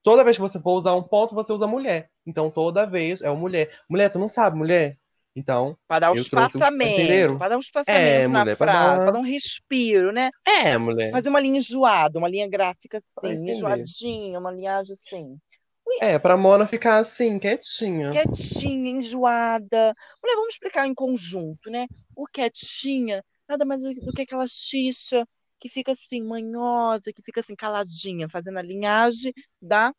Toda 0.00 0.22
vez 0.22 0.36
que 0.36 0.40
você 0.40 0.60
for 0.60 0.74
usar 0.74 0.94
um 0.94 1.02
ponto, 1.02 1.34
você 1.34 1.52
usa 1.52 1.66
mulher. 1.66 2.08
Então, 2.24 2.50
toda 2.52 2.86
vez 2.86 3.20
é 3.20 3.28
o 3.30 3.36
mulher. 3.36 3.68
Mulher, 3.90 4.10
tu 4.10 4.18
não 4.18 4.28
sabe 4.28 4.56
mulher? 4.56 4.96
Então. 5.34 5.76
Para 5.88 6.00
dar 6.00 6.12
um 6.12 6.14
espaçamento. 6.14 7.38
Para 7.38 7.48
dar 7.48 7.56
um 7.56 7.60
espaçamento 7.60 8.00
é, 8.00 8.28
na 8.28 8.40
mulher, 8.40 8.56
frase, 8.56 8.58
para 8.58 9.04
dar, 9.06 9.12
dar, 9.12 9.18
um 9.18 9.24
respiro, 9.24 10.12
né? 10.12 10.30
É, 10.46 10.78
mulher. 10.78 11.10
Fazer 11.10 11.30
uma 11.30 11.40
linha 11.40 11.58
enjoada, 11.58 12.18
uma 12.18 12.28
linha 12.28 12.48
gráfica 12.48 13.02
assim, 13.16 13.48
enjoadinha, 13.48 14.38
uma 14.38 14.52
linhagem 14.52 14.94
assim. 14.94 15.36
É, 16.00 16.18
pra 16.18 16.36
Mona 16.36 16.66
ficar 16.66 16.98
assim, 16.98 17.38
quietinha. 17.38 18.10
Quietinha, 18.10 18.90
enjoada. 18.90 19.92
Mulher, 20.22 20.36
vamos 20.36 20.54
explicar 20.54 20.86
em 20.86 20.94
conjunto, 20.94 21.70
né? 21.70 21.86
O 22.16 22.26
quietinha, 22.26 23.24
nada 23.48 23.64
mais 23.64 23.82
do 23.82 24.12
que 24.12 24.22
aquela 24.22 24.46
xixa 24.46 25.26
que 25.58 25.68
fica 25.68 25.92
assim, 25.92 26.22
manhosa, 26.22 27.12
que 27.12 27.22
fica 27.22 27.40
assim, 27.40 27.54
caladinha, 27.54 28.28
fazendo 28.28 28.58
a 28.58 28.62
linhagem 28.62 29.32
da. 29.60 29.94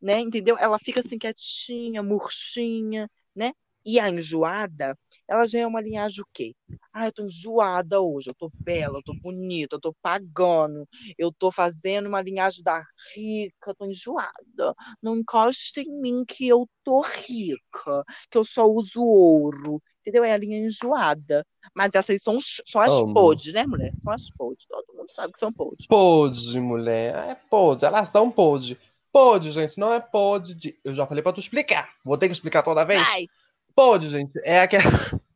Né? 0.00 0.20
Entendeu? 0.20 0.56
Ela 0.58 0.78
fica 0.78 1.00
assim, 1.00 1.18
quietinha, 1.18 2.02
murchinha, 2.02 3.08
né? 3.34 3.52
E 3.84 3.98
a 3.98 4.08
enjoada, 4.08 4.96
ela 5.26 5.46
já 5.46 5.60
é 5.60 5.66
uma 5.66 5.80
linhagem 5.80 6.22
o 6.22 6.26
quê? 6.32 6.54
Ah, 6.92 7.06
eu 7.06 7.12
tô 7.12 7.24
enjoada 7.24 8.00
hoje, 8.00 8.30
eu 8.30 8.34
tô 8.34 8.50
bela, 8.54 8.98
eu 8.98 9.02
tô 9.02 9.14
bonita, 9.14 9.76
eu 9.76 9.80
tô 9.80 9.94
pagando, 10.02 10.86
eu 11.16 11.32
tô 11.32 11.50
fazendo 11.50 12.06
uma 12.06 12.20
linhagem 12.20 12.62
da 12.62 12.82
rica, 13.14 13.70
eu 13.70 13.74
tô 13.74 13.86
enjoada. 13.86 14.74
Não 15.02 15.16
encosta 15.16 15.80
em 15.80 16.00
mim 16.00 16.24
que 16.26 16.46
eu 16.48 16.68
tô 16.84 17.00
rica, 17.02 18.04
que 18.30 18.36
eu 18.36 18.44
só 18.44 18.66
uso 18.66 19.02
ouro. 19.02 19.80
Entendeu? 20.00 20.24
É 20.24 20.32
a 20.32 20.38
linha 20.38 20.58
enjoada. 20.58 21.44
Mas 21.74 21.94
essas 21.94 22.22
são, 22.22 22.38
as 22.38 22.92
Amo. 22.92 23.12
pod, 23.12 23.52
né, 23.52 23.66
mulher? 23.66 23.92
São 24.02 24.12
as 24.12 24.30
pod. 24.30 24.56
Todo 24.66 24.96
mundo 24.96 25.12
sabe 25.12 25.32
que 25.32 25.38
são 25.38 25.52
pod. 25.52 25.76
Pod, 25.86 26.60
mulher. 26.60 27.14
É 27.14 27.34
pod. 27.34 27.84
Elas 27.84 28.10
são 28.10 28.30
pod. 28.30 28.78
Pod, 29.12 29.50
gente, 29.50 29.78
não 29.78 29.92
é 29.92 30.00
pod 30.00 30.54
de. 30.54 30.78
Eu 30.82 30.94
já 30.94 31.06
falei 31.06 31.22
pra 31.22 31.32
tu 31.32 31.40
explicar. 31.40 31.90
Vou 32.04 32.16
ter 32.16 32.26
que 32.26 32.32
explicar 32.32 32.62
toda 32.62 32.84
vez? 32.84 33.00
Vai. 33.00 33.26
Pode, 33.78 34.08
gente. 34.08 34.40
É 34.42 34.60
aquela. 34.60 34.82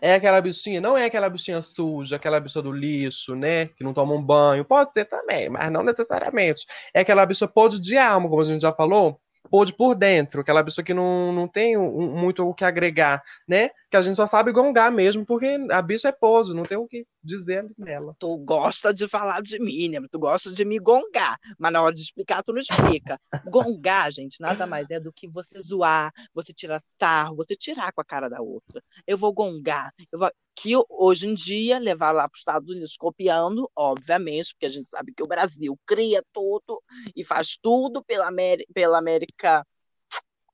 É 0.00 0.14
aquela 0.14 0.40
bichinha, 0.40 0.80
não 0.80 0.96
é 0.96 1.06
aquela 1.06 1.28
bichinha 1.28 1.60
suja, 1.60 2.14
aquela 2.14 2.38
bicha 2.38 2.62
do 2.62 2.70
lixo, 2.70 3.34
né? 3.34 3.66
Que 3.66 3.82
não 3.82 3.92
toma 3.92 4.14
um 4.14 4.22
banho. 4.22 4.64
Pode 4.64 4.92
ser 4.92 5.04
também, 5.06 5.48
mas 5.50 5.70
não 5.72 5.82
necessariamente. 5.82 6.64
É 6.94 7.00
aquela 7.00 7.26
bicha 7.26 7.48
pode 7.48 7.80
de 7.80 7.98
alma, 7.98 8.28
como 8.28 8.40
a 8.40 8.44
gente 8.44 8.62
já 8.62 8.72
falou, 8.72 9.20
pôde 9.50 9.74
por 9.74 9.94
dentro, 9.94 10.40
aquela 10.40 10.64
pessoa 10.64 10.84
que 10.84 10.94
não, 10.94 11.32
não 11.32 11.48
tem 11.48 11.76
um, 11.76 12.16
muito 12.16 12.46
o 12.46 12.54
que 12.54 12.64
agregar, 12.64 13.22
né? 13.46 13.70
Que 13.90 13.96
a 13.96 14.02
gente 14.02 14.14
só 14.14 14.26
sabe 14.26 14.52
gongar 14.52 14.92
mesmo, 14.92 15.26
porque 15.26 15.58
a 15.70 15.82
bicha 15.82 16.08
é 16.08 16.12
pose, 16.12 16.54
não 16.54 16.62
tem 16.62 16.78
o 16.78 16.86
que 16.86 17.04
dizer 17.22 17.66
nela. 17.76 18.14
Tu 18.18 18.36
gosta 18.38 18.94
de 18.94 19.08
falar 19.08 19.42
de 19.42 19.58
mim, 19.58 19.88
né? 19.88 19.98
Tu 20.10 20.18
gosta 20.18 20.52
de 20.52 20.64
me 20.64 20.78
gongar, 20.78 21.36
mas 21.58 21.72
na 21.72 21.82
hora 21.82 21.94
de 21.94 22.00
explicar, 22.00 22.42
tu 22.42 22.52
não 22.52 22.60
explica. 22.60 23.18
gongar, 23.50 24.12
gente, 24.12 24.40
nada 24.40 24.66
mais 24.66 24.88
é 24.90 25.00
do 25.00 25.12
que 25.12 25.28
você 25.28 25.60
zoar, 25.60 26.12
você 26.32 26.52
tirar 26.52 26.80
sarro, 26.98 27.36
você 27.36 27.56
tirar 27.56 27.92
com 27.92 28.00
a 28.00 28.04
cara 28.04 28.28
da 28.28 28.40
outra. 28.40 28.82
Eu 29.06 29.18
vou 29.18 29.32
gongar, 29.32 29.92
eu 30.12 30.18
vou 30.18 30.30
que 30.60 30.74
hoje 30.90 31.26
em 31.26 31.32
dia 31.32 31.78
levar 31.78 32.12
lá 32.12 32.28
para 32.28 32.36
os 32.36 32.40
Estados 32.40 32.68
Unidos 32.68 32.94
copiando, 32.94 33.70
obviamente, 33.74 34.52
porque 34.52 34.66
a 34.66 34.68
gente 34.70 34.86
sabe 34.86 35.14
que 35.14 35.22
o 35.22 35.26
Brasil 35.26 35.78
cria 35.86 36.22
tudo 36.34 36.82
e 37.16 37.24
faz 37.24 37.56
tudo 37.56 38.04
pela, 38.04 38.28
América, 38.28 38.70
pela 38.74 38.98
América. 38.98 39.66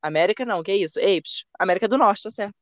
América 0.00 0.44
não, 0.44 0.62
que 0.62 0.70
é 0.70 0.76
isso? 0.76 1.00
Eips, 1.00 1.44
América 1.58 1.88
do 1.88 1.98
Norte, 1.98 2.22
tá 2.22 2.30
certo. 2.30 2.54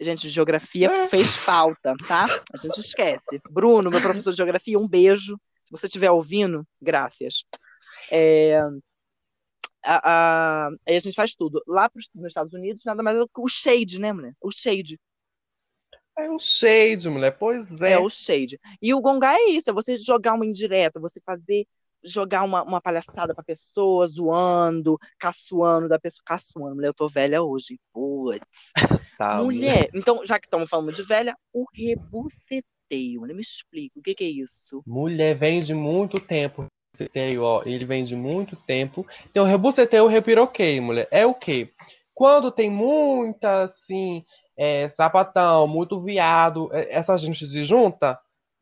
Gente, 0.00 0.28
geografia 0.28 0.90
é. 0.90 1.08
fez 1.08 1.36
falta, 1.36 1.94
tá? 2.06 2.26
A 2.52 2.56
gente 2.56 2.80
esquece. 2.80 3.38
Bruno, 3.50 3.90
meu 3.90 4.00
professor 4.00 4.30
de 4.30 4.36
geografia, 4.36 4.78
um 4.78 4.88
beijo. 4.88 5.36
Se 5.64 5.70
você 5.70 5.86
estiver 5.86 6.10
ouvindo, 6.10 6.66
graças. 6.80 7.44
É, 8.10 8.60
a, 9.84 10.00
a, 10.04 10.68
aí 10.86 10.96
a 10.96 10.98
gente 10.98 11.14
faz 11.14 11.34
tudo. 11.34 11.62
Lá 11.66 11.90
pros, 11.90 12.08
nos 12.14 12.28
Estados 12.28 12.54
Unidos, 12.54 12.82
nada 12.86 13.02
mais 13.02 13.16
é 13.16 13.20
do 13.20 13.28
que 13.28 13.40
o 13.40 13.48
shade, 13.48 14.00
né, 14.00 14.12
mulher? 14.12 14.34
O 14.40 14.50
shade. 14.50 14.98
É 16.18 16.28
o 16.30 16.38
shade, 16.38 17.08
mulher, 17.08 17.30
pois 17.38 17.64
é. 17.80 17.92
É 17.92 17.98
o 17.98 18.10
shade. 18.10 18.58
E 18.82 18.92
o 18.92 19.00
gongá 19.00 19.34
é 19.36 19.50
isso, 19.50 19.70
é 19.70 19.72
você 19.72 19.96
jogar 19.96 20.34
uma 20.34 20.44
indireta, 20.44 20.98
você 20.98 21.20
fazer, 21.24 21.64
jogar 22.02 22.42
uma, 22.42 22.64
uma 22.64 22.80
palhaçada 22.80 23.32
pra 23.32 23.44
pessoa, 23.44 24.04
zoando, 24.04 24.98
caçoando 25.16 25.88
da 25.88 25.96
pessoa. 25.96 26.22
Caçoando, 26.26 26.74
mulher, 26.74 26.88
eu 26.88 26.94
tô 26.94 27.08
velha 27.08 27.42
hoje. 27.42 27.78
Putz. 27.92 28.40
Tá, 29.18 29.42
mulher, 29.42 29.90
então, 29.92 30.24
já 30.24 30.38
que 30.38 30.46
estamos 30.46 30.70
falando 30.70 30.92
de 30.92 31.02
velha, 31.02 31.36
o 31.52 31.64
rebuceteio, 31.74 33.20
mulher, 33.20 33.34
me 33.34 33.42
explica, 33.42 33.98
o 33.98 34.02
que, 34.02 34.14
que 34.14 34.22
é 34.22 34.28
isso? 34.28 34.80
Mulher, 34.86 35.34
vem 35.34 35.58
de 35.58 35.74
muito 35.74 36.20
tempo. 36.20 36.68
Rebuceteio, 36.94 37.42
ó, 37.42 37.64
ele 37.66 37.84
vem 37.84 38.04
de 38.04 38.14
muito 38.14 38.54
tempo. 38.54 39.04
Então, 39.28 39.44
rebuceteio, 39.44 40.06
repiroqueio, 40.06 40.80
mulher, 40.80 41.08
é 41.10 41.26
o 41.26 41.34
quê? 41.34 41.72
Quando 42.14 42.52
tem 42.52 42.70
muita, 42.70 43.62
assim, 43.62 44.24
é, 44.58 44.88
sapatão, 44.90 45.66
muito 45.68 46.00
viado, 46.00 46.68
é, 46.72 46.94
essa 46.94 47.16
gente 47.16 47.46
se 47.46 47.64
junta, 47.64 48.18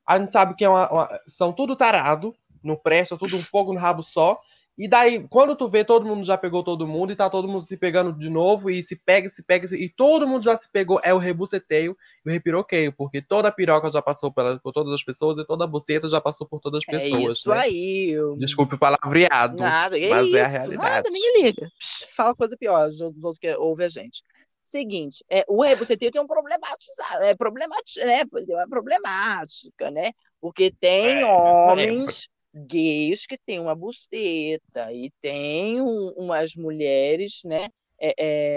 a 0.06 0.18
gente 0.18 0.30
sabe 0.30 0.54
que 0.54 0.64
é 0.64 0.68
uma, 0.68 0.88
uma, 0.92 1.08
são 1.26 1.52
tudo 1.52 1.74
tarado, 1.74 2.34
não 2.62 2.76
presta, 2.76 3.16
tudo 3.16 3.36
um 3.36 3.42
fogo 3.42 3.72
no 3.72 3.80
rabo 3.80 4.02
só, 4.02 4.38
E 4.78 4.86
daí, 4.86 5.26
quando 5.30 5.56
tu 5.56 5.66
vê, 5.70 5.82
todo 5.82 6.04
mundo 6.04 6.22
já 6.22 6.36
pegou 6.36 6.62
todo 6.62 6.86
mundo 6.86 7.10
e 7.10 7.16
tá 7.16 7.30
todo 7.30 7.48
mundo 7.48 7.62
se 7.62 7.78
pegando 7.78 8.12
de 8.12 8.28
novo 8.28 8.68
e 8.68 8.82
se 8.82 8.94
pega, 8.94 9.32
se 9.34 9.42
pega, 9.42 9.74
e 9.74 9.88
todo 9.88 10.28
mundo 10.28 10.44
já 10.44 10.54
se 10.58 10.68
pegou. 10.70 11.00
É 11.02 11.14
o 11.14 11.18
rebuceteio 11.18 11.96
e 12.26 12.28
o 12.28 12.32
repiroqueio, 12.32 12.92
porque 12.92 13.22
toda 13.22 13.48
a 13.48 13.52
piroca 13.52 13.90
já 13.90 14.02
passou 14.02 14.30
pela, 14.30 14.58
por 14.60 14.72
todas 14.74 14.92
as 14.92 15.02
pessoas 15.02 15.38
e 15.38 15.46
toda 15.46 15.64
a 15.64 15.66
buceta 15.66 16.10
já 16.10 16.20
passou 16.20 16.46
por 16.46 16.60
todas 16.60 16.82
as 16.86 16.94
É 16.94 16.98
pessoas. 16.98 17.38
isso 17.38 17.48
né? 17.48 17.58
aí. 17.58 18.10
eu- 18.10 18.32
Desculpe 18.36 18.74
o 18.74 18.78
palavreado, 18.78 19.56
Nada, 19.56 19.98
é 19.98 20.10
mas 20.10 20.26
isso. 20.26 20.36
é 20.36 20.42
a 20.42 20.46
realidade. 20.46 20.90
Nada, 20.90 21.08
ninguém 21.10 21.42
liga. 21.44 21.70
Psh, 21.78 22.08
Fala 22.14 22.34
coisa 22.34 22.54
pior, 22.54 22.86
os 22.90 23.00
outros 23.00 23.38
que 23.38 23.48
ouvem 23.56 23.86
a 23.86 23.88
gente. 23.88 24.22
Seguinte, 24.66 25.24
é, 25.30 25.44
o 25.48 25.62
rebuceteio 25.62 26.10
tem 26.10 26.20
um 26.20 26.26
problematizado, 26.26 27.22
é, 27.22 27.34
problemati 27.36 28.00
é, 28.00 28.22
é 28.22 28.24
uma 28.56 28.68
problemática, 28.68 29.90
né? 29.92 30.10
Porque 30.40 30.72
tem 30.72 31.22
É, 31.22 31.22
homens 31.64 32.28
gays 32.52 33.26
que 33.26 33.38
têm 33.38 33.60
uma 33.60 33.76
buceta 33.76 34.92
e 34.92 35.12
tem 35.22 35.80
um- 35.80 36.12
umas 36.16 36.54
mulheres, 36.56 37.42
né? 37.44 37.68
é, 37.98 38.14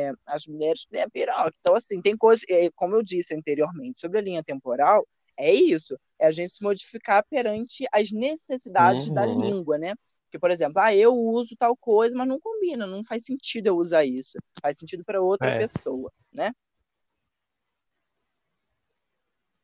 é, 0.10 0.12
as 0.26 0.46
mulheres 0.48 0.84
que 0.84 0.92
têm 0.92 1.02
a 1.04 1.10
piroca. 1.10 1.54
Então, 1.60 1.76
assim, 1.76 2.02
tem 2.02 2.18
coisas, 2.18 2.44
é, 2.50 2.70
como 2.76 2.96
eu 2.96 3.04
disse 3.04 3.34
anteriormente, 3.34 4.00
sobre 4.00 4.18
a 4.20 4.22
linha 4.22 4.44
temporal, 4.44 5.08
é 5.38 5.54
isso, 5.54 5.98
é 6.20 6.28
a 6.28 6.32
gente 6.32 6.50
se 6.52 6.62
modificar 6.64 7.24
perante 7.30 7.86
as 7.94 8.12
necessidades 8.12 9.10
da 9.12 9.26
Uhum. 9.26 9.36
língua, 9.42 9.78
né? 9.78 9.94
Porque, 10.30 10.38
por 10.38 10.52
exemplo, 10.52 10.80
ah, 10.80 10.94
eu 10.94 11.12
uso 11.12 11.56
tal 11.58 11.76
coisa, 11.76 12.16
mas 12.16 12.28
não 12.28 12.40
combina, 12.40 12.86
não 12.86 13.04
faz 13.04 13.26
sentido 13.26 13.66
eu 13.66 13.76
usar 13.78 14.06
isso. 14.06 14.38
Faz 14.62 14.78
sentido 14.78 15.04
para 15.04 15.20
outra 15.20 15.50
É. 15.50 15.58
pessoa, 15.58 16.12
né? 16.32 16.52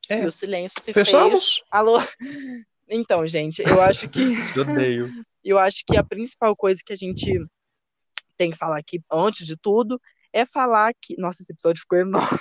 É. 0.09 0.23
E 0.23 0.25
o 0.25 0.31
silêncio 0.31 0.81
se 0.81 0.91
fez. 0.91 1.07
Fechamos? 1.07 1.63
Alô? 1.69 1.99
Então, 2.89 3.25
gente, 3.27 3.61
eu 3.61 3.79
acho 3.79 4.09
que 4.09 4.19
odeio. 4.59 5.09
eu 5.43 5.57
acho 5.59 5.83
que 5.87 5.97
a 5.97 6.03
principal 6.03 6.55
coisa 6.55 6.81
que 6.83 6.93
a 6.93 6.95
gente 6.95 7.31
tem 8.37 8.49
que 8.51 8.57
falar 8.57 8.79
aqui, 8.79 8.99
antes 9.11 9.45
de 9.45 9.55
tudo, 9.55 9.99
é 10.33 10.45
falar 10.47 10.93
que. 10.99 11.15
Nossa, 11.19 11.43
esse 11.43 11.51
episódio 11.51 11.81
ficou 11.81 11.99
enorme. 11.99 12.39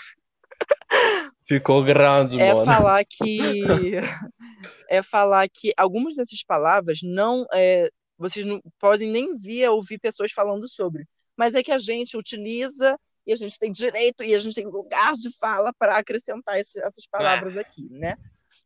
Ficou 1.47 1.85
grande, 1.85 2.41
É 2.41 2.55
mano. 2.55 2.65
falar 2.65 3.05
que. 3.09 3.97
É 4.89 5.03
falar 5.03 5.47
que 5.49 5.75
algumas 5.77 6.15
dessas 6.15 6.43
palavras 6.43 7.01
não. 7.03 7.47
é, 7.53 7.91
vocês 8.19 8.45
não 8.45 8.61
podem 8.79 9.11
nem 9.11 9.37
vir 9.37 9.65
a 9.65 9.73
ouvir 9.73 9.99
pessoas 9.99 10.33
falando 10.33 10.69
sobre. 10.69 11.05
Mas 11.37 11.55
é 11.55 11.63
que 11.63 11.73
a 11.73 11.79
gente 11.79 12.17
utiliza 12.17 12.97
e 13.27 13.33
a 13.33 13.37
gente 13.37 13.59
tem 13.59 13.73
direito 13.73 14.23
e 14.23 14.35
a 14.35 14.39
gente 14.39 14.55
tem 14.55 14.67
lugar 14.67 15.15
de 15.15 15.37
fala 15.39 15.73
para 15.79 15.97
acrescentar 15.97 16.59
esse- 16.61 16.81
essas 16.81 17.07
palavras 17.07 17.57
aqui, 17.57 17.89
né? 17.91 18.17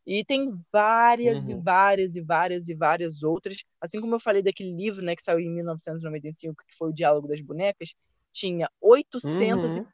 E 0.05 0.23
tem 0.23 0.51
várias 0.71 1.47
e 1.47 1.53
Uhum. 1.53 1.61
várias 1.61 2.15
e 2.15 2.21
várias 2.21 2.69
e 2.69 2.75
várias 2.75 3.23
outras. 3.23 3.63
Assim 3.81 3.99
como 4.01 4.15
eu 4.15 4.19
falei 4.19 4.41
daquele 4.41 4.71
livro, 4.75 5.03
né, 5.03 5.15
que 5.15 5.23
saiu 5.23 5.39
em 5.39 5.49
1995, 5.49 6.63
que 6.67 6.75
foi 6.75 6.89
o 6.89 6.93
Diálogo 6.93 7.27
das 7.27 7.41
Bonecas, 7.41 7.93
tinha 8.31 8.69
800 8.81 9.75
e 9.75 9.79
Uhum. 9.79 9.85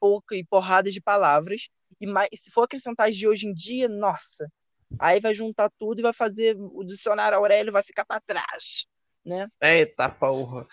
pouca 0.00 0.36
e 0.36 0.44
porrada 0.44 0.90
de 0.90 1.00
palavras. 1.00 1.68
E 2.00 2.06
mais, 2.06 2.28
se 2.34 2.50
for 2.50 2.62
acrescentar 2.64 3.08
as 3.08 3.16
de 3.16 3.28
hoje 3.28 3.46
em 3.46 3.54
dia, 3.54 3.88
nossa, 3.88 4.46
aí 4.98 5.20
vai 5.20 5.34
juntar 5.34 5.70
tudo 5.78 6.00
e 6.00 6.02
vai 6.02 6.12
fazer 6.12 6.56
o 6.58 6.84
dicionário 6.84 7.38
Aurélio 7.38 7.72
vai 7.72 7.82
ficar 7.82 8.04
para 8.04 8.20
trás, 8.20 8.86
né? 9.24 9.46
Eita 9.60 10.08
porra. 10.08 10.66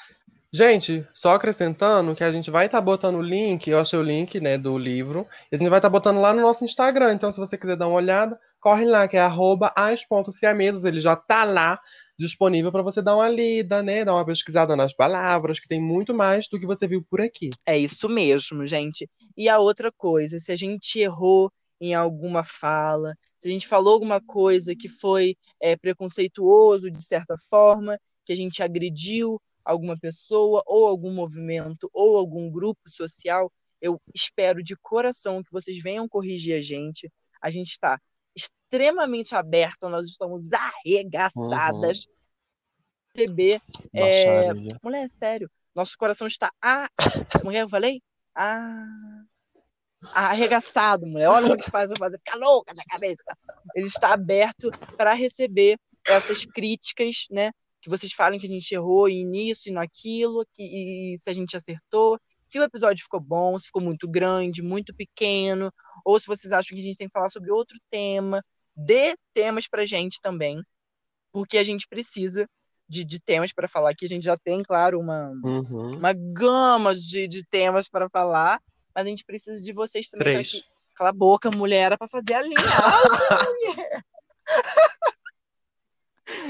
Gente, 0.52 1.06
só 1.14 1.36
acrescentando 1.36 2.16
que 2.16 2.24
a 2.24 2.32
gente 2.32 2.50
vai 2.50 2.68
estar 2.68 2.80
botando 2.80 3.18
o 3.18 3.22
link, 3.22 3.70
eu 3.70 3.80
achei 3.80 4.00
o 4.00 4.04
link, 4.04 4.40
né, 4.40 4.58
do 4.58 4.78
livro, 4.78 5.28
e 5.52 5.56
a 5.56 5.58
gente 5.60 5.70
vai 5.70 5.80
estar 5.80 5.90
botando 5.90 6.22
lá 6.22 6.34
no 6.34 6.42
nosso 6.42 6.64
Instagram. 6.64 7.14
Então, 7.14 7.32
se 7.32 7.40
você 7.40 7.58
quiser 7.58 7.76
dar 7.76 7.88
uma 7.88 7.98
olhada, 7.98 8.40
corre 8.60 8.86
lá, 8.86 9.08
que 9.08 9.18
é 9.18 9.20
arroba 9.20 9.74
as.ciamesas. 9.76 10.86
Ele 10.86 11.00
já 11.00 11.16
tá 11.16 11.44
lá 11.44 11.80
disponível 12.18 12.72
para 12.72 12.82
você 12.82 13.02
dar 13.02 13.16
uma 13.16 13.30
lida, 13.30 13.84
né? 13.84 14.04
Dar 14.04 14.14
uma 14.14 14.26
pesquisada 14.26 14.76
nas 14.76 14.94
palavras, 14.94 15.60
que 15.60 15.68
tem 15.68 15.82
muito 15.82 16.14
mais 16.14 16.48
do 16.48 16.60
que 16.60 16.66
você 16.66 16.88
viu 16.88 17.06
por 17.10 17.22
aqui. 17.22 17.50
É 17.66 17.78
isso 17.78 18.10
mesmo, 18.10 18.66
gente. 18.66 19.10
E 19.36 19.50
a 19.50 19.60
outra 19.60 19.92
coisa, 19.92 20.40
se 20.40 20.52
a 20.52 20.56
gente 20.56 21.00
errou 21.00 21.52
em 21.80 21.94
alguma 21.94 22.44
fala, 22.44 23.14
se 23.38 23.48
a 23.48 23.52
gente 23.52 23.68
falou 23.68 23.94
alguma 23.94 24.20
coisa 24.20 24.76
que 24.76 24.90
foi 24.90 25.38
é, 25.60 25.76
preconceituoso 25.76 26.90
de 26.90 27.04
certa 27.04 27.38
forma, 27.50 28.00
que 28.26 28.34
a 28.34 28.36
gente 28.36 28.64
agrediu 28.64 29.42
alguma 29.64 29.98
pessoa 29.98 30.64
ou 30.66 30.88
algum 30.88 31.14
movimento 31.14 31.90
ou 31.94 32.18
algum 32.18 32.50
grupo 32.50 32.82
social, 32.88 33.52
eu 33.82 34.02
espero 34.14 34.64
de 34.64 34.76
coração 34.76 35.44
que 35.44 35.52
vocês 35.52 35.78
venham 35.82 36.08
corrigir 36.08 36.58
a 36.58 36.62
gente. 36.62 37.12
A 37.42 37.50
gente 37.50 37.72
está 37.72 38.00
extremamente 38.36 39.36
aberta, 39.36 39.90
nós 39.90 40.08
estamos 40.08 40.50
arregaçadas. 40.52 42.08
Receber 43.16 43.62
É. 43.94 44.54
Mulher, 44.82 45.10
sério. 45.20 45.50
Nosso 45.76 45.98
coração 45.98 46.28
está. 46.28 46.52
Ah, 46.62 46.90
como 47.40 47.52
é 47.52 47.62
eu 47.62 47.70
falei? 47.70 48.02
Ah. 48.36 49.24
Arregaçado, 50.14 51.06
mulher. 51.08 51.28
Olha 51.30 51.54
o 51.54 51.58
que 51.58 51.70
faz 51.70 51.90
eu 51.90 51.98
fazer 51.98 52.18
ficar 52.18 52.38
louca 52.38 52.74
da 52.74 52.84
cabeça. 52.86 53.24
Ele 53.76 53.88
está 53.88 54.14
aberto 54.14 54.70
para 54.96 55.14
receber 55.14 55.78
essas 56.06 56.46
críticas, 56.46 57.26
né? 57.32 57.52
Que 57.82 57.90
vocês 57.90 58.12
falem 58.14 58.40
que 58.40 58.46
a 58.46 58.50
gente 58.50 58.72
errou 58.74 59.10
e 59.10 59.24
nisso 59.24 59.70
e 59.70 59.72
naquilo, 59.72 60.46
que, 60.54 60.64
e 60.64 61.18
se 61.18 61.30
a 61.30 61.34
gente 61.34 61.56
acertou. 61.56 62.20
Se 62.46 62.60
o 62.60 62.64
episódio 62.64 63.04
ficou 63.04 63.20
bom, 63.20 63.58
se 63.60 63.68
ficou 63.68 63.82
muito 63.82 64.10
grande, 64.10 64.62
muito 64.62 64.94
pequeno, 64.96 65.72
ou 66.06 66.20
se 66.20 66.26
vocês 66.28 66.52
acham 66.54 66.76
que 66.76 66.82
a 66.82 66.86
gente 66.86 66.98
tem 66.98 67.08
que 67.08 67.14
falar 67.14 67.30
sobre 67.30 67.52
outro 67.52 67.78
tema, 67.90 68.42
dê 68.76 69.16
temas 69.34 69.68
pra 69.68 69.86
gente 69.86 70.22
também, 70.22 70.62
porque 71.32 71.58
a 71.58 71.64
gente 71.64 71.86
precisa 71.90 72.48
de, 72.88 73.04
de 73.04 73.20
temas 73.20 73.52
para 73.52 73.68
falar 73.68 73.90
aqui. 73.90 74.06
A 74.06 74.10
gente 74.10 74.24
já 74.24 74.38
tem, 74.38 74.64
claro, 74.64 75.00
uma, 75.00 75.30
Uhum. 75.44 75.98
uma 75.98 76.14
gama 76.14 76.96
de, 76.96 77.28
de 77.28 77.46
temas 77.46 77.90
para 77.90 78.10
falar, 78.10 78.62
mas 78.98 79.06
a 79.06 79.10
gente 79.10 79.24
precisa 79.24 79.64
de 79.64 79.72
vocês 79.74 80.10
também. 80.10 80.24
pra 80.24 80.34
Três. 80.34 80.52
que- 80.52 80.64
Cala 80.96 81.12
a 81.12 81.14
boca, 81.14 81.52
mulher, 81.52 81.82
era 81.84 81.98
para 81.98 82.08
fazer 82.08 82.34
a 82.34 82.42
linhagem, 82.42 82.58
mulher. 83.78 84.04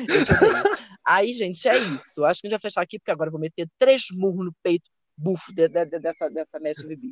Odeio. 0.04 0.78
Aí, 1.06 1.34
gente, 1.34 1.68
é 1.68 1.78
isso. 1.78 2.24
Acho 2.24 2.40
que 2.42 2.48
a 2.48 2.50
gente 2.50 2.60
vai 2.60 2.60
fechar 2.60 2.82
aqui, 2.82 2.98
porque 2.98 3.12
agora 3.12 3.28
eu 3.28 3.32
vou 3.32 3.42
meter 3.42 3.68
três 3.78 4.04
murros 4.14 4.46
no 4.46 4.54
peito, 4.64 4.90
bufo, 5.18 5.54
de- 5.54 5.68
de- 5.68 5.86
de- 5.86 6.00
dessa, 6.00 6.30
dessa 6.30 6.60
Mestre 6.60 6.88
Vivi. 6.88 7.12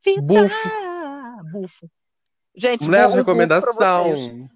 Fita! 0.00 0.22
Bufo. 0.22 0.68
Bufo. 1.52 1.90
Gente, 2.54 2.84
Mulher, 2.86 3.02
bom- 3.08 3.12
bufo 3.12 3.24
pra 3.24 3.32
recomendação. 3.32 4.04
vocês. 4.10 4.48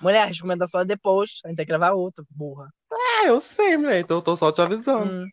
Mulher, 0.00 0.26
recomendação 0.28 0.80
é 0.80 0.84
depois. 0.84 1.40
A 1.44 1.48
gente 1.48 1.56
tem 1.58 1.64
que 1.66 1.70
gravar 1.70 1.92
outra, 1.92 2.24
burra. 2.28 2.68
Ah, 2.92 3.26
eu 3.26 3.40
sei, 3.40 3.76
mulher. 3.76 4.00
Então 4.00 4.16
eu 4.18 4.22
tô 4.22 4.36
só 4.36 4.50
te 4.50 4.60
avisando. 4.60 5.12
Hum. 5.24 5.28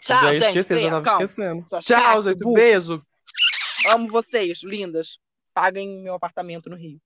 Tchau, 0.00 0.34
já 0.34 0.52
gente. 0.52 0.62
já 0.62 0.90
tava 0.90 1.02
calma. 1.02 1.24
esquecendo. 1.24 1.64
Tchau, 1.66 1.82
chato, 1.82 2.22
gente. 2.22 2.38
burro. 2.38 2.54
Beijo. 2.54 3.02
Amo 3.88 4.08
vocês, 4.08 4.62
lindas. 4.62 5.18
Paguem 5.52 6.02
meu 6.02 6.14
apartamento 6.14 6.68
no 6.68 6.76
Rio. 6.76 7.00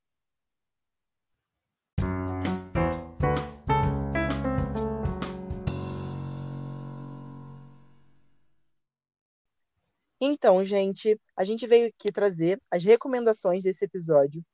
Então, 10.21 10.65
gente, 10.65 11.19
a 11.37 11.45
gente 11.45 11.67
veio 11.67 11.89
aqui 11.89 12.11
trazer 12.11 12.61
as 12.71 12.85
recomendações 12.85 13.63
desse 13.63 13.85
episódio. 13.85 14.45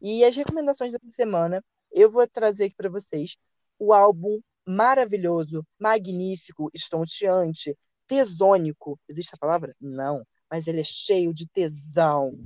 E 0.00 0.24
as 0.24 0.36
recomendações 0.36 0.92
dessa 0.92 1.10
semana, 1.10 1.64
eu 1.90 2.10
vou 2.10 2.26
trazer 2.26 2.66
aqui 2.66 2.76
para 2.76 2.88
vocês 2.88 3.36
o 3.78 3.92
álbum 3.92 4.40
maravilhoso, 4.68 5.66
magnífico, 5.78 6.70
estonteante, 6.74 7.76
tesônico. 8.06 8.98
Existe 9.08 9.30
essa 9.30 9.38
palavra? 9.38 9.74
Não, 9.80 10.22
mas 10.50 10.66
ele 10.66 10.80
é 10.80 10.84
cheio 10.84 11.32
de 11.32 11.46
tesão. 11.48 12.38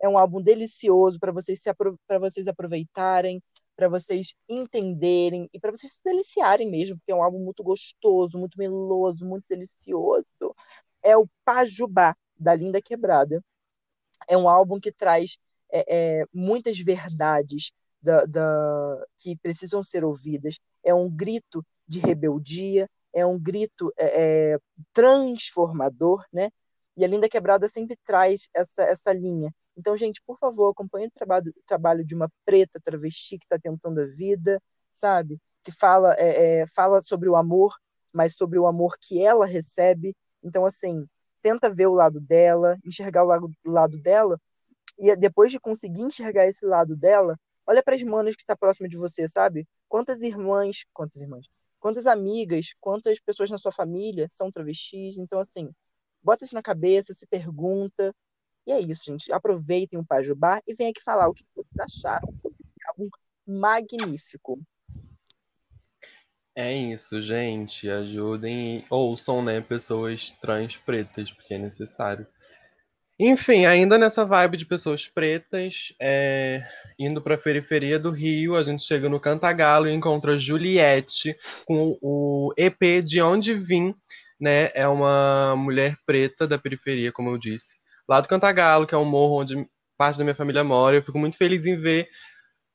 É 0.00 0.08
um 0.08 0.18
álbum 0.18 0.42
delicioso 0.42 1.18
para 1.18 1.32
vocês 1.32 1.62
se 1.62 1.72
para 2.06 2.18
vocês 2.18 2.46
aproveitarem, 2.46 3.42
para 3.74 3.88
vocês 3.88 4.34
entenderem 4.48 5.48
e 5.52 5.58
para 5.58 5.70
vocês 5.70 5.94
se 5.94 6.00
deliciarem 6.04 6.70
mesmo, 6.70 6.98
porque 6.98 7.12
é 7.12 7.14
um 7.14 7.22
álbum 7.22 7.42
muito 7.42 7.62
gostoso, 7.62 8.38
muito 8.38 8.58
meloso, 8.58 9.24
muito 9.24 9.44
delicioso. 9.48 10.26
É 11.02 11.16
o 11.16 11.26
Pajubá 11.44 12.14
da 12.38 12.54
Linda 12.54 12.82
Quebrada. 12.82 13.42
É 14.28 14.36
um 14.36 14.48
álbum 14.48 14.78
que 14.78 14.92
traz 14.92 15.38
é, 15.72 16.20
é, 16.20 16.24
muitas 16.32 16.78
verdades 16.78 17.72
da, 18.02 18.24
da, 18.24 19.06
que 19.16 19.36
precisam 19.36 19.82
ser 19.82 20.04
ouvidas. 20.04 20.58
É 20.84 20.92
um 20.92 21.08
grito 21.08 21.64
de 21.86 22.00
rebeldia, 22.00 22.88
é 23.12 23.24
um 23.24 23.38
grito 23.38 23.92
é, 23.98 24.58
transformador, 24.92 26.24
né? 26.32 26.50
E 26.96 27.04
a 27.04 27.08
Linda 27.08 27.28
Quebrada 27.28 27.68
sempre 27.68 27.96
traz 28.04 28.48
essa, 28.54 28.82
essa 28.84 29.12
linha. 29.12 29.50
Então, 29.76 29.96
gente, 29.96 30.20
por 30.26 30.38
favor, 30.38 30.70
acompanhe 30.70 31.06
o 31.06 31.10
trabalho, 31.10 31.54
trabalho 31.66 32.04
de 32.04 32.14
uma 32.14 32.28
preta 32.44 32.80
travesti 32.82 33.38
que 33.38 33.46
está 33.46 33.58
tentando 33.58 34.00
a 34.00 34.06
vida, 34.06 34.60
sabe? 34.90 35.38
Que 35.62 35.72
fala, 35.72 36.14
é, 36.18 36.60
é, 36.60 36.66
fala 36.66 37.00
sobre 37.00 37.28
o 37.28 37.36
amor, 37.36 37.74
mas 38.12 38.36
sobre 38.36 38.58
o 38.58 38.66
amor 38.66 38.96
que 39.00 39.22
ela 39.22 39.46
recebe. 39.46 40.14
Então, 40.42 40.66
assim, 40.66 41.06
tenta 41.40 41.70
ver 41.70 41.86
o 41.86 41.94
lado 41.94 42.20
dela, 42.20 42.78
enxergar 42.84 43.24
o 43.24 43.26
lado, 43.26 43.50
o 43.64 43.70
lado 43.70 43.98
dela, 43.98 44.38
e 44.98 45.14
depois 45.16 45.50
de 45.50 45.58
conseguir 45.58 46.02
enxergar 46.02 46.46
esse 46.46 46.64
lado 46.66 46.94
dela, 46.94 47.38
olha 47.66 47.82
para 47.82 47.94
as 47.94 48.02
manas 48.02 48.34
que 48.34 48.42
está 48.42 48.56
próxima 48.56 48.88
de 48.88 48.96
você, 48.96 49.26
sabe? 49.28 49.66
Quantas 49.88 50.22
irmãs, 50.22 50.84
quantas 50.92 51.20
irmãs? 51.20 51.46
Quantas 51.78 52.06
amigas, 52.06 52.74
quantas 52.80 53.18
pessoas 53.20 53.50
na 53.50 53.58
sua 53.58 53.72
família 53.72 54.28
são 54.30 54.50
travestis? 54.50 55.18
Então, 55.18 55.40
assim, 55.40 55.72
bota 56.22 56.44
isso 56.44 56.54
na 56.54 56.62
cabeça, 56.62 57.12
se 57.12 57.26
pergunta. 57.26 58.14
E 58.66 58.72
é 58.72 58.80
isso, 58.80 59.04
gente. 59.04 59.32
Aproveitem 59.32 59.98
o 59.98 60.04
Pajubá 60.04 60.62
e 60.66 60.74
venham 60.74 60.90
aqui 60.90 61.02
falar 61.02 61.28
o 61.28 61.34
que 61.34 61.44
vocês 61.54 61.66
acharam. 61.80 62.32
Um 62.98 63.08
magnífico. 63.46 64.60
É 66.54 66.72
isso, 66.72 67.20
gente. 67.20 67.88
Ajudem 67.88 68.86
ouçam, 68.90 69.42
né, 69.42 69.60
pessoas 69.60 70.32
trans 70.40 70.76
pretas, 70.76 71.32
porque 71.32 71.54
é 71.54 71.58
necessário. 71.58 72.26
Enfim, 73.18 73.66
ainda 73.66 73.98
nessa 73.98 74.24
vibe 74.24 74.56
de 74.56 74.66
pessoas 74.66 75.06
pretas, 75.06 75.94
é, 76.00 76.62
indo 76.98 77.20
para 77.20 77.34
a 77.34 77.38
periferia 77.38 77.98
do 77.98 78.10
Rio, 78.10 78.56
a 78.56 78.62
gente 78.62 78.82
chega 78.82 79.08
no 79.08 79.20
Cantagalo 79.20 79.88
e 79.88 79.92
encontra 79.92 80.38
Juliette 80.38 81.36
com 81.66 81.96
o 82.00 82.52
EP 82.56 83.02
De 83.04 83.20
Onde 83.20 83.54
Vim, 83.54 83.94
né? 84.40 84.70
É 84.74 84.88
uma 84.88 85.54
mulher 85.56 85.96
preta 86.06 86.46
da 86.48 86.58
periferia, 86.58 87.12
como 87.12 87.30
eu 87.30 87.38
disse, 87.38 87.78
lá 88.08 88.20
do 88.20 88.28
Cantagalo, 88.28 88.86
que 88.86 88.94
é 88.94 88.98
um 88.98 89.04
morro 89.04 89.40
onde 89.40 89.68
parte 89.96 90.18
da 90.18 90.24
minha 90.24 90.34
família 90.34 90.64
mora. 90.64 90.96
Eu 90.96 91.02
fico 91.02 91.18
muito 91.18 91.36
feliz 91.36 91.66
em 91.66 91.78
ver 91.78 92.08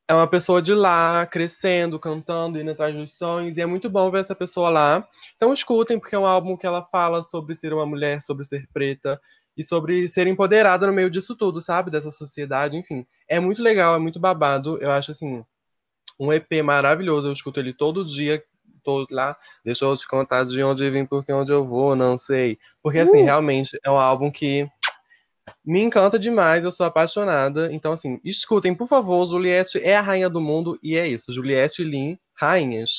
é 0.10 0.14
uma 0.14 0.28
pessoa 0.28 0.62
de 0.62 0.74
lá, 0.74 1.26
crescendo, 1.26 2.00
cantando, 2.00 2.60
indo 2.60 2.72
atrás 2.72 2.96
dos 2.96 3.18
sonhos, 3.18 3.58
e 3.58 3.62
é 3.62 3.66
muito 3.66 3.90
bom 3.90 4.10
ver 4.10 4.22
essa 4.22 4.34
pessoa 4.34 4.70
lá. 4.70 5.06
Então 5.36 5.54
escutem, 5.54 6.00
porque 6.00 6.16
é 6.16 6.20
um 6.20 6.26
álbum 6.26 6.56
que 6.56 6.66
ela 6.66 6.82
fala 6.90 7.22
sobre 7.22 7.54
ser 7.54 7.74
uma 7.74 7.86
mulher, 7.86 8.22
sobre 8.22 8.46
ser 8.46 8.66
preta, 8.72 9.20
e 9.58 9.64
sobre 9.64 10.08
ser 10.08 10.28
empoderada 10.28 10.86
no 10.86 10.94
meio 10.94 11.10
disso 11.10 11.36
tudo, 11.36 11.60
sabe? 11.60 11.90
Dessa 11.90 12.12
sociedade, 12.12 12.78
enfim. 12.78 13.06
É 13.28 13.40
muito 13.40 13.62
legal, 13.64 13.96
é 13.96 14.00
muito 14.00 14.20
babado. 14.20 14.78
Eu 14.78 14.92
acho, 14.92 15.12
assim, 15.12 15.44
um 16.20 16.32
EP 16.32 16.62
maravilhoso. 16.64 17.28
Eu 17.28 17.34
escuto 17.34 17.60
ele 17.60 17.74
todo 17.74 18.06
dia, 18.06 18.44
todo 18.84 19.08
lá. 19.10 19.36
Deixa 19.66 19.84
eu 19.84 19.98
te 19.98 20.08
contar 20.08 20.44
de 20.44 20.62
onde 20.62 20.88
vim, 20.92 21.06
porque 21.06 21.34
onde 21.34 21.52
eu 21.52 21.66
vou, 21.66 21.96
não 21.96 22.18
sei. 22.18 22.60
Porque, 22.84 23.00
assim, 23.00 23.24
uh! 23.24 23.26
realmente 23.26 23.80
é 23.84 23.90
um 23.90 23.98
álbum 23.98 24.30
que 24.30 24.70
me 25.66 25.82
encanta 25.82 26.20
demais, 26.20 26.64
eu 26.64 26.72
sou 26.72 26.86
apaixonada. 26.86 27.72
Então, 27.74 27.94
assim, 27.94 28.20
escutem, 28.24 28.76
por 28.76 28.88
favor. 28.88 29.26
Juliette 29.26 29.80
é 29.80 29.96
a 29.96 30.02
rainha 30.02 30.30
do 30.30 30.40
mundo 30.40 30.78
e 30.84 30.96
é 30.96 31.08
isso. 31.08 31.34
Juliette 31.34 31.82
e 31.82 31.86
Lin, 31.86 32.20
rainhas. 32.36 32.92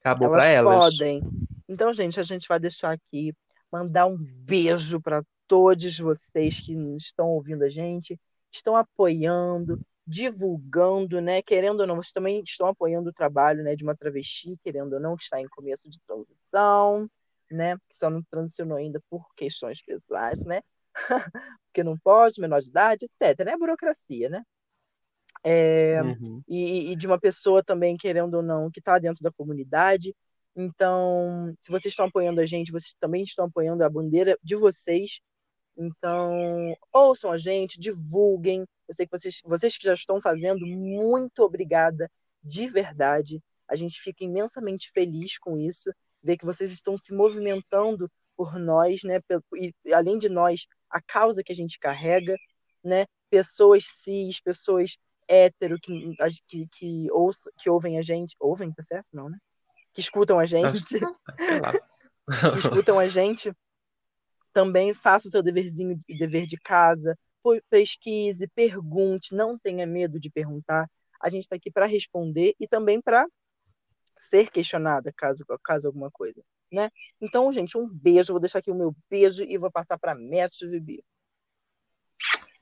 Acabou 0.00 0.28
elas 0.28 0.44
pra 0.44 0.52
elas. 0.52 0.78
podem. 0.78 1.22
Então, 1.66 1.92
gente, 1.94 2.20
a 2.20 2.22
gente 2.22 2.46
vai 2.46 2.60
deixar 2.60 2.92
aqui, 2.92 3.32
mandar 3.72 4.06
um 4.06 4.16
beijo 4.18 5.00
para 5.00 5.22
todos 5.46 5.98
vocês 5.98 6.60
que 6.60 6.72
estão 6.96 7.28
ouvindo 7.30 7.64
a 7.64 7.68
gente, 7.68 8.18
estão 8.52 8.76
apoiando, 8.76 9.80
divulgando, 10.06 11.20
né? 11.20 11.42
Querendo 11.42 11.80
ou 11.80 11.86
não, 11.86 11.96
vocês 11.96 12.12
também 12.12 12.40
estão 12.40 12.66
apoiando 12.68 13.10
o 13.10 13.12
trabalho, 13.12 13.62
né, 13.62 13.74
de 13.74 13.84
uma 13.84 13.96
travesti, 13.96 14.56
querendo 14.62 14.94
ou 14.94 15.00
não, 15.00 15.16
que 15.16 15.24
está 15.24 15.40
em 15.40 15.48
começo 15.48 15.88
de 15.88 15.98
transição, 16.00 17.08
né? 17.50 17.76
Que 17.88 17.96
só 17.96 18.10
não 18.10 18.22
transicionou 18.22 18.76
ainda 18.76 19.00
por 19.10 19.26
questões 19.34 19.82
pessoais, 19.82 20.44
né? 20.44 20.62
porque 21.66 21.82
não 21.82 21.98
pode, 21.98 22.40
menor 22.40 22.60
de 22.60 22.68
idade, 22.68 23.06
etc. 23.06 23.40
É 23.40 23.56
burocracia, 23.56 24.28
né? 24.28 24.42
É, 25.42 26.00
uhum. 26.02 26.42
e, 26.48 26.92
e, 26.92 26.96
de 26.96 27.06
uma 27.06 27.20
pessoa 27.20 27.62
também, 27.62 27.96
querendo 27.98 28.34
ou 28.34 28.42
não, 28.42 28.70
que 28.70 28.78
está 28.78 28.98
dentro 28.98 29.22
da 29.22 29.30
comunidade. 29.30 30.14
Então, 30.56 31.54
se 31.58 31.70
vocês 31.70 31.92
estão 31.92 32.06
apoiando 32.06 32.40
a 32.40 32.46
gente, 32.46 32.72
vocês 32.72 32.94
também 32.98 33.22
estão 33.22 33.46
apoiando 33.46 33.84
a 33.84 33.90
bandeira 33.90 34.38
de 34.42 34.56
vocês. 34.56 35.20
Então, 35.76 36.76
ouçam 36.92 37.32
a 37.32 37.36
gente, 37.36 37.80
divulguem. 37.80 38.64
Eu 38.88 38.94
sei 38.94 39.06
que 39.06 39.18
vocês, 39.18 39.40
vocês 39.44 39.76
que 39.76 39.84
já 39.84 39.94
estão 39.94 40.20
fazendo, 40.20 40.66
muito 40.66 41.40
obrigada, 41.40 42.10
de 42.42 42.66
verdade. 42.68 43.42
A 43.68 43.74
gente 43.74 44.00
fica 44.00 44.24
imensamente 44.24 44.90
feliz 44.92 45.38
com 45.38 45.58
isso, 45.58 45.90
ver 46.22 46.36
que 46.36 46.44
vocês 46.44 46.70
estão 46.70 46.96
se 46.98 47.12
movimentando 47.12 48.10
por 48.36 48.58
nós, 48.58 49.02
né? 49.02 49.20
E 49.54 49.92
além 49.92 50.18
de 50.18 50.28
nós, 50.28 50.66
a 50.90 51.00
causa 51.00 51.42
que 51.42 51.52
a 51.52 51.54
gente 51.54 51.78
carrega, 51.78 52.36
né? 52.82 53.06
Pessoas 53.30 53.84
cis, 53.86 54.40
pessoas 54.40 54.96
hétero 55.26 55.78
que, 55.80 56.14
que, 56.46 56.68
que, 56.68 57.10
ouçam, 57.10 57.52
que 57.58 57.70
ouvem 57.70 57.98
a 57.98 58.02
gente. 58.02 58.36
Ouvem, 58.38 58.72
tá 58.72 58.82
certo? 58.82 59.06
Não, 59.12 59.28
né? 59.28 59.38
Que 59.92 60.00
escutam 60.00 60.38
a 60.38 60.46
gente. 60.46 60.84
que 62.52 62.58
escutam 62.58 62.98
a 62.98 63.08
gente. 63.08 63.52
Também 64.54 64.94
faça 64.94 65.28
o 65.28 65.30
seu 65.30 65.42
deverzinho 65.42 65.98
dever 66.08 66.46
de 66.46 66.56
casa. 66.56 67.18
Pesquise, 67.68 68.48
pergunte, 68.48 69.34
não 69.34 69.58
tenha 69.58 69.86
medo 69.86 70.18
de 70.18 70.30
perguntar. 70.30 70.88
A 71.20 71.28
gente 71.28 71.42
está 71.42 71.56
aqui 71.56 71.70
para 71.70 71.84
responder 71.84 72.54
e 72.58 72.66
também 72.66 73.02
para 73.02 73.26
ser 74.18 74.50
questionada 74.50 75.12
caso, 75.14 75.44
caso 75.62 75.86
alguma 75.86 76.10
coisa 76.10 76.42
né? 76.74 76.90
Então, 77.20 77.50
gente, 77.52 77.78
um 77.78 77.88
beijo. 77.88 78.32
Vou 78.32 78.40
deixar 78.40 78.58
aqui 78.58 78.70
o 78.70 78.74
meu 78.74 78.94
beijo 79.08 79.44
e 79.44 79.56
vou 79.56 79.70
passar 79.70 79.96
para 79.96 80.14
Mestre 80.14 80.68
Vibi. 80.68 81.02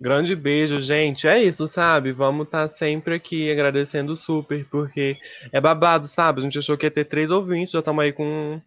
Grande 0.00 0.34
beijo, 0.34 0.78
gente. 0.78 1.26
É 1.26 1.42
isso, 1.42 1.66
sabe? 1.66 2.12
Vamos 2.12 2.46
estar 2.46 2.68
tá 2.68 2.74
sempre 2.74 3.14
aqui 3.14 3.50
agradecendo 3.50 4.14
super, 4.16 4.64
porque 4.68 5.16
é 5.52 5.60
babado, 5.60 6.06
sabe? 6.06 6.40
A 6.40 6.42
gente 6.42 6.58
achou 6.58 6.76
que 6.76 6.86
ia 6.86 6.90
ter 6.90 7.04
três 7.04 7.30
ouvintes, 7.30 7.72
já 7.72 7.78
estamos 7.78 8.04
aí 8.04 8.12
com 8.12 8.60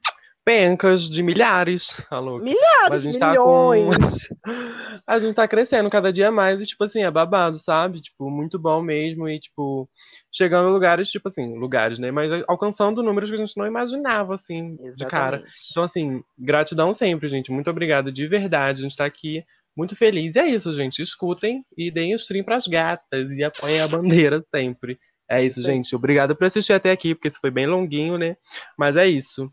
pencas 0.46 1.10
de 1.10 1.24
milhares. 1.24 2.00
Alô. 2.10 2.38
Milhares, 2.38 2.89
Mas 2.89 3.06
a 3.06 3.12
gente 3.12 3.20
milhões. 3.20 4.28
Tá 4.28 4.36
com... 4.43 4.52
a 5.08 5.20
gente 5.20 5.34
tá 5.34 5.48
crescendo 5.48 5.89
cada 5.89 6.14
dia 6.14 6.32
mais 6.32 6.62
e, 6.62 6.66
tipo 6.68 6.84
assim, 6.84 7.04
é 7.04 7.10
babado, 7.10 7.58
sabe? 7.58 8.00
Tipo, 8.00 8.30
muito 8.30 8.60
bom 8.60 8.80
mesmo 8.82 9.28
e, 9.28 9.39
tipo, 9.39 9.89
chegando 10.32 10.70
a 10.70 10.72
lugares, 10.72 11.10
tipo 11.10 11.28
assim, 11.28 11.58
lugares, 11.58 11.98
né? 11.98 12.12
Mas 12.12 12.32
alcançando 12.48 13.02
números 13.02 13.30
que 13.30 13.36
a 13.36 13.39
gente 13.39 13.58
não 13.58 13.66
imaginava, 13.66 14.36
assim, 14.36 14.74
Exatamente. 14.74 14.98
de 14.98 15.06
cara. 15.08 15.43
Então, 15.72 15.84
assim, 15.84 16.24
gratidão 16.38 16.93
sempre, 16.93 17.28
gente. 17.28 17.52
Muito 17.52 17.70
obrigada 17.70 18.12
de 18.12 18.28
verdade. 18.28 18.82
A 18.82 18.84
gente 18.84 18.96
tá 18.96 19.06
aqui 19.06 19.43
muito 19.76 19.96
feliz. 19.96 20.36
E 20.36 20.39
é 20.39 20.48
isso, 20.48 20.72
gente. 20.74 21.02
Escutem 21.02 21.66
e 21.76 21.89
deem 21.89 22.14
o 22.14 22.18
stream 22.18 22.46
pras 22.46 22.68
gatas 22.68 23.30
e 23.32 23.43
apoiem 23.43 23.82
a 23.82 23.88
bandeira 23.88 24.46
sempre. 24.54 25.00
É 25.30 25.43
isso, 25.43 25.60
gente. 25.62 25.96
Obrigado 25.96 26.36
por 26.36 26.46
assistir 26.46 26.74
até 26.74 26.91
aqui, 26.91 27.16
porque 27.16 27.30
isso 27.30 27.39
foi 27.41 27.50
bem 27.50 27.66
longuinho, 27.66 28.16
né? 28.16 28.38
Mas 28.78 28.96
é 28.96 29.08
isso. 29.08 29.50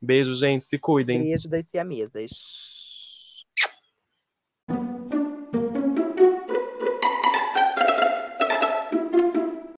Beijo, 0.00 0.34
gente. 0.34 0.64
Se 0.64 0.78
cuidem. 0.78 1.22
Beijo 1.22 1.48
das 1.48 1.66
siamesas. 1.66 2.30